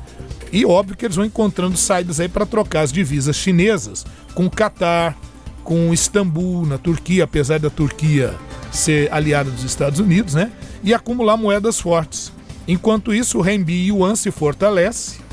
e 0.52 0.64
óbvio 0.64 0.96
que 0.96 1.04
eles 1.04 1.16
vão 1.16 1.24
encontrando 1.24 1.76
saídas 1.76 2.20
aí 2.20 2.28
para 2.28 2.46
trocar 2.46 2.82
as 2.82 2.92
divisas 2.92 3.36
chinesas 3.36 4.06
com 4.34 4.46
o 4.46 4.50
Catar, 4.50 5.18
com 5.64 5.92
Istambul, 5.92 6.64
na 6.64 6.78
Turquia, 6.78 7.24
apesar 7.24 7.58
da 7.58 7.68
Turquia 7.68 8.34
ser 8.70 9.12
aliada 9.12 9.50
dos 9.50 9.64
Estados 9.64 9.98
Unidos, 9.98 10.34
né? 10.34 10.52
E 10.84 10.94
acumular 10.94 11.36
moedas 11.36 11.80
fortes. 11.80 12.32
Enquanto 12.68 13.12
isso, 13.12 13.38
o 13.38 13.40
renbi 13.40 13.88
yuan 13.88 14.14
se 14.14 14.30
fortalece 14.30 15.25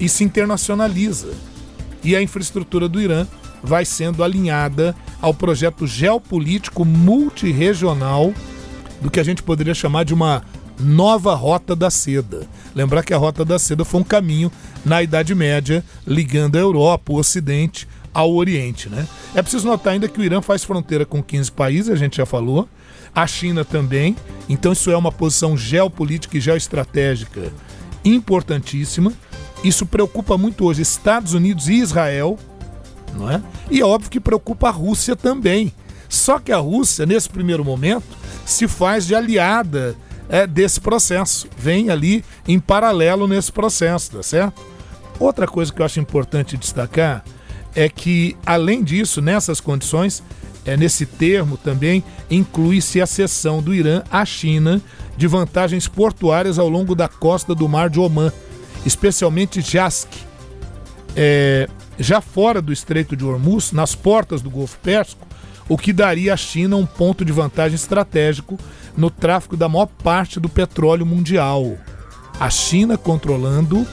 e 0.00 0.08
se 0.08 0.24
internacionaliza. 0.24 1.28
E 2.02 2.16
a 2.16 2.22
infraestrutura 2.22 2.88
do 2.88 3.00
Irã 3.00 3.26
vai 3.62 3.84
sendo 3.84 4.24
alinhada 4.24 4.96
ao 5.20 5.34
projeto 5.34 5.86
geopolítico 5.86 6.84
multirregional 6.84 8.32
do 9.00 9.10
que 9.10 9.20
a 9.20 9.24
gente 9.24 9.42
poderia 9.42 9.74
chamar 9.74 10.04
de 10.04 10.14
uma 10.14 10.42
nova 10.78 11.34
rota 11.34 11.76
da 11.76 11.90
seda. 11.90 12.48
Lembrar 12.74 13.02
que 13.02 13.12
a 13.12 13.18
rota 13.18 13.44
da 13.44 13.58
seda 13.58 13.84
foi 13.84 14.00
um 14.00 14.04
caminho 14.04 14.50
na 14.84 15.02
Idade 15.02 15.34
Média 15.34 15.84
ligando 16.06 16.56
a 16.56 16.60
Europa, 16.60 17.12
o 17.12 17.16
Ocidente, 17.16 17.86
ao 18.12 18.34
Oriente. 18.34 18.88
Né? 18.88 19.06
É 19.34 19.42
preciso 19.42 19.66
notar 19.66 19.92
ainda 19.92 20.08
que 20.08 20.20
o 20.20 20.24
Irã 20.24 20.40
faz 20.40 20.64
fronteira 20.64 21.04
com 21.04 21.22
15 21.22 21.52
países, 21.52 21.90
a 21.90 21.96
gente 21.96 22.16
já 22.16 22.26
falou, 22.26 22.68
a 23.14 23.26
China 23.26 23.64
também, 23.64 24.16
então 24.48 24.72
isso 24.72 24.90
é 24.90 24.96
uma 24.96 25.12
posição 25.12 25.56
geopolítica 25.56 26.36
e 26.36 26.40
geoestratégica 26.40 27.52
importantíssima. 28.04 29.12
Isso 29.62 29.84
preocupa 29.84 30.38
muito 30.38 30.64
hoje 30.64 30.82
Estados 30.82 31.34
Unidos 31.34 31.68
e 31.68 31.74
Israel, 31.74 32.38
não 33.14 33.30
é? 33.30 33.42
E 33.70 33.80
é 33.80 33.84
óbvio 33.84 34.10
que 34.10 34.20
preocupa 34.20 34.68
a 34.68 34.72
Rússia 34.72 35.14
também. 35.14 35.72
Só 36.08 36.38
que 36.38 36.50
a 36.50 36.58
Rússia, 36.58 37.06
nesse 37.06 37.28
primeiro 37.28 37.64
momento, 37.64 38.16
se 38.44 38.66
faz 38.66 39.06
de 39.06 39.14
aliada 39.14 39.94
é, 40.28 40.46
desse 40.46 40.80
processo. 40.80 41.46
Vem 41.56 41.90
ali 41.90 42.24
em 42.48 42.58
paralelo 42.58 43.28
nesse 43.28 43.52
processo, 43.52 44.12
tá 44.12 44.22
certo? 44.22 44.62
Outra 45.18 45.46
coisa 45.46 45.72
que 45.72 45.82
eu 45.82 45.86
acho 45.86 46.00
importante 46.00 46.56
destacar 46.56 47.22
é 47.74 47.88
que, 47.88 48.36
além 48.46 48.82
disso, 48.82 49.20
nessas 49.20 49.60
condições, 49.60 50.22
é, 50.64 50.76
nesse 50.76 51.04
termo 51.04 51.56
também 51.56 52.02
inclui-se 52.30 53.00
a 53.00 53.06
cessão 53.06 53.62
do 53.62 53.74
Irã 53.74 54.02
à 54.10 54.24
China 54.24 54.80
de 55.16 55.26
vantagens 55.26 55.86
portuárias 55.86 56.58
ao 56.58 56.68
longo 56.68 56.94
da 56.94 57.08
costa 57.08 57.54
do 57.54 57.68
Mar 57.68 57.90
de 57.90 58.00
Omã, 58.00 58.32
especialmente 58.84 59.62
Jask, 59.62 60.08
é, 61.16 61.68
já 61.98 62.20
fora 62.20 62.62
do 62.62 62.72
Estreito 62.72 63.16
de 63.16 63.24
Hormuz, 63.24 63.72
nas 63.72 63.94
portas 63.94 64.40
do 64.40 64.50
Golfo 64.50 64.78
Pérsico, 64.78 65.26
o 65.68 65.76
que 65.76 65.92
daria 65.92 66.34
à 66.34 66.36
China 66.36 66.76
um 66.76 66.86
ponto 66.86 67.24
de 67.24 67.32
vantagem 67.32 67.76
estratégico 67.76 68.58
no 68.96 69.10
tráfico 69.10 69.56
da 69.56 69.68
maior 69.68 69.86
parte 69.86 70.40
do 70.40 70.48
petróleo 70.48 71.06
mundial. 71.06 71.76
A 72.38 72.50
China 72.50 72.96
controlando, 72.96 73.86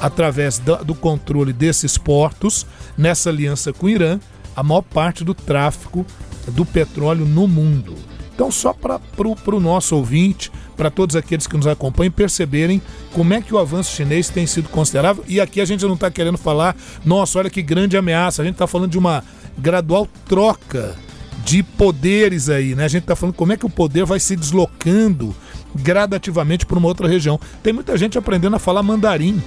através 0.00 0.58
do 0.58 0.94
controle 0.94 1.52
desses 1.52 1.96
portos, 1.96 2.66
nessa 2.98 3.30
aliança 3.30 3.72
com 3.72 3.86
o 3.86 3.90
Irã, 3.90 4.18
a 4.54 4.62
maior 4.62 4.82
parte 4.82 5.24
do 5.24 5.32
tráfico 5.32 6.04
do 6.48 6.66
petróleo 6.66 7.24
no 7.24 7.48
mundo. 7.48 7.94
Então, 8.34 8.50
só 8.50 8.72
para 8.72 9.00
o 9.46 9.60
nosso 9.60 9.94
ouvinte, 9.96 10.50
para 10.76 10.90
todos 10.90 11.14
aqueles 11.14 11.46
que 11.46 11.56
nos 11.56 11.68
acompanham, 11.68 12.10
perceberem 12.10 12.82
como 13.12 13.32
é 13.32 13.40
que 13.40 13.54
o 13.54 13.58
avanço 13.58 13.94
chinês 13.94 14.28
tem 14.28 14.44
sido 14.44 14.68
considerável. 14.68 15.24
E 15.28 15.40
aqui 15.40 15.60
a 15.60 15.64
gente 15.64 15.84
não 15.84 15.94
está 15.94 16.10
querendo 16.10 16.36
falar, 16.36 16.76
nossa, 17.04 17.38
olha 17.38 17.48
que 17.48 17.62
grande 17.62 17.96
ameaça. 17.96 18.42
A 18.42 18.44
gente 18.44 18.54
está 18.54 18.66
falando 18.66 18.90
de 18.90 18.98
uma 18.98 19.22
gradual 19.56 20.08
troca 20.28 20.96
de 21.44 21.62
poderes 21.62 22.48
aí, 22.48 22.74
né? 22.74 22.86
A 22.86 22.88
gente 22.88 23.02
está 23.02 23.14
falando 23.14 23.36
como 23.36 23.52
é 23.52 23.56
que 23.56 23.66
o 23.66 23.70
poder 23.70 24.04
vai 24.04 24.18
se 24.18 24.34
deslocando 24.34 25.34
gradativamente 25.74 26.66
para 26.66 26.78
uma 26.78 26.88
outra 26.88 27.06
região. 27.06 27.38
Tem 27.62 27.72
muita 27.72 27.96
gente 27.96 28.18
aprendendo 28.18 28.56
a 28.56 28.58
falar 28.58 28.82
mandarim, 28.82 29.40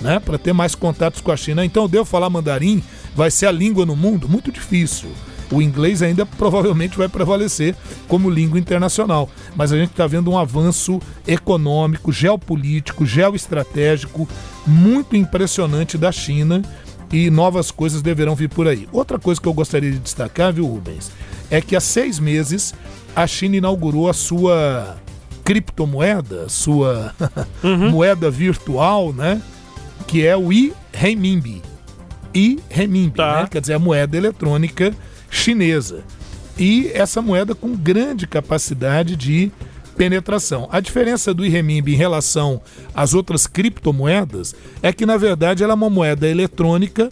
né? 0.00 0.18
Para 0.18 0.38
ter 0.38 0.52
mais 0.52 0.74
contatos 0.74 1.20
com 1.20 1.30
a 1.30 1.36
China. 1.36 1.64
Então, 1.64 1.84
eu 1.84 1.88
devo 1.88 2.04
falar 2.04 2.28
mandarim? 2.28 2.82
Vai 3.14 3.30
ser 3.30 3.46
a 3.46 3.52
língua 3.52 3.86
no 3.86 3.94
mundo? 3.94 4.28
Muito 4.28 4.50
difícil. 4.50 5.10
O 5.54 5.62
inglês 5.62 6.02
ainda 6.02 6.26
provavelmente 6.26 6.96
vai 6.98 7.08
prevalecer 7.08 7.74
como 8.08 8.28
língua 8.30 8.58
internacional. 8.58 9.28
Mas 9.54 9.72
a 9.72 9.76
gente 9.78 9.90
está 9.90 10.06
vendo 10.06 10.30
um 10.30 10.38
avanço 10.38 11.00
econômico, 11.26 12.12
geopolítico, 12.12 13.06
geoestratégico 13.06 14.28
muito 14.66 15.16
impressionante 15.16 15.96
da 15.98 16.10
China 16.10 16.62
e 17.12 17.30
novas 17.30 17.70
coisas 17.70 18.02
deverão 18.02 18.34
vir 18.34 18.48
por 18.48 18.66
aí. 18.66 18.88
Outra 18.92 19.18
coisa 19.18 19.40
que 19.40 19.46
eu 19.46 19.52
gostaria 19.54 19.90
de 19.92 19.98
destacar, 19.98 20.52
viu, 20.52 20.66
Rubens, 20.66 21.12
é 21.50 21.60
que 21.60 21.76
há 21.76 21.80
seis 21.80 22.18
meses 22.18 22.74
a 23.14 23.26
China 23.26 23.56
inaugurou 23.56 24.08
a 24.08 24.12
sua 24.12 24.96
criptomoeda, 25.44 26.48
sua 26.48 27.14
moeda 27.92 28.30
virtual, 28.30 29.12
né? 29.12 29.40
Que 30.06 30.26
é 30.26 30.36
o 30.36 30.52
i-renminbi. 30.52 31.62
I-renminbi, 32.34 33.16
Tá. 33.16 33.42
né? 33.42 33.48
Quer 33.50 33.60
dizer, 33.60 33.74
a 33.74 33.78
moeda 33.78 34.16
eletrônica 34.16 34.92
chinesa. 35.34 36.04
E 36.56 36.90
essa 36.94 37.20
moeda 37.20 37.54
com 37.54 37.76
grande 37.76 38.26
capacidade 38.26 39.16
de 39.16 39.50
penetração. 39.96 40.68
A 40.70 40.80
diferença 40.80 41.34
do 41.34 41.44
i-renminbi 41.44 41.94
em 41.94 41.96
relação 41.96 42.60
às 42.94 43.14
outras 43.14 43.46
criptomoedas 43.46 44.54
é 44.82 44.92
que, 44.92 45.06
na 45.06 45.16
verdade, 45.16 45.62
ela 45.62 45.72
é 45.72 45.74
uma 45.76 45.90
moeda 45.90 46.28
eletrônica 46.28 47.10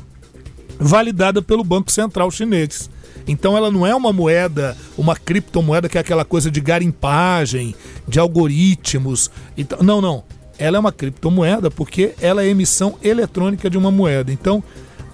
validada 0.79 1.43
pelo 1.43 1.65
Banco 1.65 1.91
Central 1.91 2.31
Chinês. 2.31 2.91
Então 3.27 3.57
ela 3.57 3.71
não 3.71 3.87
é 3.87 3.95
uma 3.95 4.13
moeda, 4.13 4.77
uma 4.99 5.15
criptomoeda 5.15 5.89
que 5.89 5.97
é 5.97 6.01
aquela 6.01 6.25
coisa 6.25 6.51
de 6.51 6.61
garimpagem, 6.61 7.75
de 8.07 8.19
algoritmos. 8.19 9.31
Então, 9.57 9.79
não, 9.81 10.01
não. 10.01 10.25
Ela 10.59 10.77
é 10.77 10.81
uma 10.81 10.93
criptomoeda 10.93 11.71
porque 11.71 12.15
ela 12.21 12.43
é 12.43 12.49
emissão 12.49 12.97
eletrônica 13.03 13.71
de 13.71 13.79
uma 13.79 13.91
moeda. 13.91 14.33
Então, 14.33 14.63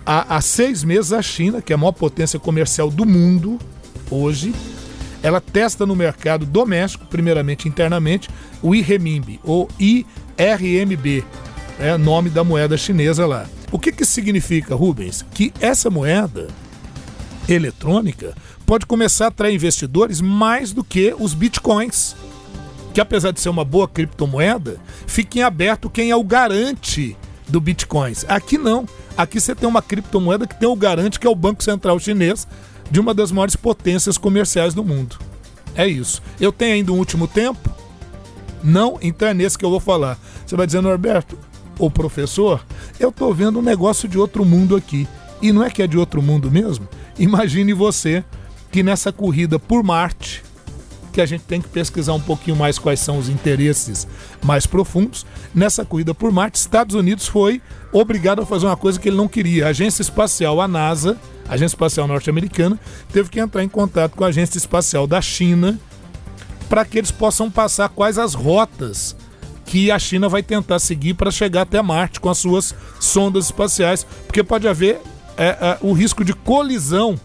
há, 0.09 0.37
há 0.37 0.41
seis 0.41 0.83
meses 0.83 1.13
a 1.13 1.21
China, 1.21 1.61
que 1.61 1.71
é 1.71 1.75
a 1.75 1.79
maior 1.79 1.93
potência 1.93 2.39
comercial 2.39 2.91
do 2.91 3.05
mundo 3.05 3.59
hoje, 4.11 4.55
ela 5.23 5.39
testa 5.39 5.85
no 5.85 5.95
mercado 5.95 6.47
doméstico, 6.47 7.05
primeiramente 7.07 7.69
internamente, 7.69 8.31
o 8.63 8.75
i-renminbi, 8.75 9.39
ou 9.45 9.69
IRMB, 9.79 11.25
é 11.79 11.99
nome 11.99 12.31
da 12.31 12.43
moeda 12.43 12.79
chinesa 12.79 13.27
lá. 13.27 13.47
O 13.71 13.79
que 13.79 13.93
que 13.93 14.05
significa, 14.07 14.75
Rubens? 14.75 15.25
Que 15.35 15.53
essa 15.61 15.91
moeda 15.91 16.49
eletrônica 17.47 18.35
pode 18.65 18.87
começar 18.87 19.27
a 19.27 19.29
atrair 19.29 19.55
investidores 19.55 20.23
mais 20.23 20.73
do 20.73 20.83
que 20.83 21.15
os 21.19 21.35
bitcoins. 21.35 22.17
Que 22.95 23.01
apesar 23.01 23.31
de 23.33 23.41
ser 23.41 23.51
uma 23.51 23.65
boa 23.65 23.87
criptomoeda, 23.87 24.81
fique 25.07 25.41
em 25.41 25.43
aberto 25.43 25.91
quem 25.91 26.11
é 26.11 26.17
o 26.17 26.25
garante 26.25 27.15
do 27.47 27.61
bitcoins. 27.61 28.25
Aqui 28.27 28.57
não. 28.57 28.87
Aqui 29.19 29.41
você 29.41 29.53
tem 29.53 29.69
uma 29.69 29.83
criptomoeda 29.83 30.47
que 30.47 30.55
tem 30.55 30.69
o 30.69 30.77
garante 30.77 31.19
que 31.19 31.27
é 31.27 31.31
o 31.31 31.35
Banco 31.35 31.65
Central 31.65 31.99
Chinês 31.99 32.47
de 32.89 33.01
uma 33.01 33.13
das 33.13 33.33
maiores 33.33 33.57
potências 33.57 34.17
comerciais 34.17 34.75
do 34.75 34.85
mundo. 34.85 35.19
É 35.75 35.89
isso. 35.89 36.23
Eu 36.41 36.53
tenho 36.53 36.75
ainda 36.75 36.93
um 36.93 36.99
último 36.99 37.27
tempo? 37.27 37.69
Não, 38.63 38.97
então 39.03 39.27
é 39.27 39.35
nesse 39.35 39.59
que 39.59 39.65
eu 39.65 39.71
vou 39.71 39.81
falar. 39.81 40.17
Você 40.47 40.55
vai 40.55 40.67
dizer, 40.67 40.81
Norberto, 40.81 41.37
o 41.81 41.91
professor, 41.91 42.65
eu 43.01 43.11
tô 43.11 43.35
vendo 43.35 43.59
um 43.59 43.63
negócio 43.63 44.09
de 44.09 44.17
outro 44.17 44.45
mundo 44.45 44.77
aqui. 44.77 45.09
E 45.43 45.51
não 45.51 45.65
é 45.65 45.71
que 45.71 45.83
é 45.83 45.89
de 45.89 45.99
outro 45.99 46.23
mundo 46.23 46.49
mesmo? 46.49 46.89
Imagine 47.19 47.73
você 47.73 48.25
que 48.71 48.85
nessa 48.85 49.13
corrida 49.13 49.59
por 49.59 49.83
Marte, 49.83 50.45
que 51.19 51.23
a 51.23 51.27
gente 51.27 51.43
tem 51.43 51.61
que 51.61 51.69
pesquisar 51.69 52.13
um 52.13 52.21
pouquinho 52.21 52.57
mais 52.57 52.79
quais 52.79 53.01
são 53.01 53.19
os 53.19 53.29
interesses 53.29 54.07
mais 54.41 54.67
profundos, 54.67 55.27
nessa 55.53 55.85
corrida 55.85 56.15
por 56.15 56.31
Marte, 56.31 56.55
Estados 56.61 56.95
Unidos 56.95 57.27
foi 57.27 57.61
obrigado 57.93 58.41
a 58.41 58.47
fazer 58.47 58.67
uma 58.67 58.77
coisa 58.77 59.01
que 59.01 59.09
ele 59.09 59.17
não 59.17 59.27
queria. 59.27 59.67
A 59.67 59.71
Agência 59.71 60.01
Espacial, 60.01 60.61
a 60.61 60.69
NASA, 60.69 61.19
a 61.49 61.55
Agência 61.55 61.75
Espacial 61.75 62.07
Norte-Americana, 62.07 62.79
teve 63.13 63.31
que 63.31 63.41
entrar 63.41 63.65
em 63.65 63.69
contato 63.69 64.15
com 64.15 64.23
a 64.23 64.29
Agência 64.29 64.59
Espacial 64.59 65.09
da 65.09 65.21
China 65.21 65.77
para 66.69 66.85
que 66.85 66.99
eles 66.99 67.11
possam 67.11 67.51
passar 67.51 67.89
quais 67.89 68.17
as 68.17 68.35
rotas 68.35 69.17
que 69.65 69.91
a 69.91 69.99
China 69.99 70.29
vai 70.29 70.45
tentar 70.45 70.79
seguir 70.79 71.15
para 71.15 71.33
chegar 71.33 71.63
até 71.63 71.83
Marte 71.83 72.21
com 72.21 72.31
as 72.31 72.39
suas 72.39 72.73
sondas 73.01 73.47
espaciais, 73.47 74.07
porque 74.25 74.45
pode 74.45 74.69
haver 74.69 75.01
é, 75.37 75.47
é, 75.47 75.79
o 75.81 75.93
risco 75.93 76.25
de 76.25 76.33
colisão. 76.33 77.19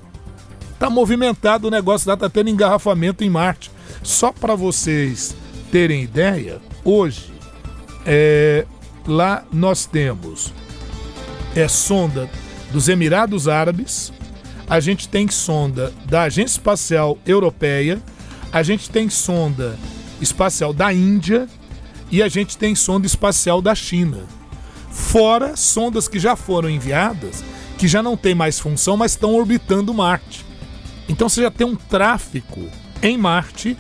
Tá 0.80 0.90
movimentado 0.90 1.68
o 1.68 1.72
negócio 1.72 2.10
lá, 2.10 2.18
tá 2.18 2.28
tendo 2.28 2.50
engarrafamento 2.50 3.24
em 3.24 3.30
Marte. 3.30 3.72
Só 4.04 4.32
para 4.34 4.54
vocês 4.54 5.36
terem 5.72 6.04
ideia, 6.04 6.62
hoje 6.84 7.32
é, 8.06 8.66
lá 9.08 9.46
nós 9.52 9.86
temos 9.86 10.54
é 11.56 11.68
sonda 11.68 12.30
dos 12.72 12.90
Emirados 12.90 13.48
Árabes, 13.48 14.12
a 14.68 14.80
gente 14.80 15.08
tem 15.08 15.30
sonda 15.30 15.94
da 16.06 16.24
Agência 16.24 16.58
Espacial 16.58 17.18
Europeia, 17.26 18.02
a 18.52 18.62
gente 18.62 18.90
tem 18.90 19.10
sonda 19.10 19.78
espacial 20.20 20.74
da 20.74 20.92
Índia 20.92 21.48
e 22.12 22.22
a 22.22 22.28
gente 22.28 22.58
tem 22.58 22.76
sonda 22.76 23.08
espacial 23.08 23.62
da 23.62 23.74
China. 23.74 24.20
Fora 24.92 25.56
sondas 25.56 26.08
que 26.08 26.20
já 26.20 26.36
foram 26.36 26.70
enviadas, 26.70 27.44
que 27.78 27.88
já 27.88 28.04
não 28.04 28.18
tem 28.18 28.36
mais 28.36 28.60
função, 28.60 28.98
mas 28.98 29.12
estão 29.12 29.34
orbitando 29.34 29.94
Marte. 29.94 30.46
Então 31.08 31.30
você 31.30 31.42
já 31.42 31.52
tem 31.52 31.66
um 31.66 31.76
tráfico 31.76 32.62
em 33.02 33.18
Marte 33.18 33.78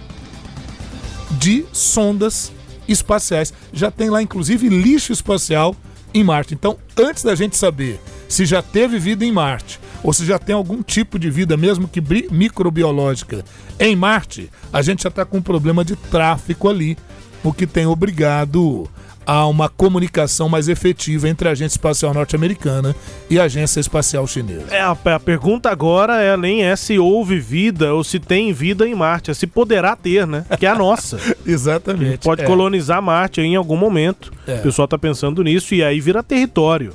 de 1.39 1.65
sondas 1.71 2.51
espaciais. 2.87 3.53
Já 3.71 3.89
tem 3.89 4.09
lá, 4.09 4.21
inclusive, 4.21 4.69
lixo 4.69 5.11
espacial 5.11 5.75
em 6.13 6.23
Marte. 6.23 6.53
Então, 6.53 6.77
antes 6.97 7.23
da 7.23 7.35
gente 7.35 7.57
saber 7.57 7.99
se 8.27 8.45
já 8.45 8.61
teve 8.61 8.99
vida 8.99 9.25
em 9.25 9.31
Marte 9.31 9.79
ou 10.03 10.11
se 10.11 10.25
já 10.25 10.37
tem 10.37 10.53
algum 10.53 10.83
tipo 10.83 11.17
de 11.17 11.29
vida, 11.29 11.55
mesmo 11.55 11.87
que 11.87 12.01
microbiológica, 12.31 13.43
em 13.79 13.95
Marte, 13.95 14.49
a 14.71 14.81
gente 14.81 15.03
já 15.03 15.09
está 15.09 15.23
com 15.25 15.37
um 15.37 15.41
problema 15.41 15.83
de 15.83 15.95
tráfico 15.95 16.67
ali, 16.67 16.97
o 17.43 17.53
que 17.53 17.65
tem 17.65 17.85
obrigado 17.85 18.89
a 19.25 19.45
uma 19.47 19.69
comunicação 19.69 20.49
mais 20.49 20.67
efetiva 20.67 21.29
entre 21.29 21.47
a 21.47 21.51
Agência 21.51 21.75
Espacial 21.77 22.13
Norte-Americana 22.13 22.95
e 23.29 23.39
a 23.39 23.43
Agência 23.43 23.79
Espacial 23.79 24.25
Chinesa. 24.27 24.65
É, 24.71 24.81
a, 24.81 24.91
a 24.91 25.19
pergunta 25.19 25.69
agora 25.69 26.21
é, 26.21 26.35
nem 26.37 26.63
é 26.63 26.75
se 26.75 26.97
houve 26.99 27.39
vida 27.39 27.93
ou 27.93 28.03
se 28.03 28.19
tem 28.19 28.51
vida 28.53 28.87
em 28.87 28.93
Marte, 28.95 29.31
é 29.31 29.33
se 29.33 29.47
poderá 29.47 29.95
ter, 29.95 30.27
né? 30.27 30.45
Que 30.59 30.65
é 30.65 30.69
a 30.69 30.75
nossa. 30.75 31.17
Exatamente. 31.45 32.19
Pode 32.23 32.41
É. 32.41 32.45
colonizar 32.45 33.01
Marte 33.01 33.41
em 33.41 33.55
algum 33.55 33.77
momento. 33.77 34.31
É. 34.47 34.55
O 34.55 34.61
pessoal 34.61 34.87
tá 34.87 34.97
pensando 34.97 35.43
nisso 35.43 35.73
e 35.75 35.83
aí 35.83 35.99
vira 35.99 36.21
território. 36.23 36.93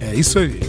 É 0.00 0.14
isso 0.14 0.38
aí. 0.38 0.60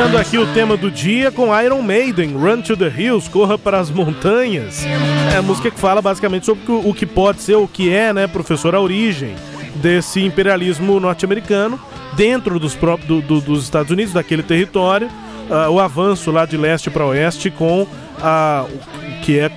Finalizando 0.00 0.16
aqui 0.18 0.38
o 0.38 0.46
tema 0.54 0.78
do 0.78 0.90
dia 0.90 1.30
com 1.30 1.54
Iron 1.60 1.82
Maiden, 1.82 2.32
Run 2.32 2.62
to 2.62 2.74
the 2.74 2.86
Hills, 2.88 3.28
Corra 3.28 3.58
para 3.58 3.78
as 3.78 3.90
Montanhas. 3.90 4.82
É 5.30 5.36
a 5.36 5.42
música 5.42 5.70
que 5.70 5.78
fala 5.78 6.00
basicamente 6.00 6.46
sobre 6.46 6.72
o, 6.72 6.88
o 6.88 6.94
que 6.94 7.04
pode 7.04 7.42
ser, 7.42 7.56
o 7.56 7.68
que 7.68 7.92
é, 7.92 8.10
né, 8.10 8.26
professor, 8.26 8.74
a 8.74 8.80
origem 8.80 9.34
desse 9.74 10.22
imperialismo 10.24 10.98
norte-americano 10.98 11.78
dentro 12.16 12.58
dos, 12.58 12.74
próprios, 12.74 13.06
do- 13.08 13.20
do- 13.20 13.40
dos 13.42 13.62
Estados 13.64 13.92
Unidos, 13.92 14.14
daquele 14.14 14.42
território, 14.42 15.06
ah, 15.50 15.68
o 15.68 15.78
avanço 15.78 16.30
lá 16.30 16.46
de 16.46 16.56
leste 16.56 16.88
para 16.88 17.04
oeste 17.04 17.50
com 17.50 17.86
a, 18.22 18.64
o 18.66 19.20
que 19.22 19.38
é, 19.38 19.44
é- 19.44 19.48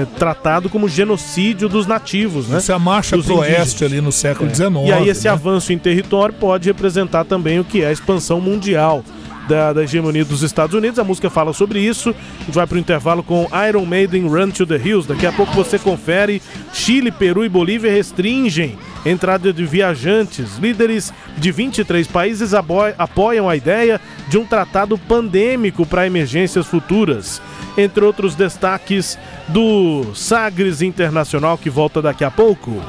é 0.00 0.06
tratado 0.18 0.70
como 0.70 0.88
genocídio 0.88 1.68
dos 1.68 1.86
nativos, 1.86 2.48
né? 2.48 2.56
Essa 2.56 2.78
marcha 2.78 3.14
Dos 3.14 3.26
pro 3.26 3.40
oeste 3.40 3.84
ali 3.84 4.00
no 4.00 4.10
século 4.10 4.48
É. 4.50 4.54
XIX. 4.54 4.70
E 4.86 4.92
aí 4.92 5.08
esse 5.10 5.24
né? 5.26 5.30
avanço 5.32 5.70
em 5.70 5.76
território 5.78 6.34
pode 6.34 6.66
representar 6.66 7.24
também 7.26 7.60
o 7.60 7.64
que 7.64 7.82
é 7.82 7.88
a 7.88 7.92
expansão 7.92 8.40
mundial 8.40 9.04
da, 9.48 9.72
da 9.72 9.82
hegemonia 9.82 10.24
dos 10.24 10.42
Estados 10.42 10.74
Unidos. 10.74 10.98
A 10.98 11.04
música 11.04 11.30
fala 11.30 11.52
sobre 11.52 11.80
isso. 11.80 12.10
A 12.10 12.44
gente 12.44 12.54
vai 12.54 12.66
pro 12.66 12.78
intervalo 12.78 13.22
com 13.22 13.48
Iron 13.68 13.86
Maiden 13.86 14.28
Run 14.28 14.50
to 14.50 14.66
the 14.66 14.76
Hills. 14.76 15.08
Daqui 15.08 15.26
a 15.26 15.32
pouco 15.32 15.52
você 15.52 15.78
confere. 15.78 16.42
Chile, 16.72 17.10
Peru 17.10 17.44
e 17.44 17.48
Bolívia 17.48 17.90
restringem 17.90 18.76
entrada 19.04 19.52
de 19.52 19.64
viajantes. 19.64 20.58
Líderes 20.58 21.12
de 21.36 21.50
23 21.50 22.06
países 22.06 22.52
apoiam 22.54 23.48
a 23.48 23.56
ideia 23.56 24.00
de 24.28 24.38
um 24.38 24.44
tratado 24.44 24.96
pandêmico 24.96 25.84
para 25.86 26.06
emergências 26.06 26.66
futuras. 26.66 27.40
Entre 27.76 28.04
outros 28.04 28.34
destaques 28.34 29.18
do 29.48 30.14
Sagres 30.14 30.82
Internacional 30.82 31.56
que 31.56 31.70
volta 31.70 32.02
daqui 32.02 32.24
a 32.24 32.30
pouco. 32.30 32.82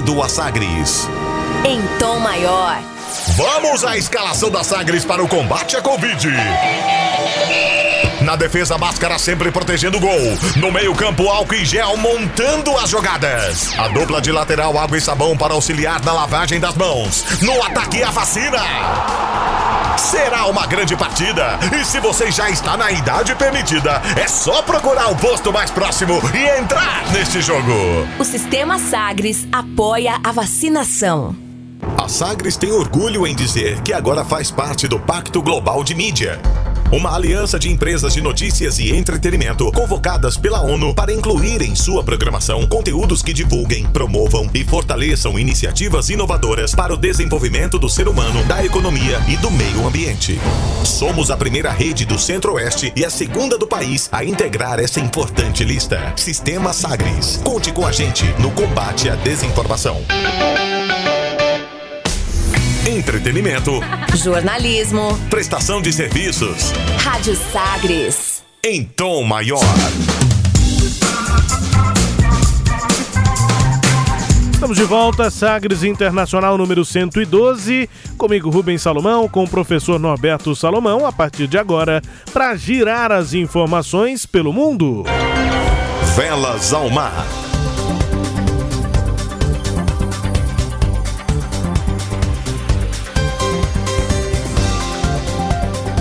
A 0.00 0.28
Sagres. 0.28 1.06
Em 1.64 1.80
tom 1.98 2.18
maior. 2.20 2.78
Vamos 3.36 3.84
à 3.84 3.98
escalação 3.98 4.50
da 4.50 4.64
Sagres 4.64 5.04
para 5.04 5.22
o 5.22 5.28
combate 5.28 5.76
à 5.76 5.82
Covid. 5.82 6.26
Na 8.30 8.36
defesa, 8.36 8.78
máscara 8.78 9.18
sempre 9.18 9.50
protegendo 9.50 9.96
o 9.96 10.00
gol. 10.00 10.38
No 10.54 10.70
meio-campo, 10.70 11.28
álcool 11.28 11.56
e 11.56 11.64
gel 11.64 11.96
montando 11.96 12.78
as 12.78 12.88
jogadas. 12.88 13.76
A 13.76 13.88
dupla 13.88 14.20
de 14.20 14.30
lateral, 14.30 14.78
água 14.78 14.96
e 14.96 15.00
sabão 15.00 15.36
para 15.36 15.52
auxiliar 15.52 16.00
na 16.04 16.12
lavagem 16.12 16.60
das 16.60 16.76
mãos. 16.76 17.24
No 17.42 17.60
ataque, 17.60 18.04
a 18.04 18.10
vacina. 18.12 18.60
Será 19.96 20.46
uma 20.46 20.64
grande 20.64 20.96
partida. 20.96 21.58
E 21.76 21.84
se 21.84 21.98
você 21.98 22.30
já 22.30 22.48
está 22.48 22.76
na 22.76 22.92
idade 22.92 23.34
permitida, 23.34 24.00
é 24.16 24.28
só 24.28 24.62
procurar 24.62 25.10
o 25.10 25.16
posto 25.16 25.52
mais 25.52 25.72
próximo 25.72 26.22
e 26.32 26.60
entrar 26.60 27.10
neste 27.10 27.42
jogo. 27.42 28.06
O 28.16 28.24
Sistema 28.24 28.78
Sagres 28.78 29.44
apoia 29.50 30.20
a 30.22 30.30
vacinação. 30.30 31.34
A 31.98 32.06
Sagres 32.06 32.56
tem 32.56 32.70
orgulho 32.70 33.26
em 33.26 33.34
dizer 33.34 33.80
que 33.80 33.92
agora 33.92 34.24
faz 34.24 34.52
parte 34.52 34.86
do 34.86 35.00
Pacto 35.00 35.42
Global 35.42 35.82
de 35.82 35.96
Mídia. 35.96 36.40
Uma 36.92 37.14
aliança 37.14 37.56
de 37.56 37.70
empresas 37.70 38.14
de 38.14 38.20
notícias 38.20 38.80
e 38.80 38.90
entretenimento 38.90 39.70
convocadas 39.70 40.36
pela 40.36 40.60
ONU 40.60 40.92
para 40.92 41.12
incluir 41.12 41.62
em 41.62 41.76
sua 41.76 42.02
programação 42.02 42.66
conteúdos 42.66 43.22
que 43.22 43.32
divulguem, 43.32 43.86
promovam 43.86 44.50
e 44.52 44.64
fortaleçam 44.64 45.38
iniciativas 45.38 46.10
inovadoras 46.10 46.74
para 46.74 46.92
o 46.92 46.96
desenvolvimento 46.96 47.78
do 47.78 47.88
ser 47.88 48.08
humano, 48.08 48.42
da 48.44 48.64
economia 48.64 49.22
e 49.28 49.36
do 49.36 49.52
meio 49.52 49.86
ambiente. 49.86 50.40
Somos 50.84 51.30
a 51.30 51.36
primeira 51.36 51.70
rede 51.70 52.04
do 52.04 52.18
Centro-Oeste 52.18 52.92
e 52.96 53.04
a 53.04 53.10
segunda 53.10 53.56
do 53.56 53.68
país 53.68 54.08
a 54.10 54.24
integrar 54.24 54.80
essa 54.80 54.98
importante 54.98 55.62
lista. 55.62 56.12
Sistema 56.16 56.72
Sagres. 56.72 57.40
Conte 57.44 57.70
com 57.70 57.86
a 57.86 57.92
gente 57.92 58.24
no 58.40 58.50
combate 58.50 59.08
à 59.08 59.14
desinformação. 59.14 60.02
Entretenimento, 62.86 63.80
Jornalismo. 64.14 65.16
prestação 65.28 65.82
de 65.82 65.92
serviços, 65.92 66.72
Rádio 66.98 67.36
Sagres. 67.52 68.42
em 68.64 68.84
tom 68.84 69.22
maior. 69.22 69.60
Estamos 74.52 74.76
de 74.76 74.84
volta, 74.84 75.30
Sagres 75.30 75.82
Internacional 75.82 76.56
número 76.58 76.84
112. 76.84 77.88
Comigo, 78.16 78.50
Rubens 78.50 78.82
Salomão, 78.82 79.28
com 79.28 79.44
o 79.44 79.48
professor 79.48 79.98
Norberto 79.98 80.54
Salomão, 80.54 81.06
a 81.06 81.12
partir 81.12 81.46
de 81.46 81.58
agora, 81.58 82.02
para 82.32 82.54
girar 82.56 83.10
as 83.12 83.32
informações 83.34 84.26
pelo 84.26 84.52
mundo. 84.52 85.04
Velas 86.14 86.72
ao 86.72 86.90
mar. 86.90 87.26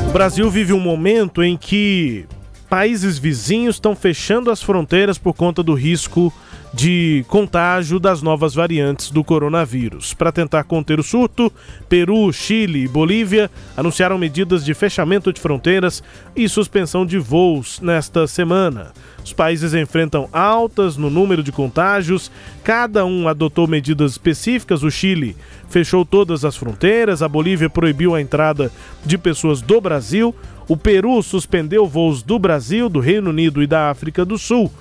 O 0.09 0.11
Brasil 0.11 0.49
vive 0.49 0.73
um 0.73 0.79
momento 0.79 1.43
em 1.43 1.55
que 1.55 2.25
países 2.67 3.19
vizinhos 3.19 3.75
estão 3.75 3.95
fechando 3.95 4.49
as 4.49 4.59
fronteiras 4.59 5.19
por 5.19 5.35
conta 5.35 5.61
do 5.61 5.75
risco 5.75 6.33
de 6.73 7.23
contágio 7.27 7.99
das 7.99 8.23
novas 8.23 8.55
variantes 8.55 9.11
do 9.11 9.23
coronavírus. 9.23 10.15
Para 10.15 10.31
tentar 10.31 10.63
conter 10.63 10.99
o 10.99 11.03
surto, 11.03 11.53
Peru, 11.87 12.33
Chile 12.33 12.85
e 12.85 12.87
Bolívia 12.87 13.51
anunciaram 13.77 14.17
medidas 14.17 14.65
de 14.65 14.73
fechamento 14.73 15.31
de 15.31 15.39
fronteiras 15.39 16.01
e 16.35 16.49
suspensão 16.49 17.05
de 17.05 17.19
voos 17.19 17.79
nesta 17.79 18.25
semana. 18.25 18.91
Os 19.29 19.33
países 19.33 19.75
enfrentam 19.75 20.27
altas 20.33 20.97
no 20.97 21.07
número 21.07 21.43
de 21.43 21.51
contágios, 21.51 22.31
cada 22.63 23.05
um 23.05 23.27
adotou 23.27 23.67
medidas 23.67 24.13
específicas. 24.13 24.81
O 24.81 24.89
Chile 24.89 25.37
fechou 25.69 26.03
todas 26.03 26.43
as 26.43 26.57
fronteiras, 26.57 27.21
a 27.21 27.27
Bolívia 27.27 27.69
proibiu 27.69 28.15
a 28.15 28.21
entrada 28.21 28.71
de 29.05 29.19
pessoas 29.19 29.61
do 29.61 29.79
Brasil, 29.79 30.33
o 30.67 30.75
Peru 30.75 31.21
suspendeu 31.21 31.85
voos 31.85 32.23
do 32.23 32.39
Brasil, 32.39 32.89
do 32.89 32.99
Reino 32.99 33.29
Unido 33.29 33.61
e 33.61 33.67
da 33.67 33.91
África 33.91 34.25
do 34.25 34.35
Sul. 34.35 34.71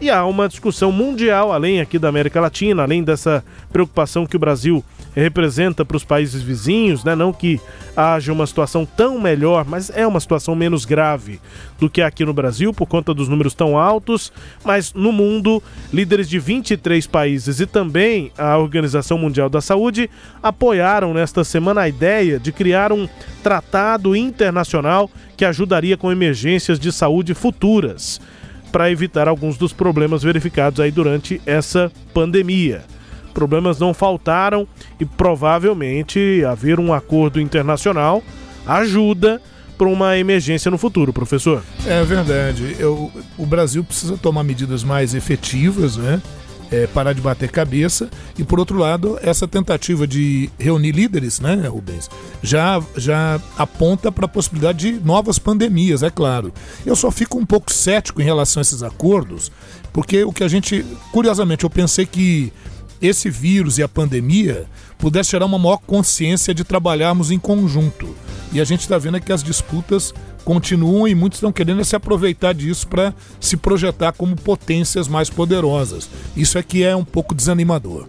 E 0.00 0.08
há 0.08 0.24
uma 0.24 0.48
discussão 0.48 0.90
mundial, 0.90 1.52
além 1.52 1.78
aqui 1.78 1.98
da 1.98 2.08
América 2.08 2.40
Latina, 2.40 2.84
além 2.84 3.04
dessa 3.04 3.44
preocupação 3.70 4.24
que 4.24 4.34
o 4.34 4.38
Brasil 4.38 4.82
representa 5.14 5.84
para 5.84 5.96
os 5.96 6.04
países 6.04 6.40
vizinhos, 6.40 7.04
né? 7.04 7.14
Não 7.14 7.34
que 7.34 7.60
haja 7.94 8.32
uma 8.32 8.46
situação 8.46 8.86
tão 8.86 9.20
melhor, 9.20 9.66
mas 9.66 9.90
é 9.90 10.06
uma 10.06 10.18
situação 10.18 10.54
menos 10.54 10.86
grave 10.86 11.38
do 11.78 11.90
que 11.90 12.00
aqui 12.00 12.24
no 12.24 12.32
Brasil, 12.32 12.72
por 12.72 12.86
conta 12.86 13.12
dos 13.12 13.28
números 13.28 13.52
tão 13.52 13.76
altos. 13.76 14.32
Mas 14.64 14.94
no 14.94 15.12
mundo, 15.12 15.62
líderes 15.92 16.30
de 16.30 16.38
23 16.38 17.06
países 17.06 17.60
e 17.60 17.66
também 17.66 18.32
a 18.38 18.56
Organização 18.56 19.18
Mundial 19.18 19.50
da 19.50 19.60
Saúde 19.60 20.08
apoiaram 20.42 21.12
nesta 21.12 21.44
semana 21.44 21.82
a 21.82 21.88
ideia 21.90 22.40
de 22.40 22.52
criar 22.52 22.90
um 22.90 23.06
tratado 23.42 24.16
internacional 24.16 25.10
que 25.36 25.44
ajudaria 25.44 25.98
com 25.98 26.10
emergências 26.10 26.80
de 26.80 26.90
saúde 26.90 27.34
futuras 27.34 28.18
para 28.70 28.90
evitar 28.90 29.28
alguns 29.28 29.56
dos 29.56 29.72
problemas 29.72 30.22
verificados 30.22 30.80
aí 30.80 30.90
durante 30.90 31.40
essa 31.44 31.90
pandemia. 32.14 32.84
Problemas 33.34 33.78
não 33.78 33.94
faltaram 33.94 34.66
e 34.98 35.04
provavelmente 35.04 36.44
haver 36.44 36.80
um 36.80 36.92
acordo 36.92 37.40
internacional 37.40 38.22
ajuda 38.66 39.40
para 39.78 39.88
uma 39.88 40.18
emergência 40.18 40.70
no 40.70 40.76
futuro, 40.76 41.12
professor. 41.12 41.62
É 41.86 42.04
verdade. 42.04 42.76
Eu, 42.78 43.10
o 43.38 43.46
Brasil 43.46 43.82
precisa 43.82 44.16
tomar 44.18 44.42
medidas 44.42 44.84
mais 44.84 45.14
efetivas, 45.14 45.96
né? 45.96 46.20
É, 46.70 46.86
parar 46.86 47.12
de 47.12 47.20
bater 47.20 47.50
cabeça. 47.50 48.08
E, 48.38 48.44
por 48.44 48.60
outro 48.60 48.78
lado, 48.78 49.18
essa 49.22 49.48
tentativa 49.48 50.06
de 50.06 50.48
reunir 50.56 50.92
líderes, 50.92 51.40
né, 51.40 51.66
Rubens, 51.66 52.08
já, 52.42 52.80
já 52.96 53.40
aponta 53.58 54.12
para 54.12 54.26
a 54.26 54.28
possibilidade 54.28 54.92
de 54.92 55.04
novas 55.04 55.36
pandemias, 55.36 56.04
é 56.04 56.10
claro. 56.10 56.52
Eu 56.86 56.94
só 56.94 57.10
fico 57.10 57.38
um 57.38 57.44
pouco 57.44 57.72
cético 57.72 58.22
em 58.22 58.24
relação 58.24 58.60
a 58.60 58.62
esses 58.62 58.84
acordos, 58.84 59.50
porque 59.92 60.22
o 60.22 60.32
que 60.32 60.44
a 60.44 60.48
gente. 60.48 60.84
Curiosamente, 61.10 61.64
eu 61.64 61.70
pensei 61.70 62.06
que 62.06 62.52
esse 63.00 63.30
vírus 63.30 63.78
e 63.78 63.82
a 63.82 63.88
pandemia 63.88 64.66
pudesse 65.00 65.30
gerar 65.30 65.46
uma 65.46 65.58
maior 65.58 65.78
consciência 65.78 66.54
de 66.54 66.64
trabalharmos 66.64 67.30
em 67.30 67.38
conjunto. 67.38 68.14
E 68.52 68.60
a 68.60 68.64
gente 68.64 68.80
está 68.80 68.98
vendo 68.98 69.20
que 69.20 69.32
as 69.32 69.42
disputas 69.42 70.12
continuam 70.44 71.06
e 71.06 71.14
muitos 71.14 71.38
estão 71.38 71.52
querendo 71.52 71.84
se 71.84 71.94
aproveitar 71.94 72.52
disso 72.52 72.86
para 72.86 73.14
se 73.38 73.56
projetar 73.56 74.12
como 74.12 74.36
potências 74.36 75.08
mais 75.08 75.30
poderosas. 75.30 76.08
Isso 76.36 76.58
é 76.58 76.62
que 76.62 76.82
é 76.82 76.94
um 76.94 77.04
pouco 77.04 77.34
desanimador. 77.34 78.06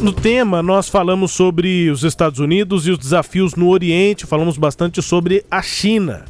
No 0.00 0.12
tema, 0.12 0.62
nós 0.62 0.88
falamos 0.88 1.32
sobre 1.32 1.88
os 1.88 2.02
Estados 2.02 2.38
Unidos 2.38 2.86
e 2.86 2.90
os 2.90 2.98
desafios 2.98 3.54
no 3.54 3.68
Oriente, 3.68 4.26
falamos 4.26 4.58
bastante 4.58 5.00
sobre 5.00 5.44
a 5.50 5.62
China. 5.62 6.24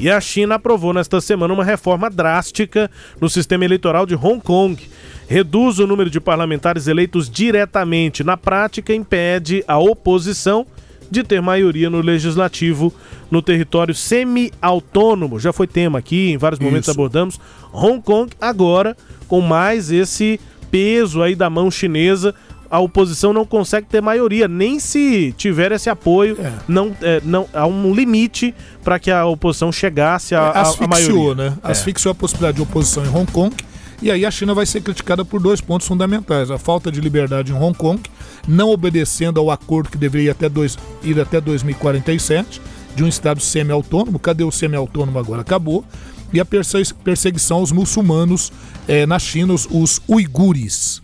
E 0.00 0.08
a 0.08 0.18
China 0.18 0.54
aprovou 0.54 0.94
nesta 0.94 1.20
semana 1.20 1.52
uma 1.52 1.62
reforma 1.62 2.08
drástica 2.08 2.90
no 3.20 3.28
sistema 3.28 3.66
eleitoral 3.66 4.06
de 4.06 4.14
Hong 4.14 4.40
Kong. 4.40 4.82
Reduz 5.28 5.78
o 5.78 5.86
número 5.86 6.08
de 6.08 6.18
parlamentares 6.18 6.86
eleitos 6.86 7.28
diretamente. 7.28 8.24
Na 8.24 8.34
prática, 8.34 8.94
impede 8.94 9.62
a 9.68 9.78
oposição 9.78 10.66
de 11.10 11.22
ter 11.22 11.42
maioria 11.42 11.90
no 11.90 12.00
legislativo 12.00 12.94
no 13.30 13.42
território 13.42 13.94
semi-autônomo. 13.94 15.38
Já 15.38 15.52
foi 15.52 15.66
tema 15.66 15.98
aqui, 15.98 16.30
em 16.30 16.38
vários 16.38 16.60
momentos 16.60 16.88
Isso. 16.88 16.92
abordamos. 16.92 17.38
Hong 17.70 18.00
Kong 18.00 18.32
agora 18.40 18.96
com 19.28 19.42
mais 19.42 19.90
esse 19.90 20.40
peso 20.70 21.20
aí 21.20 21.34
da 21.34 21.50
mão 21.50 21.70
chinesa. 21.70 22.34
A 22.70 22.78
oposição 22.78 23.32
não 23.32 23.44
consegue 23.44 23.86
ter 23.88 24.00
maioria, 24.00 24.46
nem 24.46 24.78
se 24.78 25.34
tiver 25.36 25.72
esse 25.72 25.90
apoio, 25.90 26.36
É. 26.40 26.52
não, 26.68 26.94
é, 27.02 27.20
não 27.24 27.48
há 27.52 27.66
um 27.66 27.92
limite 27.92 28.54
para 28.84 28.98
que 28.98 29.10
a 29.10 29.26
oposição 29.26 29.72
chegasse 29.72 30.34
à 30.36 30.50
Asfixiou, 30.52 30.88
maioria. 30.88 31.34
né? 31.34 31.58
É. 31.64 31.72
Asfixiou 31.72 32.12
a 32.12 32.14
possibilidade 32.14 32.56
de 32.56 32.62
oposição 32.62 33.04
em 33.04 33.08
Hong 33.08 33.30
Kong. 33.32 33.54
E 34.02 34.10
aí 34.10 34.24
a 34.24 34.30
China 34.30 34.54
vai 34.54 34.64
ser 34.66 34.80
criticada 34.82 35.24
por 35.24 35.42
dois 35.42 35.60
pontos 35.60 35.86
fundamentais: 35.86 36.50
a 36.50 36.58
falta 36.58 36.90
de 36.92 37.00
liberdade 37.00 37.52
em 37.52 37.54
Hong 37.56 37.76
Kong, 37.76 38.00
não 38.48 38.70
obedecendo 38.70 39.38
ao 39.40 39.50
acordo 39.50 39.90
que 39.90 39.98
deveria 39.98 40.30
até 40.32 40.48
dois, 40.48 40.78
ir 41.02 41.20
até 41.20 41.40
2047, 41.40 42.62
de 42.94 43.02
um 43.04 43.08
Estado 43.08 43.40
semi-autônomo. 43.40 44.18
Cadê 44.18 44.44
o 44.44 44.50
semi-autônomo 44.50 45.18
agora? 45.18 45.42
Acabou. 45.42 45.84
E 46.32 46.38
a 46.40 46.44
perse- 46.44 46.94
perseguição 47.02 47.58
aos 47.58 47.72
muçulmanos 47.72 48.52
eh, 48.86 49.04
na 49.04 49.18
China, 49.18 49.52
os, 49.52 49.66
os 49.70 50.00
uigures. 50.08 51.02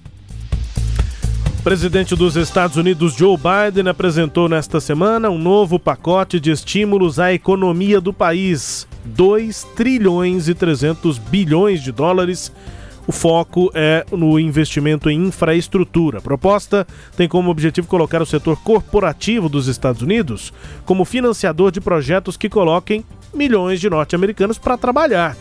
Presidente 1.67 2.14
dos 2.14 2.37
Estados 2.37 2.77
Unidos, 2.77 3.14
Joe 3.14 3.37
Biden, 3.37 3.89
apresentou 3.89 4.49
nesta 4.49 4.79
semana 4.79 5.31
um 5.31 5.37
novo 5.37 5.81
pacote 5.81 6.39
de 6.39 6.53
estímulos 6.53 7.19
à 7.19 7.33
economia 7.33 8.01
do 8.01 8.12
país. 8.12 8.87
2 9.05 9.64
trilhões 9.75 10.47
e 10.47 10.55
300 10.55 11.19
bilhões 11.19 11.83
de 11.83 11.91
dólares. 11.91 12.53
O 13.05 13.11
foco 13.11 13.69
é 13.75 14.07
no 14.12 14.39
investimento 14.39 15.11
em 15.11 15.27
infraestrutura. 15.27 16.19
A 16.19 16.23
proposta 16.23 16.87
tem 17.17 17.29
como 17.29 17.51
objetivo 17.51 17.89
colocar 17.89 18.23
o 18.23 18.27
setor 18.27 18.57
corporativo 18.62 19.49
dos 19.49 19.67
Estados 19.67 20.03
Unidos 20.03 20.53
como 20.85 21.05
financiador 21.05 21.73
de 21.73 21.81
projetos 21.81 22.37
que 22.37 22.49
coloquem 22.49 23.05
milhões 23.35 23.81
de 23.81 23.91
norte-americanos 23.91 24.57
para 24.57 24.79
trabalhar. 24.79 25.37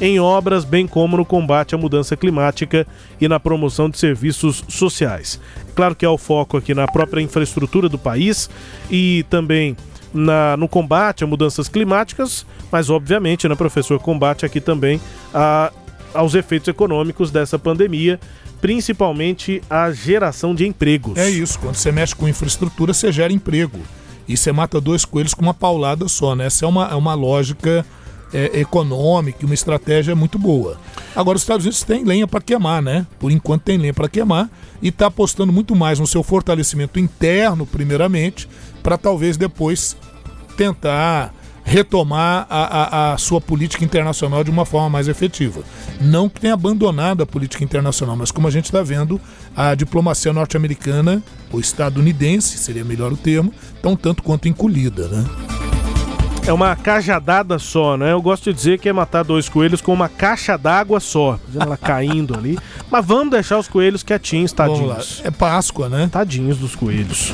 Em 0.00 0.18
obras, 0.18 0.64
bem 0.64 0.86
como 0.86 1.16
no 1.16 1.24
combate 1.24 1.74
à 1.74 1.78
mudança 1.78 2.16
climática 2.16 2.86
e 3.20 3.28
na 3.28 3.38
promoção 3.38 3.90
de 3.90 3.98
serviços 3.98 4.64
sociais. 4.68 5.38
Claro 5.74 5.94
que 5.94 6.06
há 6.06 6.10
o 6.10 6.16
foco 6.18 6.56
aqui 6.56 6.72
na 6.74 6.86
própria 6.88 7.20
infraestrutura 7.20 7.88
do 7.88 7.98
país 7.98 8.48
e 8.90 9.24
também 9.28 9.76
na- 10.12 10.56
no 10.56 10.66
combate 10.66 11.22
a 11.22 11.26
mudanças 11.26 11.68
climáticas, 11.68 12.44
mas 12.72 12.88
obviamente, 12.90 13.46
né, 13.48 13.54
professor, 13.54 13.98
combate 14.00 14.44
aqui 14.46 14.60
também 14.60 15.00
a- 15.32 15.70
aos 16.14 16.34
efeitos 16.34 16.66
econômicos 16.68 17.30
dessa 17.30 17.58
pandemia, 17.58 18.18
principalmente 18.60 19.62
a 19.68 19.92
geração 19.92 20.54
de 20.54 20.66
empregos. 20.66 21.16
É 21.18 21.28
isso, 21.28 21.58
quando 21.58 21.74
você 21.74 21.92
mexe 21.92 22.14
com 22.14 22.26
infraestrutura, 22.28 22.94
você 22.94 23.12
gera 23.12 23.32
emprego. 23.32 23.78
E 24.28 24.36
você 24.36 24.52
mata 24.52 24.80
dois 24.80 25.04
coelhos 25.04 25.34
com 25.34 25.42
uma 25.42 25.54
paulada 25.54 26.08
só, 26.08 26.34
né? 26.34 26.46
Essa 26.46 26.64
é 26.64 26.68
uma, 26.68 26.86
é 26.88 26.94
uma 26.94 27.14
lógica 27.14 27.84
é, 28.32 28.60
econômica, 28.60 29.38
e 29.42 29.44
uma 29.44 29.54
estratégia 29.54 30.14
muito 30.14 30.38
boa. 30.38 30.78
Agora, 31.14 31.36
os 31.36 31.42
Estados 31.42 31.64
Unidos 31.66 31.82
têm 31.82 32.04
lenha 32.04 32.26
para 32.26 32.40
queimar, 32.40 32.80
né? 32.82 33.06
Por 33.18 33.30
enquanto 33.30 33.62
tem 33.62 33.76
lenha 33.78 33.94
para 33.94 34.08
queimar 34.08 34.48
e 34.80 34.88
está 34.88 35.06
apostando 35.06 35.52
muito 35.52 35.74
mais 35.74 35.98
no 35.98 36.06
seu 36.06 36.22
fortalecimento 36.22 36.98
interno, 36.98 37.66
primeiramente, 37.66 38.48
para 38.82 38.96
talvez 38.96 39.36
depois 39.36 39.96
tentar 40.56 41.34
retomar 41.62 42.46
a, 42.48 43.10
a- 43.10 43.12
a 43.12 43.18
sua 43.18 43.40
política 43.40 43.84
internacional 43.84 44.42
de 44.42 44.50
uma 44.50 44.64
forma 44.64 44.88
mais 44.90 45.06
efetiva. 45.08 45.62
Não 46.00 46.28
que 46.28 46.40
tenha 46.40 46.54
abandonado 46.54 47.22
a 47.22 47.26
política 47.26 47.62
internacional, 47.62 48.16
mas 48.16 48.30
como 48.30 48.48
a 48.48 48.50
gente 48.50 48.64
está 48.64 48.82
vendo, 48.82 49.20
a 49.54 49.74
diplomacia 49.74 50.32
norte-americana, 50.32 51.22
ou 51.52 51.60
estadunidense, 51.60 52.58
seria 52.58 52.84
melhor 52.84 53.12
o 53.12 53.16
termo, 53.16 53.52
um 53.84 53.94
tanto 53.94 54.22
quanto 54.22 54.48
encolhida, 54.48 55.06
né? 55.08 55.69
É 56.46 56.52
uma 56.52 56.74
cajadada 56.74 57.58
só, 57.58 57.96
né? 57.96 58.12
Eu 58.12 58.20
gosto 58.20 58.50
de 58.50 58.56
dizer 58.56 58.78
que 58.78 58.88
é 58.88 58.92
matar 58.92 59.22
dois 59.22 59.48
coelhos 59.48 59.80
com 59.80 59.92
uma 59.92 60.08
caixa 60.08 60.56
d'água 60.58 60.98
só. 60.98 61.38
Ela 61.54 61.76
caindo 61.76 62.34
ali. 62.36 62.58
Mas 62.90 63.06
vamos 63.06 63.30
deixar 63.30 63.58
os 63.58 63.68
coelhos 63.68 64.02
quietinhos, 64.02 64.52
Vamos 64.52 64.80
lá. 64.80 64.94
tadinhos. 64.96 65.22
É 65.24 65.30
Páscoa, 65.30 65.88
né? 65.88 66.08
Tadinhos 66.10 66.58
dos 66.58 66.74
coelhos. 66.74 67.32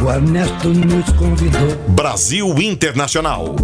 O 0.00 0.10
Ernesto 0.10 0.68
nos 0.68 1.10
convidou. 1.12 1.76
Brasil 1.88 2.46
Internacional. 2.58 3.56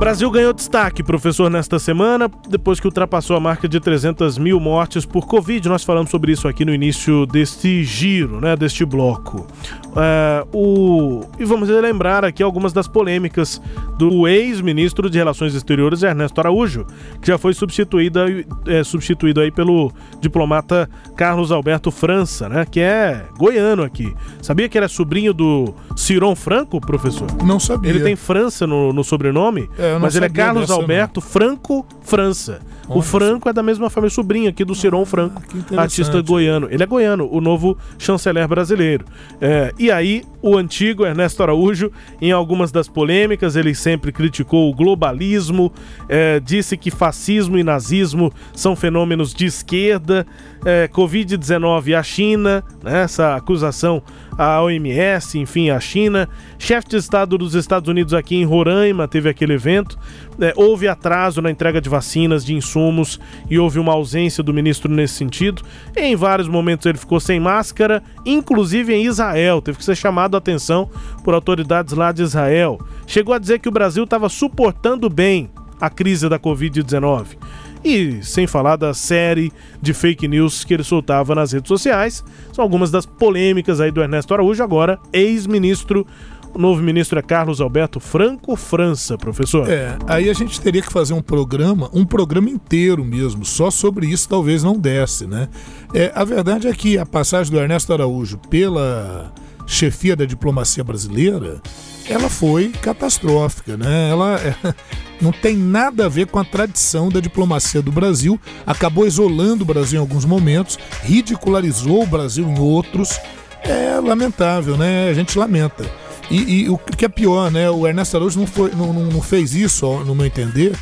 Brasil 0.00 0.30
ganhou 0.30 0.54
destaque, 0.54 1.02
professor, 1.02 1.50
nesta 1.50 1.78
semana, 1.78 2.30
depois 2.48 2.80
que 2.80 2.86
ultrapassou 2.86 3.36
a 3.36 3.40
marca 3.40 3.68
de 3.68 3.78
300 3.78 4.38
mil 4.38 4.58
mortes 4.58 5.04
por 5.04 5.26
Covid. 5.26 5.68
Nós 5.68 5.84
falamos 5.84 6.10
sobre 6.10 6.32
isso 6.32 6.48
aqui 6.48 6.64
no 6.64 6.72
início 6.72 7.26
deste 7.26 7.84
giro, 7.84 8.40
né, 8.40 8.56
deste 8.56 8.82
bloco. 8.82 9.46
É, 9.94 10.42
o... 10.54 11.20
E 11.38 11.44
vamos 11.44 11.68
lembrar 11.68 12.24
aqui 12.24 12.42
algumas 12.42 12.72
das 12.72 12.88
polêmicas 12.88 13.60
do 13.98 14.26
ex-ministro 14.26 15.10
de 15.10 15.18
Relações 15.18 15.54
Exteriores, 15.54 16.02
Ernesto 16.02 16.40
Araújo, 16.40 16.86
que 17.20 17.28
já 17.28 17.36
foi 17.36 17.52
substituído, 17.52 18.20
é, 18.66 18.82
substituído 18.82 19.38
aí 19.40 19.50
pelo 19.50 19.92
diplomata 20.18 20.88
Carlos 21.14 21.52
Alberto 21.52 21.90
França, 21.90 22.48
né, 22.48 22.64
que 22.64 22.80
é 22.80 23.26
goiano 23.36 23.82
aqui. 23.82 24.14
Sabia 24.40 24.66
que 24.66 24.78
era 24.78 24.88
sobrinho 24.88 25.34
do 25.34 25.74
Ciron 25.94 26.34
Franco, 26.34 26.80
professor? 26.80 27.26
Não 27.44 27.60
sabia. 27.60 27.90
Ele 27.90 28.00
tem 28.00 28.16
França 28.16 28.66
no, 28.66 28.94
no 28.94 29.04
sobrenome, 29.04 29.68
É, 29.78 29.89
eu 29.90 29.94
não 29.94 30.00
mas 30.00 30.16
ele 30.16 30.26
é 30.26 30.28
Carlos 30.28 30.62
dessa, 30.62 30.74
não. 30.74 30.80
Alberto 30.82 31.20
Franco 31.20 31.86
França. 32.02 32.60
O 32.90 32.94
Olha 32.94 33.02
Franco 33.02 33.48
é 33.48 33.52
da 33.52 33.62
mesma 33.62 33.88
família, 33.88 34.10
sobrinho 34.10 34.50
aqui 34.50 34.64
do 34.64 34.74
Ciron 34.74 35.04
Franco, 35.04 35.40
que 35.42 35.58
interessante. 35.58 35.78
artista 35.78 36.22
goiano. 36.22 36.66
Ele 36.70 36.82
é 36.82 36.86
goiano, 36.86 37.28
o 37.30 37.40
novo 37.40 37.78
chanceler 37.98 38.46
brasileiro. 38.48 39.04
É, 39.40 39.72
e 39.78 39.90
aí, 39.90 40.24
o 40.42 40.56
antigo 40.56 41.06
Ernesto 41.06 41.42
Araújo, 41.42 41.92
em 42.20 42.32
algumas 42.32 42.72
das 42.72 42.88
polêmicas, 42.88 43.54
ele 43.54 43.74
sempre 43.74 44.10
criticou 44.10 44.68
o 44.68 44.74
globalismo, 44.74 45.72
é, 46.08 46.40
disse 46.40 46.76
que 46.76 46.90
fascismo 46.90 47.56
e 47.56 47.62
nazismo 47.62 48.32
são 48.52 48.74
fenômenos 48.74 49.32
de 49.32 49.46
esquerda, 49.46 50.26
é, 50.64 50.88
Covid-19 50.88 51.88
e 51.88 51.94
a 51.94 52.02
China, 52.02 52.64
né, 52.82 53.02
essa 53.02 53.36
acusação 53.36 54.02
à 54.36 54.62
OMS, 54.62 55.38
enfim, 55.38 55.70
à 55.70 55.78
China. 55.78 56.28
Chefe 56.58 56.88
de 56.88 56.96
Estado 56.96 57.36
dos 57.38 57.54
Estados 57.54 57.88
Unidos 57.88 58.14
aqui 58.14 58.36
em 58.36 58.44
Roraima 58.44 59.06
teve 59.06 59.28
aquele 59.28 59.54
evento. 59.54 59.98
É, 60.38 60.52
houve 60.56 60.88
atraso 60.88 61.42
na 61.42 61.50
entrega 61.50 61.80
de 61.80 61.88
vacinas, 61.88 62.44
de 62.44 62.54
insumos 62.54 63.20
e 63.48 63.58
houve 63.58 63.78
uma 63.78 63.92
ausência 63.92 64.42
do 64.42 64.54
ministro 64.54 64.90
nesse 64.90 65.14
sentido. 65.14 65.62
Em 65.96 66.16
vários 66.16 66.48
momentos 66.48 66.86
ele 66.86 66.98
ficou 66.98 67.20
sem 67.20 67.38
máscara, 67.40 68.02
inclusive 68.24 68.94
em 68.94 69.04
Israel. 69.04 69.60
Teve 69.60 69.78
que 69.78 69.84
ser 69.84 69.96
chamado 69.96 70.34
a 70.34 70.38
atenção 70.38 70.88
por 71.24 71.34
autoridades 71.34 71.94
lá 71.94 72.12
de 72.12 72.22
Israel. 72.22 72.78
Chegou 73.06 73.34
a 73.34 73.38
dizer 73.38 73.58
que 73.58 73.68
o 73.68 73.72
Brasil 73.72 74.04
estava 74.04 74.28
suportando 74.28 75.10
bem 75.10 75.50
a 75.80 75.90
crise 75.90 76.28
da 76.28 76.38
Covid-19. 76.38 77.36
E 77.82 78.22
sem 78.22 78.46
falar 78.46 78.76
da 78.76 78.92
série 78.92 79.50
de 79.80 79.94
fake 79.94 80.28
news 80.28 80.64
que 80.64 80.74
ele 80.74 80.84
soltava 80.84 81.34
nas 81.34 81.52
redes 81.52 81.68
sociais. 81.68 82.22
São 82.52 82.62
algumas 82.62 82.90
das 82.90 83.06
polêmicas 83.06 83.80
aí 83.80 83.90
do 83.90 84.02
Ernesto 84.02 84.34
Araújo, 84.34 84.62
agora 84.62 84.98
ex-ministro. 85.12 86.06
O 86.54 86.58
novo 86.58 86.82
ministro 86.82 87.18
é 87.18 87.22
Carlos 87.22 87.60
Alberto 87.60 88.00
Franco 88.00 88.56
França, 88.56 89.16
professor. 89.16 89.70
É, 89.70 89.96
aí 90.06 90.28
a 90.28 90.34
gente 90.34 90.60
teria 90.60 90.82
que 90.82 90.92
fazer 90.92 91.14
um 91.14 91.22
programa, 91.22 91.88
um 91.92 92.04
programa 92.04 92.50
inteiro 92.50 93.04
mesmo, 93.04 93.44
só 93.44 93.70
sobre 93.70 94.06
isso 94.06 94.28
talvez 94.28 94.62
não 94.62 94.76
desse, 94.76 95.26
né? 95.26 95.48
É, 95.94 96.10
a 96.14 96.24
verdade 96.24 96.66
é 96.66 96.72
que 96.72 96.98
a 96.98 97.06
passagem 97.06 97.52
do 97.52 97.58
Ernesto 97.58 97.92
Araújo 97.92 98.38
pela 98.50 99.32
chefia 99.66 100.16
da 100.16 100.24
diplomacia 100.24 100.82
brasileira, 100.82 101.62
ela 102.08 102.28
foi 102.28 102.70
catastrófica, 102.70 103.76
né? 103.76 104.10
Ela 104.10 104.40
é, 104.40 104.74
não 105.22 105.30
tem 105.30 105.56
nada 105.56 106.06
a 106.06 106.08
ver 106.08 106.26
com 106.26 106.40
a 106.40 106.44
tradição 106.44 107.08
da 107.08 107.20
diplomacia 107.20 107.80
do 107.80 107.92
Brasil, 107.92 108.38
acabou 108.66 109.06
isolando 109.06 109.62
o 109.62 109.66
Brasil 109.66 109.98
em 109.98 110.00
alguns 110.00 110.24
momentos, 110.24 110.76
ridicularizou 111.04 112.02
o 112.02 112.06
Brasil 112.06 112.48
em 112.48 112.58
outros. 112.58 113.18
É 113.62 114.00
lamentável, 114.00 114.76
né? 114.76 115.08
A 115.08 115.14
gente 115.14 115.38
lamenta. 115.38 115.84
E, 116.30 116.62
e 116.62 116.68
o 116.70 116.78
que 116.78 117.04
é 117.04 117.08
pior, 117.08 117.50
né? 117.50 117.68
O 117.70 117.86
Ernesto 117.86 118.16
Araújo 118.16 118.38
não, 118.38 118.46
foi, 118.46 118.70
não, 118.72 118.92
não- 118.92 119.06
não 119.06 119.22
fez 119.22 119.54
isso, 119.54 119.86
ó, 119.86 120.04
no 120.04 120.14
meu 120.14 120.24
entender, 120.26 120.76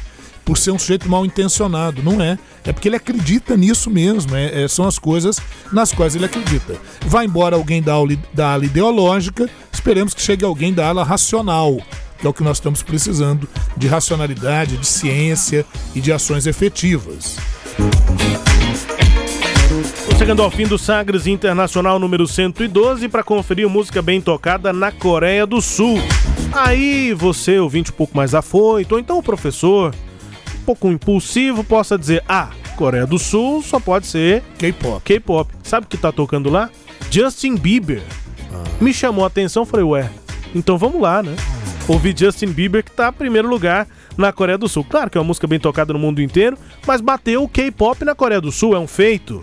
por 0.44 0.58
ser 0.58 0.70
um 0.72 0.78
sujeito 0.78 1.08
mal 1.08 1.24
intencionado. 1.24 2.02
Não 2.02 2.20
é. 2.20 2.38
É 2.64 2.72
porque 2.72 2.88
ele 2.88 2.96
acredita 2.96 3.56
nisso 3.56 3.90
mesmo. 3.90 4.36
é- 4.36 4.64
é- 4.64 4.68
são 4.68 4.86
as 4.86 4.98
coisas 4.98 5.40
nas 5.72 5.92
quais 5.92 6.14
ele 6.14 6.26
acredita. 6.26 6.76
Vai 7.06 7.24
embora 7.24 7.56
alguém 7.56 7.80
da 7.82 7.94
da 8.34 8.52
ala 8.52 8.64
ideológica, 8.66 9.48
esperemos 9.72 10.12
que 10.12 10.20
chegue 10.20 10.44
alguém 10.44 10.72
da 10.72 10.86
ala 10.88 11.02
racional, 11.02 11.78
que 12.18 12.26
é 12.26 12.30
o 12.30 12.32
que 12.34 12.42
nós 12.42 12.58
estamos 12.58 12.82
precisando, 12.82 13.48
de 13.76 13.86
racionalidade, 13.88 14.76
de 14.76 14.86
ciência 14.86 15.64
e 15.94 16.00
de 16.00 16.12
ações 16.12 16.46
efetivas. 16.46 17.36
Chegando 20.16 20.42
ao 20.42 20.50
fim 20.50 20.66
do 20.66 20.78
Sagres 20.78 21.26
Internacional 21.26 21.98
número 21.98 22.26
112 22.26 23.08
para 23.08 23.22
conferir 23.22 23.68
música 23.68 24.00
bem 24.00 24.20
tocada 24.20 24.72
na 24.72 24.90
Coreia 24.90 25.46
do 25.46 25.60
Sul. 25.60 25.98
Aí 26.52 27.12
você, 27.14 27.58
ouvinte 27.58 27.90
um 27.90 27.94
pouco 27.94 28.16
mais 28.16 28.34
afoito, 28.34 28.94
ou 28.94 28.98
então 29.00 29.18
o 29.18 29.22
professor, 29.22 29.94
um 30.60 30.64
pouco 30.64 30.88
impulsivo, 30.88 31.62
possa 31.62 31.98
dizer: 31.98 32.22
Ah, 32.28 32.50
Coreia 32.76 33.06
do 33.06 33.18
Sul 33.18 33.62
só 33.62 33.78
pode 33.80 34.06
ser 34.06 34.42
K-pop. 34.58 35.02
K-pop. 35.04 35.52
Sabe 35.62 35.86
o 35.86 35.88
que 35.88 35.96
tá 35.96 36.12
tocando 36.12 36.48
lá? 36.50 36.70
Justin 37.10 37.56
Bieber. 37.56 38.02
Me 38.80 38.92
chamou 38.92 39.24
a 39.24 39.28
atenção, 39.28 39.64
falei: 39.64 39.84
Ué, 39.84 40.10
então 40.54 40.78
vamos 40.78 41.00
lá, 41.00 41.22
né? 41.22 41.34
Ouvi 41.88 42.14
Justin 42.16 42.48
Bieber 42.48 42.84
que 42.84 42.90
tá 42.90 43.08
em 43.08 43.12
primeiro 43.12 43.48
lugar 43.48 43.88
na 44.16 44.32
Coreia 44.32 44.58
do 44.58 44.68
Sul. 44.68 44.84
Claro 44.84 45.08
que 45.08 45.16
é 45.16 45.20
uma 45.20 45.26
música 45.26 45.46
bem 45.46 45.58
tocada 45.58 45.92
no 45.92 45.98
mundo 45.98 46.20
inteiro, 46.20 46.58
mas 46.86 47.00
bateu 47.00 47.42
o 47.42 47.48
K-pop 47.48 48.04
na 48.04 48.14
Coreia 48.14 48.40
do 48.40 48.52
Sul, 48.52 48.76
é 48.76 48.78
um 48.78 48.86
feito. 48.86 49.42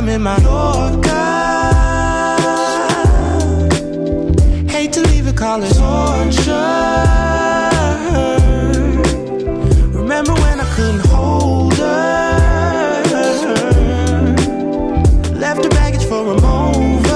I'm 0.00 0.08
in 0.08 0.22
my 0.22 0.38
Yorker. 0.38 1.10
Hate 4.66 4.94
to 4.94 5.02
leave 5.02 5.26
it, 5.26 5.36
call 5.36 5.62
it 5.62 5.74
torture. 5.74 6.54
Remember 9.92 10.32
when 10.32 10.58
I 10.58 10.64
couldn't 10.74 11.06
hold 11.08 11.74
her? 11.74 13.02
Left 15.34 15.64
her 15.64 15.70
baggage 15.70 16.04
for 16.06 16.32
a 16.32 16.40
mover. 16.40 17.14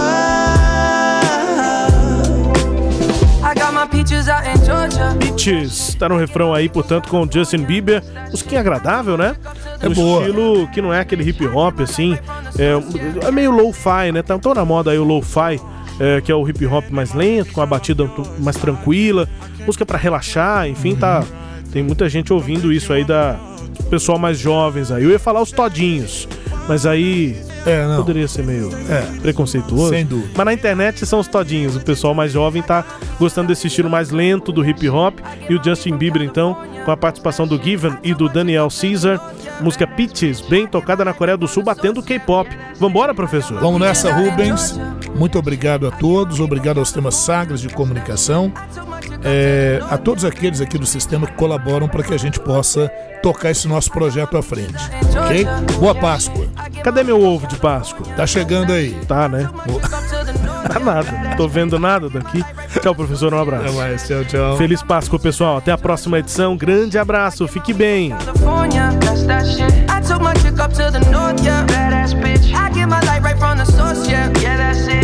I 3.43 3.55
got 3.55 3.73
my 3.73 3.87
peaches 3.87 4.29
out 4.29 4.45
in 4.47 4.63
Georgia. 4.63 5.17
Beaches, 5.19 5.95
tá 5.95 6.07
no 6.07 6.19
refrão 6.19 6.53
aí, 6.53 6.69
portanto, 6.69 7.09
com 7.09 7.23
o 7.23 7.33
Justin 7.33 7.65
Bieber. 7.65 8.03
Musiquinha 8.31 8.61
agradável, 8.61 9.17
né? 9.17 9.35
É 9.85 9.89
um 9.89 9.93
boa. 9.93 10.21
estilo 10.21 10.69
que 10.69 10.83
não 10.83 10.93
é 10.93 11.01
aquele 11.01 11.29
hip 11.29 11.47
hop, 11.47 11.81
assim. 11.81 12.17
É, 12.59 13.27
é 13.27 13.31
meio 13.31 13.51
low-fi, 13.51 14.13
né? 14.13 14.23
Tá 14.23 14.39
tão 14.39 14.55
na 14.55 14.65
moda 14.65 14.91
aí 14.91 14.99
o 14.99 15.05
low-fi, 15.05 15.61
é, 16.01 16.21
que 16.21 16.31
é 16.31 16.35
o 16.35 16.49
hip 16.49 16.65
hop 16.67 16.91
mais 16.91 17.13
lento, 17.13 17.53
com 17.53 17.61
a 17.61 17.67
batida 17.67 18.09
mais 18.39 18.57
tranquila. 18.57 19.29
Música 19.67 19.85
pra 19.87 19.99
relaxar, 19.99 20.69
enfim, 20.69 20.95
tá. 20.95 21.25
Tem 21.73 21.83
muita 21.83 22.09
gente 22.09 22.33
ouvindo 22.33 22.73
isso 22.73 22.93
aí 22.93 23.05
da 23.05 23.37
pessoal 23.91 24.19
mais 24.19 24.39
jovens 24.39 24.91
aí. 24.91 25.05
Eu 25.05 25.11
ia 25.11 25.19
falar 25.19 25.43
os 25.43 25.51
todinhos, 25.51 26.29
mas 26.69 26.87
aí 26.87 27.37
É, 27.67 27.87
não. 27.87 27.97
poderia 27.97 28.29
ser 28.29 28.45
meio 28.45 28.71
É. 28.89 29.03
preconceituoso. 29.21 29.91
Sem 29.91 30.05
dúvida. 30.05 30.31
Mas 30.37 30.45
na 30.47 30.53
internet 30.53 31.05
são 31.07 31.21
os 31.21 31.27
todinhos. 31.29 31.77
O 31.77 31.81
pessoal 31.81 32.15
mais 32.15 32.33
jovem 32.33 32.63
tá 32.63 32.85
gostando 33.19 33.49
desse 33.49 33.67
estilo 33.67 33.89
mais 33.91 34.11
lento 34.11 34.53
do 34.53 34.65
hip 34.69 34.89
hop. 34.89 35.19
E 35.49 35.55
o 35.55 35.63
Justin 35.63 35.97
Bieber, 35.97 36.23
então, 36.23 36.57
com 36.85 36.91
a 36.91 36.97
participação 36.97 37.47
do 37.47 37.61
Given 37.63 37.97
e 38.03 38.15
do 38.15 38.29
Daniel 38.29 38.69
Caesar. 38.69 39.21
Música 39.61 39.87
Peaches, 39.87 40.41
bem 40.41 40.67
tocada 40.67 41.05
na 41.05 41.13
Coreia 41.15 41.37
do 41.37 41.47
Sul, 41.47 41.63
batendo 41.63 42.01
o 42.01 42.03
K-pop. 42.03 42.51
Vambora, 42.79 43.15
professor? 43.15 43.61
Vamos 43.61 43.81
nessa, 43.81 44.13
Rubens. 44.13 44.79
Muito 45.15 45.39
obrigado 45.39 45.87
a 45.87 45.93
todos, 45.93 46.41
obrigado 46.41 46.79
aos 46.79 46.91
temas 46.91 47.15
sagres 47.15 47.61
de 47.61 47.69
comunicação, 47.69 48.53
é, 49.25 49.81
a 49.91 49.97
todos 49.97 50.25
aqueles 50.25 50.61
aqui 50.61 50.77
do 50.79 50.87
sistema 50.87 51.27
que 51.27 51.35
colaboram 51.35 51.89
para 51.89 52.03
que 52.03 52.13
a 52.13 52.19
gente 52.19 52.39
possa 52.39 52.89
tocar 53.23 53.51
esse 53.51 53.67
nosso 53.67 53.91
projeto 53.91 54.37
à 54.37 54.43
frente. 54.43 54.75
Ok? 55.25 55.47
Boa 55.79 55.95
Páscoa. 55.95 56.47
Cadê 56.83 57.03
meu 57.03 57.23
ovo 57.23 57.47
de 57.47 57.57
Páscoa? 57.57 58.07
Tá 58.15 58.27
chegando 58.27 58.73
aí. 58.73 58.95
Tá, 59.09 59.29
né? 59.29 59.49
Tá 60.65 60.81
nada. 60.81 61.11
Não 61.13 61.37
tô 61.37 61.47
vendo 61.47 61.79
nada 61.79 62.09
daqui. 62.09 62.43
Tchau, 62.81 62.95
professor. 62.95 63.35
Um 63.35 63.41
abraço. 63.41 63.65
Até 63.65 63.77
mais, 63.77 64.09
tchau, 64.09 64.25
tchau. 64.25 64.57
Feliz 64.57 64.83
Páscoa, 64.83 65.19
pessoal. 65.19 65.59
Até 65.59 65.71
a 65.71 65.79
próxima 65.79 66.19
edição. 66.19 66.57
Grande 66.57 66.99
abraço. 66.99 67.47
Fique 67.47 67.75
bem. 67.75 68.13
I 68.13 70.01
took 70.01 70.23
my 70.23 70.35
chick 70.41 70.59
up 70.59 70.75
to 70.75 70.91
the 70.91 71.01
north, 71.11 71.43
yeah. 71.45 71.67
Badass 71.67 72.15
bitch. 72.15 72.53
I 72.53 72.71
get 72.73 72.89
my 72.89 73.01
light 73.07 73.23
right 73.23 73.39
from 73.39 73.59
the 73.59 73.65
source, 73.65 74.09
yeah. 74.09 74.33
Yeah, 74.41 74.57
that's 74.57 74.87
it. 74.89 75.04